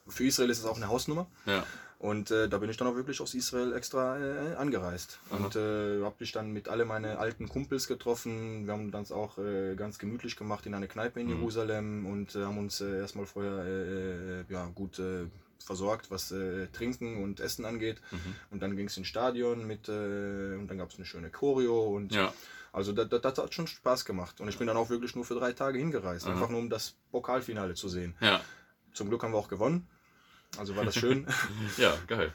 für 0.08 0.26
Israel 0.26 0.50
ist 0.50 0.60
es 0.60 0.66
auch 0.66 0.76
eine 0.76 0.90
Hausnummer. 0.90 1.28
Ja. 1.46 1.66
Und 2.00 2.30
äh, 2.30 2.48
da 2.48 2.60
bin 2.60 2.70
ich 2.70 2.78
dann 2.78 2.88
auch 2.88 2.96
wirklich 2.96 3.22
aus 3.22 3.34
Israel 3.34 3.74
extra 3.74 4.20
äh, 4.20 4.56
angereist. 4.56 5.20
Aha. 5.30 5.38
Und 5.38 5.56
äh, 5.56 6.04
habe 6.04 6.16
mich 6.20 6.32
dann 6.32 6.52
mit 6.52 6.68
alle 6.68 6.86
meine 6.86 7.18
alten 7.18 7.50
Kumpels 7.50 7.88
getroffen. 7.88 8.68
Wir 8.68 8.74
haben 8.74 8.92
das 8.92 9.12
auch 9.12 9.40
äh, 9.40 9.76
ganz 9.76 9.98
gemütlich 9.98 10.36
gemacht 10.36 10.68
in 10.68 10.76
einer 10.76 10.88
Kneipe 10.88 11.20
in 11.20 11.28
mhm. 11.28 11.38
Jerusalem 11.38 12.06
und 12.06 12.36
äh, 12.36 12.44
haben 12.44 12.60
uns 12.60 12.82
äh, 12.82 13.00
erstmal 13.00 13.26
vorher 13.26 13.66
äh, 13.66 14.54
ja, 14.54 14.68
gut 14.76 15.02
versorgt, 15.60 16.12
was 16.12 16.34
Trinken 16.72 17.22
und 17.24 17.42
Essen 17.42 17.66
angeht. 17.66 18.00
Mhm. 18.12 18.36
Und 18.52 18.62
dann 18.62 18.78
ging 18.78 18.88
es 18.88 18.96
ins 18.96 19.08
Stadion 19.08 19.68
mit 19.68 19.90
und 19.90 20.68
dann 20.68 20.78
gab 20.78 20.92
es 20.92 20.96
eine 20.96 21.06
schöne 21.06 21.30
Choreo 21.30 21.96
und 21.96 22.14
ja. 22.14 22.32
Also 22.72 22.94
das, 22.94 23.10
das, 23.10 23.22
das, 23.22 23.38
hat 23.38 23.54
schon 23.54 23.66
Spaß 23.66 24.06
gemacht. 24.06 24.40
Und 24.40 24.50
ich 24.50 24.58
bin 24.58 24.68
dann 24.68 24.78
auch 24.78 24.90
wirklich 24.90 25.16
nur 25.16 25.26
für 25.26 25.34
drei 25.34 25.52
Tage 25.52 25.80
hingereist, 25.80 26.26
Aha. 26.26 26.34
einfach 26.34 26.50
nur 26.50 26.60
um 26.60 26.70
das 26.70 26.96
Pokalfinale 27.12 27.74
zu 27.74 27.90
sehen. 27.90 28.16
Ja. 28.22 28.40
Zum 28.94 29.10
Glück 29.10 29.24
haben 29.24 29.34
wir 29.34 29.38
auch 29.40 29.48
gewonnen. 29.48 29.88
Also 30.58 30.76
war 30.76 30.86
das 30.86 30.96
schön. 30.96 31.28
ja, 31.78 31.96
geil. 32.08 32.34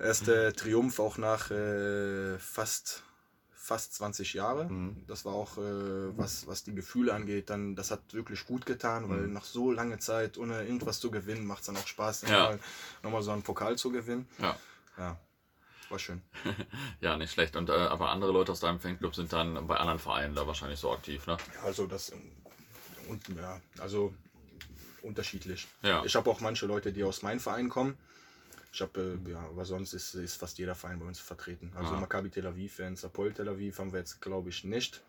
Erster 0.00 0.52
Triumph 0.52 0.98
auch 0.98 1.18
nach 1.18 1.50
äh, 1.50 2.38
fast, 2.38 3.02
fast 3.50 3.94
20 3.94 4.34
Jahren. 4.34 4.68
Mhm. 4.68 5.04
Das 5.06 5.24
war 5.24 5.34
auch, 5.34 5.58
äh, 5.58 6.16
was, 6.16 6.46
was 6.46 6.64
die 6.64 6.74
Gefühle 6.74 7.14
angeht, 7.14 7.50
dann, 7.50 7.76
das 7.76 7.90
hat 7.90 8.00
wirklich 8.12 8.46
gut 8.46 8.66
getan, 8.66 9.08
weil 9.08 9.26
mhm. 9.28 9.32
nach 9.32 9.44
so 9.44 9.70
langer 9.70 9.98
Zeit, 9.98 10.38
ohne 10.38 10.64
irgendwas 10.64 11.00
zu 11.00 11.10
gewinnen, 11.10 11.46
macht 11.46 11.60
es 11.60 11.66
dann 11.66 11.76
auch 11.76 11.86
Spaß, 11.86 12.22
ja. 12.22 12.28
nochmal, 12.30 12.60
nochmal 13.02 13.22
so 13.22 13.30
einen 13.30 13.42
Pokal 13.42 13.76
zu 13.76 13.90
gewinnen. 13.92 14.26
Ja. 14.38 14.56
ja. 14.98 15.16
War 15.90 15.98
schön. 15.98 16.22
ja, 17.00 17.16
nicht 17.16 17.32
schlecht. 17.32 17.56
Und, 17.56 17.68
äh, 17.68 17.72
aber 17.72 18.10
andere 18.10 18.30
Leute 18.30 18.52
aus 18.52 18.60
deinem 18.60 18.78
Fanclub 18.78 19.14
sind 19.14 19.32
dann 19.32 19.66
bei 19.66 19.76
anderen 19.76 19.98
Vereinen 19.98 20.34
da 20.34 20.46
wahrscheinlich 20.46 20.78
so 20.78 20.92
aktiv, 20.92 21.26
ne? 21.26 21.36
Ja, 21.56 21.62
also 21.64 21.86
das 21.86 22.12
und 23.08 23.28
ja, 23.36 23.60
also 23.80 24.14
unterschiedlich. 25.02 25.66
Ja. 25.82 26.04
Ich 26.04 26.14
habe 26.14 26.30
auch 26.30 26.40
manche 26.40 26.66
Leute, 26.66 26.92
die 26.92 27.04
aus 27.04 27.22
meinem 27.22 27.40
Verein 27.40 27.68
kommen. 27.68 27.96
Ich 28.72 28.80
habe, 28.80 29.18
äh, 29.26 29.30
ja, 29.30 29.40
aber 29.40 29.64
sonst 29.64 29.94
ist, 29.94 30.14
ist 30.14 30.36
fast 30.36 30.58
jeder 30.58 30.74
Verein 30.74 31.00
bei 31.00 31.06
uns 31.06 31.18
vertreten. 31.18 31.72
Also 31.74 31.94
ah. 31.94 32.00
Maccabi 32.00 32.30
Tel 32.30 32.46
Aviv-Fans, 32.46 33.04
Apol 33.04 33.32
Tel 33.32 33.48
Aviv 33.48 33.78
haben 33.78 33.92
wir 33.92 33.98
jetzt, 33.98 34.20
glaube 34.20 34.50
ich, 34.50 34.64
nicht. 34.64 35.02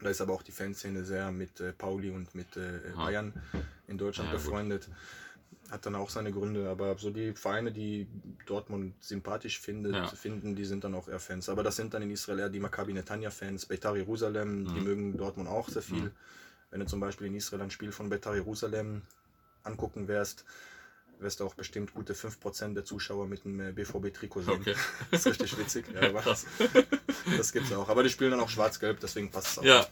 Da 0.00 0.08
ist 0.10 0.20
aber 0.20 0.32
auch 0.32 0.42
die 0.42 0.52
Fanszene 0.52 1.04
sehr 1.04 1.30
mit 1.32 1.60
äh, 1.60 1.72
Pauli 1.72 2.10
und 2.10 2.34
mit 2.34 2.56
äh. 2.56 2.80
Bayern 2.96 3.32
in 3.88 3.98
Deutschland 3.98 4.30
ja, 4.30 4.36
befreundet. 4.36 4.86
Gut. 4.86 4.94
Hat 5.70 5.84
dann 5.84 5.96
auch 5.96 6.08
seine 6.08 6.32
Gründe, 6.32 6.68
aber 6.70 6.96
so 6.96 7.10
die 7.10 7.34
Vereine, 7.34 7.72
die 7.72 8.06
Dortmund 8.46 8.94
sympathisch 9.04 9.60
findet, 9.60 9.94
ja. 9.94 10.06
finden, 10.06 10.56
die 10.56 10.64
sind 10.64 10.82
dann 10.82 10.94
auch 10.94 11.08
eher 11.08 11.20
Fans. 11.20 11.50
Aber 11.50 11.62
das 11.62 11.76
sind 11.76 11.92
dann 11.92 12.00
in 12.00 12.10
Israel 12.10 12.38
eher 12.38 12.48
die 12.48 12.60
Maccabi 12.60 12.94
Netanya-Fans, 12.94 13.66
Beitar 13.66 13.94
Jerusalem, 13.94 14.62
mhm. 14.62 14.74
die 14.74 14.80
mögen 14.80 15.16
Dortmund 15.18 15.46
auch 15.46 15.68
sehr 15.68 15.82
viel. 15.82 16.04
Mhm. 16.04 16.12
Wenn 16.70 16.80
du 16.80 16.86
zum 16.86 17.00
Beispiel 17.00 17.26
in 17.28 17.34
Israel 17.34 17.62
ein 17.62 17.70
Spiel 17.70 17.92
von 17.92 18.08
Betar 18.08 18.34
Jerusalem 18.34 19.02
angucken 19.64 20.08
wirst, 20.08 20.44
wirst 21.20 21.40
du 21.40 21.46
auch 21.46 21.54
bestimmt 21.54 21.94
gute 21.94 22.14
5% 22.14 22.74
der 22.74 22.84
Zuschauer 22.84 23.26
mit 23.26 23.44
einem 23.44 23.74
BVB-Trikot 23.74 24.42
sehen. 24.42 24.60
Okay. 24.60 24.74
Das 25.10 25.26
ist 25.26 25.26
richtig 25.26 25.58
witzig. 25.58 25.86
Ja, 25.94 26.10
Krass. 26.20 26.46
Das 27.36 27.52
gibt 27.52 27.66
es 27.66 27.72
auch. 27.72 27.88
Aber 27.88 28.02
die 28.02 28.08
spielen 28.08 28.30
dann 28.30 28.40
auch 28.40 28.48
schwarz-gelb, 28.48 29.00
deswegen 29.00 29.30
passt 29.30 29.48
es 29.48 29.58
auch. 29.58 29.64
Ja. 29.64 29.86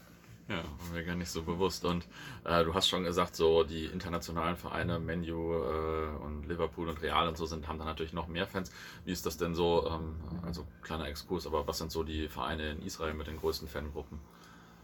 Ja, 0.49 0.63
war 0.63 0.93
mir 0.93 1.03
gar 1.03 1.15
nicht 1.15 1.29
so 1.29 1.43
bewusst. 1.43 1.83
Und 1.83 2.07
äh, 2.45 2.63
du 2.63 2.73
hast 2.73 2.87
schon 2.87 3.03
gesagt, 3.03 3.35
so 3.35 3.65
die 3.65 3.85
internationalen 3.85 4.55
Vereine, 4.55 4.97
Menu 4.97 5.53
äh, 5.55 6.07
und 6.23 6.47
Liverpool 6.47 6.87
und 6.87 7.01
Real 7.01 7.27
und 7.27 7.37
so 7.37 7.45
sind, 7.45 7.67
haben 7.67 7.77
da 7.77 7.83
natürlich 7.83 8.13
noch 8.13 8.27
mehr 8.27 8.47
Fans. 8.47 8.71
Wie 9.03 9.11
ist 9.11 9.25
das 9.25 9.35
denn 9.35 9.55
so? 9.55 9.85
Ähm, 9.91 10.15
also 10.45 10.65
kleiner 10.83 11.09
Exkurs, 11.09 11.45
aber 11.45 11.67
was 11.67 11.79
sind 11.79 11.91
so 11.91 12.01
die 12.03 12.29
Vereine 12.29 12.71
in 12.71 12.81
Israel 12.81 13.13
mit 13.13 13.27
den 13.27 13.37
größten 13.37 13.67
Fangruppen? 13.67 14.19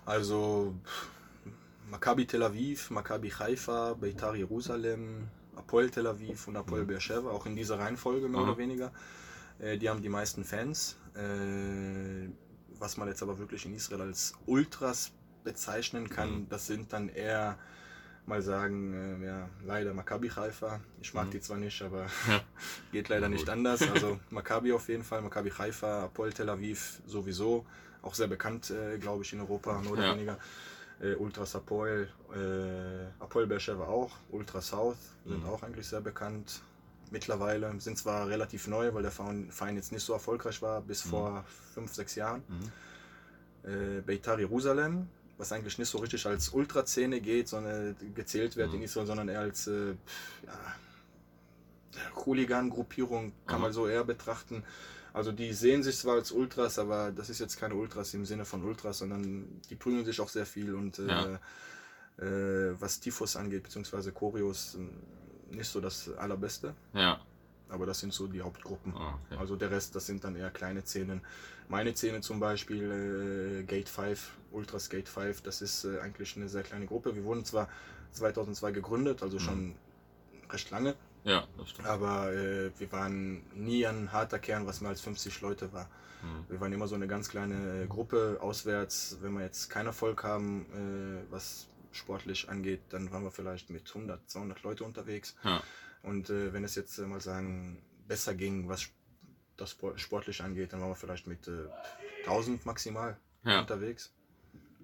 Also 0.05 0.75
Maccabi 1.93 2.25
Tel 2.25 2.41
Aviv, 2.41 2.89
Maccabi 2.89 3.29
Haifa, 3.29 3.93
Beitar 3.93 4.35
Jerusalem, 4.35 5.29
Apoel 5.55 5.91
Tel 5.91 6.07
Aviv 6.07 6.47
und 6.47 6.57
Apoel 6.57 6.81
mhm. 6.81 6.87
Beersheba, 6.87 7.29
auch 7.29 7.45
in 7.45 7.55
dieser 7.55 7.77
Reihenfolge 7.77 8.27
mehr 8.27 8.39
Aha. 8.39 8.49
oder 8.49 8.57
weniger. 8.57 8.91
Äh, 9.59 9.77
die 9.77 9.87
haben 9.91 10.01
die 10.01 10.09
meisten 10.09 10.43
Fans. 10.43 10.97
Äh, 11.15 12.29
was 12.79 12.97
man 12.97 13.07
jetzt 13.09 13.21
aber 13.21 13.37
wirklich 13.37 13.67
in 13.67 13.75
Israel 13.75 14.01
als 14.01 14.33
Ultras 14.47 15.11
bezeichnen 15.43 16.09
kann, 16.09 16.31
mhm. 16.31 16.49
das 16.49 16.65
sind 16.65 16.91
dann 16.91 17.09
eher 17.09 17.59
mal 18.25 18.41
sagen, 18.41 19.21
äh, 19.21 19.27
ja, 19.27 19.49
leider 19.63 19.93
Maccabi 19.93 20.29
Haifa. 20.29 20.79
Ich 20.99 21.13
mag 21.13 21.27
mhm. 21.27 21.31
die 21.31 21.41
zwar 21.41 21.57
nicht, 21.57 21.79
aber 21.83 22.07
ja. 22.27 22.41
geht 22.91 23.09
leider 23.09 23.29
nicht 23.29 23.47
anders. 23.47 23.83
Also 23.83 24.19
Maccabi 24.31 24.73
auf 24.73 24.89
jeden 24.89 25.03
Fall, 25.03 25.21
Maccabi 25.21 25.51
Haifa, 25.51 26.05
Apoel 26.05 26.33
Tel 26.33 26.49
Aviv 26.49 27.03
sowieso. 27.05 27.67
Auch 28.01 28.15
sehr 28.15 28.27
bekannt, 28.27 28.71
äh, 28.71 28.97
glaube 28.97 29.21
ich, 29.21 29.31
in 29.31 29.41
Europa, 29.41 29.79
mehr 29.79 29.91
oder 29.91 30.07
ja. 30.07 30.13
weniger 30.15 30.39
äh, 31.01 31.15
Ultras 31.15 31.55
Apoel, 31.55 32.09
äh, 32.33 33.23
Apoel 33.23 33.47
Beersheba 33.47 33.85
auch, 33.85 34.11
Ultra 34.29 34.61
South 34.61 34.97
sind 35.25 35.43
mhm. 35.43 35.49
auch 35.49 35.63
eigentlich 35.63 35.87
sehr 35.87 36.01
bekannt 36.01 36.61
mittlerweile, 37.11 37.79
sind 37.79 37.97
zwar 37.97 38.27
relativ 38.27 38.67
neu, 38.67 38.93
weil 38.93 39.03
der 39.03 39.11
Verein 39.11 39.75
jetzt 39.75 39.91
nicht 39.91 40.03
so 40.03 40.13
erfolgreich 40.13 40.61
war 40.61 40.81
bis 40.81 41.05
mhm. 41.05 41.09
vor 41.09 41.45
fünf, 41.73 41.93
sechs 41.93 42.15
Jahren. 42.15 42.43
Mhm. 42.47 43.69
Äh, 43.69 44.01
Beitar 44.01 44.39
Jerusalem, 44.39 45.07
was 45.37 45.51
eigentlich 45.51 45.77
nicht 45.77 45.89
so 45.89 45.99
richtig 45.99 46.25
als 46.25 46.49
Ultraszene 46.49 47.21
geht, 47.21 47.47
sondern 47.47 47.95
gezählt 48.13 48.57
wird 48.57 48.69
mhm. 48.69 48.75
in 48.75 48.81
Israel, 48.83 49.05
sondern 49.05 49.29
eher 49.29 49.41
als 49.41 49.67
äh, 49.67 49.91
ja, 50.45 50.75
Hooligan-Gruppierung, 52.25 53.31
kann 53.45 53.61
man 53.61 53.71
so 53.71 53.87
eher 53.87 54.03
betrachten. 54.03 54.63
Also 55.13 55.31
die 55.31 55.53
sehen 55.53 55.83
sich 55.83 55.97
zwar 55.97 56.15
als 56.15 56.31
Ultras, 56.31 56.79
aber 56.79 57.11
das 57.11 57.29
ist 57.29 57.39
jetzt 57.39 57.57
keine 57.57 57.75
Ultras 57.75 58.13
im 58.15 58.25
Sinne 58.25 58.45
von 58.45 58.63
Ultras, 58.63 58.97
sondern 58.97 59.61
die 59.69 59.75
prügeln 59.75 60.05
sich 60.05 60.19
auch 60.19 60.29
sehr 60.29 60.45
viel 60.47 60.73
und 60.73 60.97
äh, 60.99 61.07
Ja. 61.07 61.39
äh, 62.17 62.81
was 62.81 62.99
Tifus 62.99 63.35
angeht, 63.35 63.63
beziehungsweise 63.63 64.11
Choreos, 64.11 64.75
äh, 64.75 65.55
nicht 65.55 65.69
so 65.69 65.79
das 65.79 66.09
allerbeste. 66.15 66.73
Ja. 66.93 67.19
Aber 67.69 67.85
das 67.85 67.99
sind 67.99 68.11
so 68.13 68.27
die 68.27 68.41
Hauptgruppen. 68.41 68.93
Ah, 68.95 69.19
okay. 69.25 69.37
Also 69.39 69.55
der 69.55 69.71
Rest, 69.71 69.95
das 69.95 70.05
sind 70.07 70.23
dann 70.23 70.35
eher 70.35 70.49
kleine 70.51 70.83
Szenen. 70.83 71.21
Meine 71.69 71.95
Szene 71.95 72.21
zum 72.21 72.39
Beispiel, 72.39 73.61
äh, 73.61 73.63
Gate 73.63 73.89
5, 73.89 74.31
Ultras 74.51 74.89
Gate 74.89 75.09
5, 75.09 75.41
das 75.41 75.61
ist 75.61 75.85
äh, 75.85 75.99
eigentlich 75.99 76.35
eine 76.37 76.49
sehr 76.49 76.63
kleine 76.63 76.85
Gruppe. 76.87 77.15
Wir 77.15 77.23
wurden 77.23 77.45
zwar 77.45 77.69
2002 78.11 78.71
gegründet, 78.71 79.23
also 79.23 79.39
schon 79.39 79.75
recht 80.51 80.69
lange, 80.71 80.95
Ja, 81.23 81.47
das 81.57 81.69
stimmt. 81.69 81.87
aber 81.87 82.33
äh, 82.33 82.71
wir 82.77 82.91
waren 82.91 83.43
nie 83.55 83.85
ein 83.85 84.11
harter 84.11 84.39
Kern, 84.39 84.65
was 84.67 84.81
mehr 84.81 84.89
als 84.89 85.01
50 85.01 85.41
Leute 85.41 85.71
war. 85.73 85.89
Hm. 86.21 86.45
Wir 86.49 86.59
waren 86.61 86.71
immer 86.73 86.87
so 86.87 86.95
eine 86.95 87.07
ganz 87.07 87.29
kleine 87.29 87.83
äh, 87.83 87.87
Gruppe 87.87 88.37
auswärts. 88.41 89.17
Wenn 89.21 89.33
wir 89.33 89.41
jetzt 89.43 89.69
keinen 89.69 89.87
Erfolg 89.87 90.23
haben, 90.23 90.65
äh, 91.27 91.31
was 91.31 91.67
sportlich 91.91 92.49
angeht, 92.49 92.81
dann 92.89 93.11
waren 93.11 93.23
wir 93.23 93.31
vielleicht 93.31 93.69
mit 93.69 93.87
100, 93.87 94.29
200 94.29 94.63
Leute 94.63 94.83
unterwegs. 94.83 95.35
Ja. 95.43 95.61
Und 96.01 96.29
äh, 96.29 96.51
wenn 96.53 96.63
es 96.63 96.75
jetzt 96.75 96.97
äh, 96.97 97.03
mal 97.03 97.21
sagen, 97.21 97.81
besser 98.07 98.33
ging, 98.35 98.67
was 98.67 98.87
das 99.57 99.71
Sport- 99.71 99.99
sportlich 100.01 100.41
angeht, 100.41 100.73
dann 100.73 100.81
waren 100.81 100.89
wir 100.89 100.95
vielleicht 100.95 101.27
mit 101.27 101.47
äh, 101.47 101.67
1000 102.25 102.65
maximal 102.65 103.17
Ja. 103.45 103.59
unterwegs. 103.61 104.11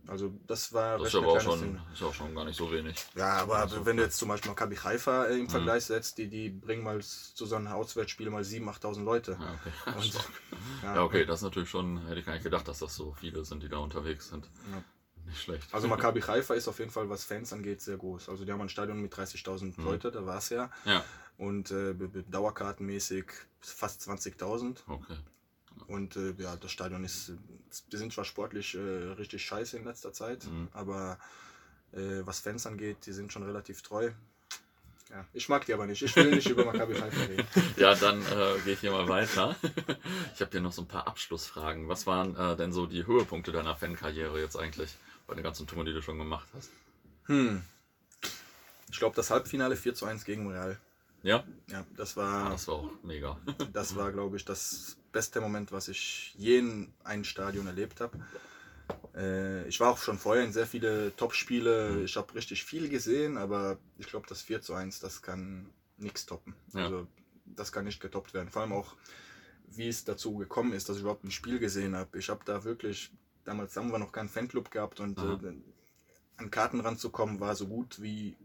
Also 0.10 0.34
das 0.48 0.74
war 0.74 0.98
Das 0.98 1.10
ist 1.10 1.16
aber 1.16 1.28
auch 1.28 1.40
schon, 1.42 1.80
ist 1.94 2.02
auch 2.02 2.14
schon 2.14 2.34
gar 2.36 2.46
nicht 2.46 2.58
so 2.58 2.72
wenig. 2.72 2.96
Ja, 3.16 3.34
aber 3.34 3.58
Also, 3.60 3.86
wenn 3.86 3.98
du 3.98 4.04
jetzt 4.04 4.18
zum 4.18 4.28
Beispiel 4.30 4.50
Maccabi 4.50 4.76
Haifa 4.76 5.26
äh, 5.26 5.36
im 5.38 5.44
Mhm. 5.44 5.50
Vergleich 5.50 5.86
setzt, 5.86 6.18
die, 6.18 6.28
die 6.28 6.50
bringen 6.50 6.84
mal 6.84 7.02
zu 7.02 7.46
so 7.46 7.56
einem 7.56 7.68
Auswärtsspiel 7.68 8.30
mal 8.30 8.44
7.000, 8.44 8.80
8.000 8.82 9.04
Leute. 9.04 9.38
Ja, 9.40 9.54
okay. 9.54 9.98
Und, 9.98 10.14
ja, 10.84 10.96
ja, 10.96 11.04
okay, 11.04 11.26
das 11.26 11.40
ist 11.40 11.44
natürlich 11.44 11.70
schon, 11.70 12.06
hätte 12.08 12.20
ich 12.20 12.26
gar 12.26 12.34
nicht 12.34 12.44
gedacht, 12.44 12.68
dass 12.68 12.80
das 12.80 12.96
so 12.96 13.14
viele 13.20 13.46
sind, 13.46 13.62
die 13.64 13.70
da 13.70 13.78
unterwegs 13.78 14.30
sind. 14.30 14.50
Ja. 14.72 14.84
Nicht 15.26 15.42
schlecht. 15.44 15.72
Also 15.74 15.88
Maccabi 15.88 16.22
Haifa 16.22 16.56
ist 16.56 16.68
auf 16.68 16.80
jeden 16.80 16.90
Fall, 16.90 17.08
was 17.10 17.24
Fans 17.24 17.54
angeht, 17.54 17.82
sehr 17.82 17.98
groß. 17.98 18.30
Also 18.30 18.46
die 18.46 18.52
haben 18.52 18.62
ein 18.62 18.70
Stadion 18.70 19.00
mit 19.00 19.14
30.000 19.14 19.78
Mhm. 19.80 19.86
Leute, 19.86 20.12
da 20.12 20.26
war 20.26 20.38
es 20.40 20.50
ja. 20.50 20.72
Ja, 20.86 21.04
Und 21.38 21.70
äh, 21.70 21.94
dauerkartenmäßig 22.28 23.26
fast 23.62 24.02
20.000. 24.10 24.78
okay. 24.88 25.18
Und 25.88 26.16
äh, 26.16 26.34
ja, 26.38 26.56
das 26.56 26.72
Stadion 26.72 27.04
ist, 27.04 27.34
wir 27.90 28.00
sind 28.00 28.14
zwar 28.14 28.26
sportlich 28.26 28.76
äh, 28.76 28.80
richtig 28.80 29.44
scheiße 29.46 29.78
in 29.78 29.86
letzter 29.86 30.14
Zeit, 30.14 30.46
Mhm. 30.46 30.68
aber 30.74 31.18
äh, 31.94 32.22
was 32.26 32.40
Fans 32.40 32.66
angeht, 32.68 32.98
die 33.06 33.14
sind 33.14 33.32
schon 33.34 33.44
relativ 33.44 33.82
treu. 33.82 34.12
Ja, 35.10 35.26
ich 35.34 35.50
mag 35.50 35.66
die 35.66 35.74
aber 35.74 35.88
nicht. 35.88 36.04
Ich 36.04 36.16
will 36.16 36.30
nicht 36.30 36.48
über 36.48 36.66
Maccabi 36.66 36.94
Haifa 36.94 37.24
reden. 37.24 37.48
Ja, 37.78 37.96
dann 37.96 38.22
äh, 38.22 38.60
gehe 38.64 38.74
ich 38.74 38.80
hier 38.80 38.92
mal 38.92 39.08
weiter. 39.08 39.56
Ich 40.36 40.42
habe 40.42 40.52
hier 40.52 40.62
noch 40.62 40.72
so 40.72 40.84
ein 40.84 40.88
paar 40.88 41.08
Abschlussfragen. 41.08 41.90
Was 41.90 42.06
waren 42.06 42.36
äh, 42.36 42.56
denn 42.56 42.72
so 42.72 42.86
die 42.86 43.06
Höhepunkte 43.08 43.52
deiner 43.52 43.76
Fankarriere 43.76 44.40
jetzt 44.40 44.56
eigentlich 44.56 44.92
bei 45.26 45.34
den 45.34 45.44
ganzen 45.44 45.66
Touren, 45.66 45.86
die 45.88 45.94
du 45.94 46.02
schon 46.04 46.20
gemacht 46.20 46.48
hast? 46.56 46.70
Hm. 47.26 47.64
Ich 48.92 49.00
glaube, 49.00 49.16
das 49.16 49.32
Halbfinale 49.32 49.76
4 49.76 49.96
zu 49.96 50.06
1 50.06 50.26
gegen 50.26 50.48
Real. 50.52 50.78
Ja, 51.24 51.44
Ja, 51.68 51.86
das 51.98 52.16
ah, 52.18 52.22
war, 52.22 52.50
das 52.52 52.68
war 52.68 52.76
auch 52.76 52.92
mega. 53.04 53.38
das 53.74 53.96
war 53.96 54.12
glaube 54.12 54.38
ich, 54.38 54.46
das 54.46 54.96
beste 55.12 55.42
Moment, 55.42 55.72
was 55.72 55.88
ich 55.88 56.34
je 56.38 56.60
in 56.60 56.94
einem 57.04 57.24
Stadion 57.24 57.68
erlebt 57.68 58.02
habe. 58.02 58.20
Äh, 59.16 59.68
ich 59.68 59.80
war 59.80 59.92
auch 59.92 59.98
schon 59.98 60.18
vorher 60.18 60.44
in 60.44 60.54
sehr 60.54 60.68
viele 60.68 61.16
Top-Spiele. 61.16 62.04
Ich 62.04 62.16
habe 62.16 62.34
richtig 62.36 62.64
viel 62.64 62.90
gesehen, 62.90 63.38
aber 63.38 63.78
ich 63.98 64.08
glaube, 64.08 64.28
das 64.28 64.42
4 64.42 64.62
zu 64.62 64.74
1, 64.74 65.00
das 65.00 65.22
kann 65.22 65.70
nichts 65.98 66.26
toppen. 66.26 66.56
Ja. 66.74 66.86
Also, 66.86 67.08
das 67.46 67.72
kann 67.72 67.86
nicht 67.86 68.00
getoppt 68.00 68.34
werden. 68.34 68.50
Vor 68.50 68.62
allem 68.62 68.74
auch, 68.74 68.96
wie 69.68 69.88
es 69.88 70.04
dazu 70.04 70.36
gekommen 70.38 70.74
ist, 70.74 70.90
dass 70.90 70.98
ich 70.98 71.02
überhaupt 71.02 71.24
ein 71.24 71.32
Spiel 71.32 71.60
gesehen 71.60 71.96
habe. 71.96 72.18
Ich 72.20 72.30
habe 72.30 72.42
da 72.46 72.64
wirklich, 72.64 73.12
damals 73.44 73.76
haben 73.76 73.92
wir 73.92 74.00
noch 74.00 74.12
keinen 74.12 74.30
Fanclub 74.30 74.72
gehabt 74.72 75.00
und 75.00 75.18
äh, 75.18 75.54
an 76.38 76.52
Karten 76.52 76.80
ranzukommen 76.80 77.40
war 77.40 77.56
so 77.56 77.68
gut 77.68 78.02
wie 78.02 78.38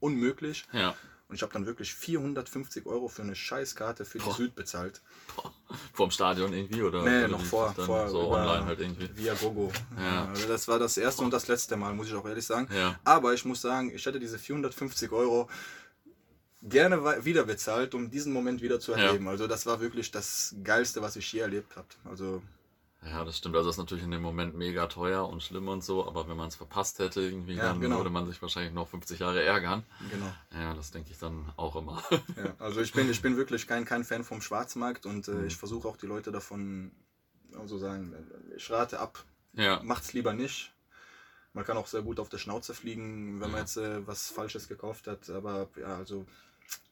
unmöglich. 0.00 0.66
Ja, 0.72 0.96
Und 1.28 1.36
ich 1.36 1.42
habe 1.42 1.52
dann 1.52 1.66
wirklich 1.66 1.94
450 1.94 2.86
Euro 2.86 3.08
für 3.08 3.22
eine 3.22 3.34
Scheißkarte 3.34 4.04
für 4.04 4.18
die 4.18 4.24
Boah. 4.24 4.34
Süd 4.34 4.54
bezahlt. 4.54 5.02
Vorm 5.92 6.10
Stadion 6.10 6.52
irgendwie 6.52 6.82
oder? 6.82 7.02
Nee, 7.02 7.28
noch 7.28 7.42
vor, 7.42 7.72
vor 7.74 8.08
so 8.08 8.32
online 8.32 8.64
halt 8.66 8.80
irgendwie. 8.80 9.08
Via 9.14 9.34
Gogo. 9.34 9.72
Ja. 9.98 10.26
Also 10.26 10.46
das 10.48 10.68
war 10.68 10.78
das 10.78 10.96
erste 10.96 11.22
und 11.22 11.32
das 11.32 11.48
letzte 11.48 11.76
Mal, 11.76 11.92
muss 11.94 12.06
ich 12.08 12.14
auch 12.14 12.26
ehrlich 12.26 12.46
sagen. 12.46 12.68
Ja, 12.74 12.98
Aber 13.04 13.34
ich 13.34 13.44
muss 13.44 13.60
sagen, 13.60 13.90
ich 13.94 14.04
hätte 14.06 14.20
diese 14.20 14.38
450 14.38 15.10
Euro 15.12 15.48
gerne 16.62 17.24
wieder 17.24 17.44
bezahlt, 17.44 17.94
um 17.94 18.10
diesen 18.10 18.32
Moment 18.32 18.62
wieder 18.62 18.80
zu 18.80 18.92
Ja. 18.92 18.98
erleben. 18.98 19.28
Also 19.28 19.46
das 19.46 19.66
war 19.66 19.80
wirklich 19.80 20.10
das 20.10 20.54
Geilste, 20.64 21.02
was 21.02 21.16
ich 21.16 21.32
je 21.32 21.40
erlebt 21.40 21.76
habe. 21.76 21.88
Also 22.04 22.42
ja, 23.04 23.24
das 23.24 23.38
stimmt. 23.38 23.54
Also 23.56 23.68
das 23.68 23.74
ist 23.76 23.78
natürlich 23.78 24.04
in 24.04 24.10
dem 24.10 24.22
Moment 24.22 24.54
mega 24.56 24.86
teuer 24.86 25.28
und 25.28 25.42
schlimm 25.42 25.68
und 25.68 25.84
so, 25.84 26.06
aber 26.06 26.28
wenn 26.28 26.36
man 26.36 26.48
es 26.48 26.56
verpasst 26.56 26.98
hätte, 26.98 27.20
irgendwie, 27.20 27.54
Ja, 27.54 27.64
dann 27.64 27.80
genau. 27.80 27.98
würde 27.98 28.10
man 28.10 28.26
sich 28.26 28.40
wahrscheinlich 28.42 28.72
noch 28.72 28.88
50 28.88 29.20
Jahre 29.20 29.42
ärgern. 29.42 29.84
genau. 30.10 30.32
Ja, 30.52 30.74
das 30.74 30.90
denke 30.90 31.10
ich 31.12 31.18
dann 31.18 31.52
auch 31.56 31.76
immer. 31.76 32.02
Ja, 32.36 32.54
also 32.58 32.80
ich 32.80 32.92
bin, 32.92 33.08
ich 33.10 33.22
bin 33.22 33.36
wirklich 33.36 33.66
kein, 33.66 33.84
kein 33.84 34.04
Fan 34.04 34.24
vom 34.24 34.40
Schwarzmarkt 34.40 35.06
und 35.06 35.28
äh, 35.28 35.32
Mhm. 35.32 35.46
ich 35.46 35.56
versuche 35.56 35.86
auch 35.88 35.96
die 35.96 36.06
Leute 36.06 36.32
davon, 36.32 36.90
also 37.58 37.78
sagen, 37.78 38.14
ich 38.56 38.70
rate 38.70 38.98
ab, 38.98 39.24
ja, 39.54 39.80
macht's 39.82 40.12
lieber 40.12 40.32
nicht. 40.34 40.72
Man 41.52 41.64
kann 41.64 41.78
auch 41.78 41.86
sehr 41.86 42.02
gut 42.02 42.20
auf 42.20 42.28
der 42.28 42.36
Schnauze 42.38 42.74
fliegen, 42.74 43.40
wenn 43.40 43.50
man 43.50 43.60
jetzt 43.60 43.78
äh, 43.78 44.06
was 44.06 44.28
Falsches 44.30 44.68
gekauft 44.68 45.06
hat. 45.06 45.30
Aber 45.30 45.68
ja, 45.80 45.96
also 45.96 46.26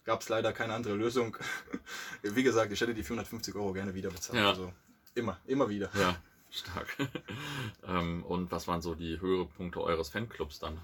gab 0.04 0.22
es 0.22 0.30
leider 0.30 0.54
keine 0.54 0.72
andere 0.72 0.94
Lösung. 0.94 1.36
Wie 2.22 2.42
gesagt, 2.42 2.72
ich 2.72 2.80
hätte 2.80 2.94
die 2.94 3.02
450 3.02 3.54
Euro 3.56 3.74
gerne 3.74 3.92
wieder 3.94 4.08
bezahlt. 4.10 4.38
Ja. 4.38 4.48
Also 4.50 4.72
immer, 5.14 5.38
immer 5.46 5.68
wieder. 5.68 5.90
ja, 5.98 6.16
stark. 6.50 6.96
ähm, 7.86 8.22
und 8.24 8.50
was 8.50 8.66
waren 8.68 8.82
so 8.82 8.94
die 8.94 9.20
Höhepunkte 9.20 9.80
eures 9.80 10.08
Fanclubs 10.08 10.58
dann? 10.58 10.78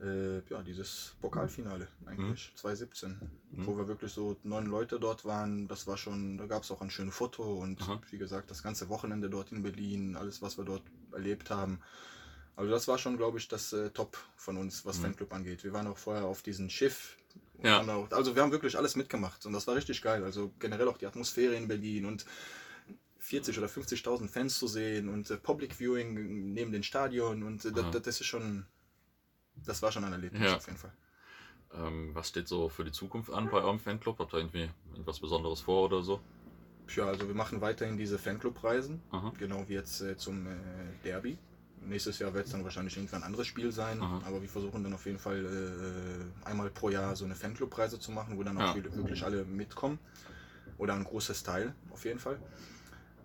Äh, 0.00 0.38
ja, 0.48 0.62
dieses 0.62 1.16
Pokalfinale 1.20 1.88
eigentlich, 2.06 2.52
2017, 2.54 3.18
Mhm. 3.50 3.66
wo 3.66 3.76
wir 3.76 3.88
wirklich 3.88 4.12
so 4.12 4.36
neun 4.44 4.66
Leute 4.66 5.00
dort 5.00 5.24
waren. 5.24 5.66
Das 5.66 5.88
war 5.88 5.96
schon, 5.96 6.38
da 6.38 6.46
gab 6.46 6.62
es 6.62 6.70
auch 6.70 6.80
ein 6.82 6.90
schönes 6.90 7.14
Foto 7.16 7.42
und 7.54 7.82
Aha. 7.82 8.00
wie 8.10 8.18
gesagt, 8.18 8.50
das 8.50 8.62
ganze 8.62 8.88
Wochenende 8.88 9.28
dort 9.28 9.50
in 9.50 9.62
Berlin, 9.64 10.14
alles, 10.16 10.40
was 10.40 10.56
wir 10.56 10.64
dort 10.64 10.82
erlebt 11.12 11.50
haben. 11.50 11.80
Also 12.54 12.70
das 12.70 12.86
war 12.86 12.98
schon, 12.98 13.16
glaube 13.16 13.38
ich, 13.38 13.48
das 13.48 13.72
äh, 13.72 13.90
Top 13.90 14.16
von 14.36 14.56
uns, 14.56 14.84
was 14.86 14.98
Mhm. 14.98 15.02
Fanclub 15.02 15.32
angeht. 15.32 15.64
Wir 15.64 15.72
waren 15.72 15.86
auch 15.88 15.98
vorher 15.98 16.26
auf 16.26 16.42
diesem 16.42 16.70
Schiff. 16.70 17.16
Ja. 17.62 17.80
auch, 17.82 18.08
also 18.12 18.36
wir 18.36 18.42
haben 18.42 18.52
wirklich 18.52 18.78
alles 18.78 18.94
mitgemacht 18.94 19.44
und 19.46 19.52
das 19.52 19.66
war 19.66 19.74
richtig 19.74 20.00
geil. 20.00 20.22
Also 20.22 20.52
generell 20.60 20.86
auch 20.86 20.98
die 20.98 21.06
Atmosphäre 21.06 21.54
in 21.56 21.66
Berlin 21.66 22.04
und 22.06 22.24
40 23.28 23.58
oder 23.58 23.66
50.000 23.66 24.28
Fans 24.28 24.58
zu 24.58 24.66
sehen 24.66 25.08
und 25.10 25.30
äh, 25.30 25.36
Public 25.36 25.74
Viewing 25.78 26.52
neben 26.54 26.72
dem 26.72 26.82
Stadion 26.82 27.42
und 27.42 27.62
äh, 27.64 27.72
das, 27.72 27.90
das 27.90 28.20
ist 28.20 28.24
schon, 28.26 28.64
das 29.66 29.82
war 29.82 29.92
schon 29.92 30.04
ein 30.04 30.12
Erlebnis 30.12 30.42
Ja. 30.42 30.56
auf 30.56 30.66
jeden 30.66 30.78
Fall. 30.78 30.92
Ähm, 31.74 32.14
was 32.14 32.30
steht 32.30 32.48
so 32.48 32.70
für 32.70 32.84
die 32.84 32.92
Zukunft 32.92 33.30
an 33.30 33.50
bei 33.50 33.58
eurem 33.58 33.78
Fanclub? 33.78 34.18
Habt 34.18 34.32
ihr 34.32 34.38
irgendwie 34.38 34.70
irgendwas 34.92 35.20
Besonderes 35.20 35.60
vor 35.60 35.84
oder 35.84 36.02
so? 36.02 36.20
Ja, 36.96 37.04
also 37.04 37.28
wir 37.28 37.34
machen 37.34 37.60
weiterhin 37.60 37.98
diese 37.98 38.18
Fanclub-Reisen, 38.18 39.02
genau 39.38 39.68
wie 39.68 39.74
jetzt 39.74 40.00
äh, 40.00 40.16
zum 40.16 40.46
äh, 40.46 40.54
Derby. 41.04 41.36
Nächstes 41.82 42.18
Jahr 42.18 42.32
wird 42.32 42.46
es 42.46 42.52
dann 42.52 42.64
wahrscheinlich 42.64 42.96
irgendwann 42.96 43.20
ein 43.22 43.26
anderes 43.26 43.46
Spiel 43.46 43.70
sein, 43.72 44.00
Aha. 44.00 44.22
aber 44.24 44.40
wir 44.40 44.48
versuchen 44.48 44.82
dann 44.82 44.94
auf 44.94 45.04
jeden 45.04 45.18
Fall 45.18 45.44
äh, 45.44 46.48
einmal 46.48 46.70
pro 46.70 46.88
Jahr 46.88 47.14
so 47.14 47.26
eine 47.26 47.34
Fanclub-Reise 47.34 48.00
zu 48.00 48.10
machen, 48.10 48.38
wo 48.38 48.42
dann 48.42 48.56
Ja. 48.58 48.70
auch 48.70 48.74
viele- 48.74 48.94
wirklich 48.96 49.22
alle 49.22 49.44
mitkommen. 49.44 49.98
Oder 50.78 50.94
ein 50.94 51.04
großes 51.04 51.42
Teil 51.42 51.74
auf 51.90 52.04
jeden 52.06 52.18
Fall. 52.20 52.38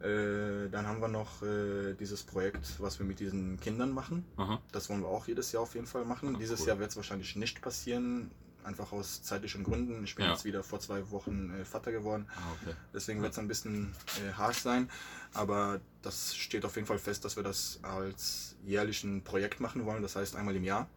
Äh, 0.03 0.69
dann 0.69 0.85
haben 0.85 0.99
wir 1.01 1.07
noch 1.07 1.41
äh, 1.43 1.93
dieses 1.93 2.23
Projekt, 2.23 2.75
was 2.79 2.99
wir 2.99 3.05
mit 3.05 3.19
diesen 3.21 3.57
Kindern 3.59 3.91
machen. 3.93 4.25
Aha. 4.35 4.61
Das 4.73 4.89
wollen 4.89 5.01
wir 5.01 5.07
auch 5.07 5.27
jedes 5.27 5.51
Jahr 5.53 5.63
auf 5.63 5.75
jeden 5.75 5.87
Fall 5.87 6.03
machen. 6.03 6.35
Ah, 6.35 6.39
Dieses 6.39 6.61
cool. 6.61 6.67
Jahr 6.67 6.79
wird 6.79 6.91
es 6.91 6.97
wahrscheinlich 6.97 7.35
nicht 7.37 7.61
passieren, 7.61 8.29
einfach 8.65 8.91
aus 8.91 9.23
zeitlichen 9.23 9.63
Gründen. 9.63 10.03
Ich 10.03 10.15
bin 10.15 10.25
Ja. 10.25 10.31
jetzt 10.31 10.43
wieder 10.43 10.61
vor 10.63 10.81
zwei 10.81 11.09
Wochen 11.11 11.51
äh, 11.51 11.63
Vater 11.63 11.93
geworden. 11.93 12.27
Ah, 12.35 12.41
okay. 12.61 12.75
Deswegen 12.93 13.21
wird 13.21 13.31
es 13.31 13.39
ein 13.39 13.47
bisschen 13.47 13.93
äh, 14.27 14.33
harsch 14.33 14.57
sein. 14.59 14.89
Aber 15.33 15.79
das 16.01 16.35
steht 16.35 16.65
auf 16.65 16.75
jeden 16.75 16.87
Fall 16.87 16.99
fest, 16.99 17.23
dass 17.23 17.37
wir 17.37 17.43
das 17.43 17.79
als 17.81 18.55
jährlichen 18.65 19.23
Projekt 19.23 19.61
machen 19.61 19.85
wollen. 19.85 20.01
Das 20.01 20.17
heißt 20.17 20.35
einmal 20.35 20.55
im 20.55 20.65
Jahr. 20.65 20.87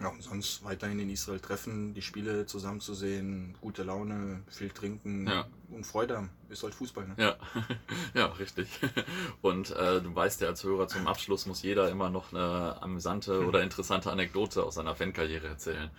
Ja, 0.00 0.08
und 0.08 0.22
sonst 0.22 0.62
weiterhin 0.64 1.00
in 1.00 1.10
Israel 1.10 1.40
treffen, 1.40 1.92
die 1.92 2.02
Spiele 2.02 2.46
zusammen 2.46 2.80
zu 2.80 2.94
sehen, 2.94 3.56
gute 3.60 3.82
Laune, 3.82 4.42
viel 4.48 4.70
trinken 4.70 5.26
Ja. 5.26 5.46
und 5.70 5.84
Freude 5.84 6.16
haben. 6.16 6.30
Ist 6.48 6.62
halt 6.62 6.74
Fußball, 6.76 7.08
ne? 7.08 7.14
Ja, 7.18 7.36
ja, 8.14 8.26
richtig. 8.26 8.68
Und 9.42 9.70
äh, 9.72 10.00
du 10.00 10.14
weißt 10.14 10.40
ja 10.40 10.48
als 10.48 10.62
Hörer, 10.62 10.86
zum 10.86 11.08
Abschluss 11.08 11.46
muss 11.46 11.62
jeder 11.62 11.90
immer 11.90 12.10
noch 12.10 12.32
eine 12.32 12.80
amüsante 12.80 13.44
oder 13.48 13.62
interessante 13.62 14.12
Anekdote 14.12 14.62
aus 14.62 14.76
seiner 14.76 14.94
Fankarriere 14.94 15.48
erzählen. 15.48 15.90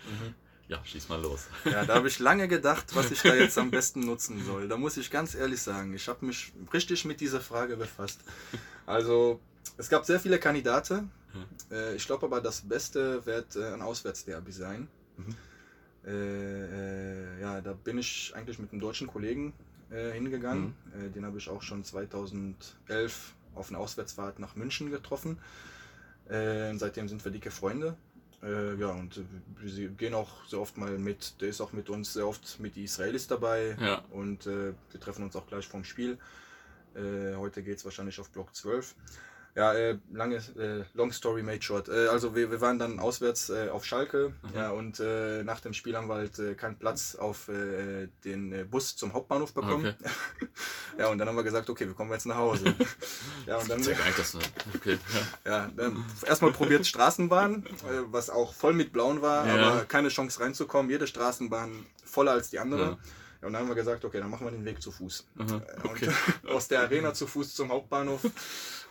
Ja, 0.69 0.79
schieß 0.85 1.09
mal 1.09 1.19
los. 1.21 1.47
Ja, 1.65 1.83
da 1.83 1.95
habe 1.95 2.07
ich 2.07 2.19
lange 2.19 2.47
gedacht, 2.47 2.95
was 2.95 3.11
ich 3.11 3.21
da 3.21 3.35
jetzt 3.35 3.57
am 3.57 3.69
besten 3.71 4.01
nutzen 4.01 4.45
soll. 4.45 4.67
Da 4.69 4.77
muss 4.77 4.95
ich 4.95 5.11
ganz 5.11 5.35
ehrlich 5.35 5.61
sagen, 5.61 5.93
ich 5.93 6.07
habe 6.07 6.25
mich 6.25 6.53
richtig 6.73 7.03
mit 7.05 7.19
dieser 7.19 7.41
Frage 7.41 7.75
befasst. 7.75 8.21
Also, 8.85 9.41
es 9.77 9.89
gab 9.89 10.05
sehr 10.05 10.19
viele 10.19 10.39
Kandidaten. 10.39 11.11
Äh, 11.71 11.95
ich 11.95 12.05
glaube 12.05 12.25
aber, 12.25 12.41
das 12.41 12.61
Beste 12.61 13.25
wird 13.25 13.55
äh, 13.55 13.73
ein 13.73 13.81
Auswärtsderby 13.81 14.51
sein. 14.51 14.87
Mhm. 15.17 15.35
Äh, 16.05 16.11
äh, 16.11 17.41
ja, 17.41 17.61
da 17.61 17.73
bin 17.73 17.97
ich 17.97 18.33
eigentlich 18.35 18.59
mit 18.59 18.71
einem 18.71 18.81
deutschen 18.81 19.07
Kollegen 19.07 19.53
äh, 19.91 20.11
hingegangen. 20.11 20.75
Mhm. 20.93 21.05
Äh, 21.05 21.09
den 21.09 21.25
habe 21.25 21.37
ich 21.37 21.49
auch 21.49 21.61
schon 21.61 21.83
2011 21.83 23.33
auf 23.55 23.69
einer 23.69 23.79
Auswärtsfahrt 23.79 24.39
nach 24.39 24.55
München 24.55 24.91
getroffen. 24.91 25.39
Äh, 26.29 26.75
seitdem 26.77 27.09
sind 27.09 27.23
wir 27.23 27.31
dicke 27.31 27.51
Freunde. 27.51 27.95
Äh, 28.41 28.75
ja, 28.75 28.91
und 28.91 29.21
sie 29.65 29.89
gehen 29.89 30.13
auch 30.13 30.45
sehr 30.47 30.59
oft 30.59 30.77
mal 30.77 30.97
mit. 30.97 31.41
Der 31.41 31.49
ist 31.49 31.59
auch 31.59 31.73
mit 31.73 31.89
uns 31.89 32.13
sehr 32.13 32.25
oft 32.25 32.59
mit 32.59 32.75
die 32.75 32.85
Israelis 32.85 33.27
dabei. 33.27 33.75
Ja. 33.81 34.03
Und 34.11 34.45
wir 34.45 34.75
treffen 35.01 35.23
uns 35.23 35.35
auch 35.35 35.47
gleich 35.47 35.67
vorm 35.67 35.83
Spiel. 35.83 36.17
heute 36.95 37.63
geht 37.63 37.79
es 37.79 37.83
wahrscheinlich 37.83 38.17
auf 38.21 38.29
Block 38.29 38.55
12. 38.55 38.95
Ja, 39.55 39.73
äh, 39.73 39.97
lange, 40.13 40.35
äh, 40.35 40.83
long 40.93 41.11
story 41.11 41.43
made 41.43 41.61
short. 41.61 41.89
Äh, 41.89 42.07
also 42.07 42.35
wir, 42.35 42.51
wir 42.51 42.61
waren 42.61 42.79
dann 42.79 42.99
auswärts 42.99 43.49
äh, 43.49 43.69
auf 43.69 43.83
Schalke 43.85 44.33
mhm. 44.41 44.49
ja, 44.55 44.69
und 44.69 44.99
äh, 44.99 45.43
nach 45.43 45.59
dem 45.59 45.73
Spiel 45.73 45.97
haben 45.97 46.07
wir 46.07 46.15
halt 46.15 46.37
äh, 46.39 46.53
keinen 46.55 46.77
Platz 46.77 47.15
auf 47.15 47.49
den 47.49 48.69
Bus 48.69 48.95
zum 48.95 49.13
Hauptbahnhof 49.13 49.53
bekommen. 49.53 49.95
Okay. 49.99 50.49
ja, 50.99 51.07
und 51.07 51.17
dann 51.17 51.27
haben 51.27 51.35
wir 51.35 51.43
gesagt, 51.43 51.69
okay, 51.69 51.87
wir 51.87 51.93
kommen 51.93 52.11
jetzt 52.11 52.25
nach 52.25 52.35
Hause. 52.35 52.75
ja, 53.47 53.57
und 53.57 53.69
dann, 53.69 53.81
das 53.83 54.37
okay, 54.75 54.97
ja. 55.45 55.51
ja, 55.51 55.71
dann 55.75 56.05
erstmal 56.25 56.51
probiert 56.51 56.85
Straßenbahn, 56.85 57.65
was 58.07 58.29
auch 58.29 58.53
voll 58.53 58.73
mit 58.73 58.93
Blauen 58.93 59.21
war, 59.21 59.47
ja. 59.47 59.55
aber 59.55 59.85
keine 59.85 60.09
Chance 60.09 60.39
reinzukommen. 60.41 60.91
Jede 60.91 61.07
Straßenbahn 61.07 61.85
voller 62.05 62.31
als 62.31 62.49
die 62.49 62.59
andere. 62.59 62.81
Ja. 62.81 62.97
Ja, 63.41 63.47
und 63.47 63.53
dann 63.53 63.61
haben 63.61 63.69
wir 63.69 63.75
gesagt, 63.75 64.03
okay, 64.03 64.19
dann 64.19 64.29
machen 64.29 64.45
wir 64.45 64.51
den 64.51 64.65
Weg 64.65 64.81
zu 64.81 64.91
Fuß. 64.91 65.25
Aha, 65.37 65.61
okay. 65.83 66.09
aus 66.49 66.67
der 66.67 66.81
Arena 66.81 67.13
zu 67.13 67.25
Fuß 67.25 67.55
zum 67.55 67.69
Hauptbahnhof. 67.69 68.21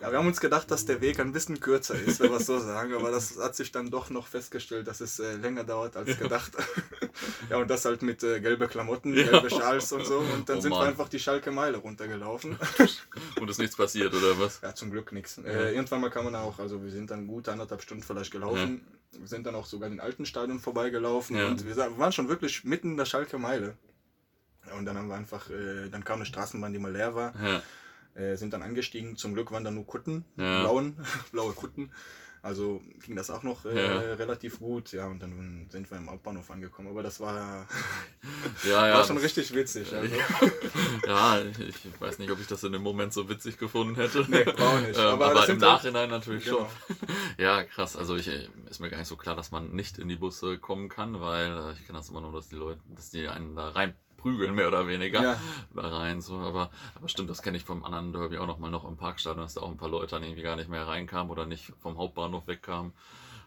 Ja, 0.00 0.10
wir 0.10 0.18
haben 0.18 0.26
uns 0.26 0.40
gedacht, 0.40 0.70
dass 0.70 0.86
der 0.86 1.02
Weg 1.02 1.20
ein 1.20 1.32
bisschen 1.32 1.60
kürzer 1.60 1.94
ist, 1.96 2.20
wenn 2.20 2.30
wir 2.30 2.38
es 2.38 2.46
so 2.46 2.58
sagen, 2.58 2.94
aber 2.94 3.10
das 3.10 3.36
hat 3.36 3.54
sich 3.56 3.72
dann 3.72 3.90
doch 3.90 4.08
noch 4.08 4.26
festgestellt, 4.26 4.86
dass 4.86 5.00
es 5.00 5.18
äh, 5.18 5.34
länger 5.34 5.64
dauert 5.64 5.96
als 5.96 6.18
gedacht. 6.18 6.52
ja, 7.50 7.58
und 7.58 7.68
das 7.68 7.84
halt 7.84 8.00
mit 8.00 8.22
äh, 8.22 8.40
gelbe 8.40 8.68
Klamotten, 8.68 9.12
ja. 9.12 9.24
gelbe 9.24 9.50
Schals 9.50 9.92
und 9.92 10.06
so. 10.06 10.18
Und 10.18 10.48
dann 10.48 10.58
oh, 10.58 10.60
sind 10.60 10.70
Mann. 10.70 10.80
wir 10.80 10.88
einfach 10.88 11.08
die 11.10 11.18
Schalke 11.18 11.50
Meile 11.50 11.78
runtergelaufen. 11.78 12.56
und 13.40 13.50
ist 13.50 13.58
nichts 13.58 13.76
passiert, 13.76 14.14
oder 14.14 14.38
was? 14.38 14.60
Ja, 14.62 14.74
zum 14.74 14.90
Glück 14.90 15.12
nichts. 15.12 15.38
Äh, 15.38 15.74
irgendwann 15.74 16.00
mal 16.00 16.10
kann 16.10 16.24
man 16.24 16.34
auch, 16.36 16.58
also 16.58 16.82
wir 16.82 16.90
sind 16.90 17.10
dann 17.10 17.26
gut 17.26 17.48
anderthalb 17.48 17.82
Stunden 17.82 18.02
vielleicht 18.02 18.30
gelaufen. 18.30 18.80
Wir 19.12 19.26
sind 19.26 19.46
dann 19.46 19.56
auch 19.56 19.66
sogar 19.66 19.88
in 19.88 19.94
den 19.94 20.00
alten 20.00 20.24
Stadion 20.24 20.58
vorbeigelaufen 20.58 21.42
und 21.42 21.66
wir 21.66 21.76
waren 21.76 22.12
schon 22.12 22.28
wirklich 22.28 22.64
mitten 22.64 22.92
in 22.92 22.96
der 22.96 23.04
Schalke 23.04 23.36
Meile. 23.36 23.76
Und 24.76 24.84
dann 24.84 24.96
haben 24.96 25.08
wir 25.08 25.16
einfach, 25.16 25.50
äh, 25.50 25.88
dann 25.90 26.04
kam 26.04 26.16
eine 26.16 26.26
Straßenbahn, 26.26 26.72
die 26.72 26.78
mal 26.78 26.92
leer 26.92 27.14
war. 27.14 27.34
Ja 27.42 27.62
äh, 28.18 28.36
sind 28.36 28.52
dann 28.52 28.62
angestiegen. 28.62 29.16
Zum 29.16 29.34
Glück 29.34 29.52
waren 29.52 29.64
da 29.64 29.70
nur 29.70 29.86
Kutten, 29.86 30.24
ja. 30.36 30.60
blauen, 30.60 30.96
blaue 31.32 31.52
Kutten. 31.52 31.90
Also 32.40 32.80
ging 33.04 33.16
das 33.16 33.30
auch 33.30 33.42
noch 33.42 33.64
äh, 33.64 33.76
ja. 33.76 33.98
relativ 34.14 34.60
gut. 34.60 34.92
Ja, 34.92 35.06
und 35.06 35.20
dann 35.20 35.66
sind 35.70 35.90
wir 35.90 35.98
im 35.98 36.08
Hauptbahnhof 36.08 36.50
angekommen. 36.52 36.88
Aber 36.88 37.02
das 37.02 37.18
war, 37.18 37.66
ja, 38.64 38.86
ja, 38.86 38.94
war 38.94 39.04
schon 39.04 39.18
richtig 39.18 39.52
witzig. 39.54 39.92
Also. 39.92 40.14
ja, 41.06 41.40
ich 41.40 42.00
weiß 42.00 42.20
nicht, 42.20 42.30
ob 42.30 42.40
ich 42.40 42.46
das 42.46 42.62
in 42.62 42.72
dem 42.72 42.82
Moment 42.82 43.12
so 43.12 43.28
witzig 43.28 43.58
gefunden 43.58 43.96
hätte. 43.96 44.24
Nee, 44.28 44.46
auch 44.46 44.80
nicht. 44.80 44.98
Ähm, 44.98 45.06
aber, 45.06 45.30
aber 45.32 45.48
im 45.48 45.58
Nachhinein 45.58 46.10
natürlich 46.10 46.44
genau. 46.44 46.58
schon. 46.58 46.96
ja, 47.38 47.64
krass. 47.64 47.96
Also 47.96 48.14
ich, 48.14 48.28
ist 48.28 48.80
mir 48.80 48.88
gar 48.88 48.98
nicht 48.98 49.08
so 49.08 49.16
klar, 49.16 49.34
dass 49.34 49.50
man 49.50 49.72
nicht 49.72 49.98
in 49.98 50.08
die 50.08 50.16
Busse 50.16 50.58
kommen 50.58 50.88
kann, 50.88 51.20
weil 51.20 51.50
äh, 51.50 51.72
ich 51.72 51.86
kenne 51.86 51.98
das 51.98 52.08
immer 52.08 52.20
nur, 52.20 52.32
dass 52.32 52.48
die 52.48 52.56
Leute, 52.56 52.80
dass 52.94 53.10
die 53.10 53.26
einen 53.26 53.56
da 53.56 53.70
rein 53.70 53.94
prügeln, 54.18 54.54
mehr 54.54 54.68
oder 54.68 54.86
weniger, 54.86 55.22
ja. 55.22 55.40
da 55.74 55.88
rein. 55.88 56.20
So. 56.20 56.34
Aber, 56.34 56.70
aber 56.94 57.08
stimmt, 57.08 57.30
das 57.30 57.40
kenne 57.40 57.56
ich 57.56 57.64
vom 57.64 57.84
anderen 57.84 58.12
Derby 58.12 58.36
auch 58.36 58.46
noch 58.46 58.58
mal 58.58 58.70
noch 58.70 58.86
im 58.86 58.98
Parkstadion, 58.98 59.42
dass 59.42 59.54
da 59.54 59.62
auch 59.62 59.70
ein 59.70 59.78
paar 59.78 59.88
Leute 59.88 60.10
dann 60.10 60.22
irgendwie 60.22 60.42
gar 60.42 60.56
nicht 60.56 60.68
mehr 60.68 60.86
reinkamen 60.86 61.30
oder 61.30 61.46
nicht 61.46 61.72
vom 61.80 61.96
Hauptbahnhof 61.96 62.46
wegkamen. 62.46 62.92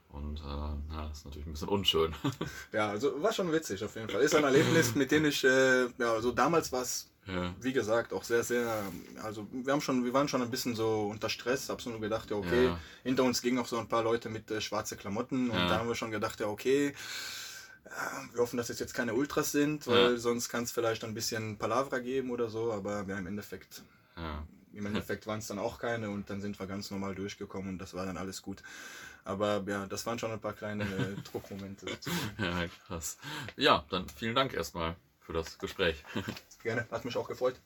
Und 0.09 0.39
äh, 0.39 0.93
ja, 0.93 1.07
das 1.07 1.19
ist 1.19 1.26
natürlich 1.26 1.47
ein 1.47 1.53
bisschen 1.53 1.69
unschön. 1.69 2.13
ja, 2.74 2.89
also 2.89 3.22
war 3.22 3.32
schon 3.32 3.51
witzig 3.51 3.84
auf 3.84 3.95
jeden 3.95 4.09
Fall. 4.09 4.22
Ist 4.22 4.36
ein 4.36 4.43
Erlebnis, 4.43 4.95
mit 4.95 5.11
dem 5.11 5.26
ich, 5.26 5.43
äh, 5.43 5.84
ja, 5.84 6.13
also 6.13 6.32
damals 6.32 6.72
war 6.74 6.82
es, 6.82 7.09
ja. 7.28 7.53
wie 7.61 7.72
gesagt, 7.72 8.11
auch 8.11 8.24
sehr, 8.24 8.43
sehr, 8.43 8.84
also 9.24 9.47
wir 9.51 9.72
haben 9.72 9.80
schon, 9.80 10.03
wir 10.03 10.13
waren 10.13 10.28
schon 10.28 10.41
ein 10.41 10.51
bisschen 10.51 10.76
so 10.76 11.07
unter 11.09 11.30
Stress, 11.30 11.69
hab 11.69 11.82
so 11.82 11.91
nur 11.91 12.01
gedacht, 12.01 12.30
ja, 12.30 12.36
okay, 12.36 12.65
ja. 12.65 12.80
hinter 13.03 13.24
uns 13.24 13.41
gingen 13.41 13.59
auch 13.59 13.67
so 13.67 13.78
ein 13.78 13.88
paar 13.88 14.03
Leute 14.03 14.28
mit 14.28 14.51
äh, 14.51 14.59
schwarze 14.59 14.97
Klamotten 14.97 15.49
und 15.49 15.57
da 15.57 15.80
haben 15.80 15.88
wir 15.88 15.95
schon 15.95 16.11
gedacht, 16.11 16.41
ja, 16.41 16.47
okay, 16.47 16.93
wir 18.33 18.41
hoffen, 18.41 18.57
dass 18.57 18.69
es 18.69 18.79
jetzt 18.79 18.93
keine 18.93 19.13
Ultras 19.13 19.51
sind, 19.51 19.87
weil 19.87 20.13
ja. 20.13 20.17
sonst 20.17 20.49
kann 20.49 20.63
es 20.63 20.71
vielleicht 20.71 21.03
ein 21.03 21.13
bisschen 21.13 21.57
Palavra 21.57 21.99
geben 21.99 22.31
oder 22.31 22.49
so, 22.49 22.71
aber 22.71 23.05
ja, 23.07 23.17
im 23.17 23.27
Endeffekt, 23.27 23.83
ja. 24.17 24.45
im 24.73 24.85
Endeffekt 24.85 25.27
waren 25.27 25.39
es 25.39 25.47
dann 25.47 25.59
auch 25.59 25.79
keine 25.79 26.09
und 26.09 26.29
dann 26.29 26.41
sind 26.41 26.59
wir 26.59 26.67
ganz 26.67 26.91
normal 26.91 27.15
durchgekommen 27.15 27.71
und 27.71 27.77
das 27.79 27.93
war 27.93 28.05
dann 28.05 28.17
alles 28.17 28.41
gut. 28.41 28.63
Aber 29.23 29.63
ja, 29.67 29.85
das 29.85 30.05
waren 30.05 30.17
schon 30.17 30.31
ein 30.31 30.39
paar 30.39 30.53
kleine 30.53 30.83
äh, 30.83 31.15
Druckmomente. 31.31 31.85
ja, 32.37 32.67
krass. 32.87 33.17
Ja, 33.55 33.85
dann 33.89 34.07
vielen 34.09 34.35
Dank 34.35 34.53
erstmal 34.53 34.95
für 35.19 35.33
das 35.33 35.57
Gespräch. 35.59 36.03
Gerne, 36.63 36.87
hat 36.89 37.05
mich 37.05 37.15
auch 37.17 37.27
gefreut. 37.27 37.55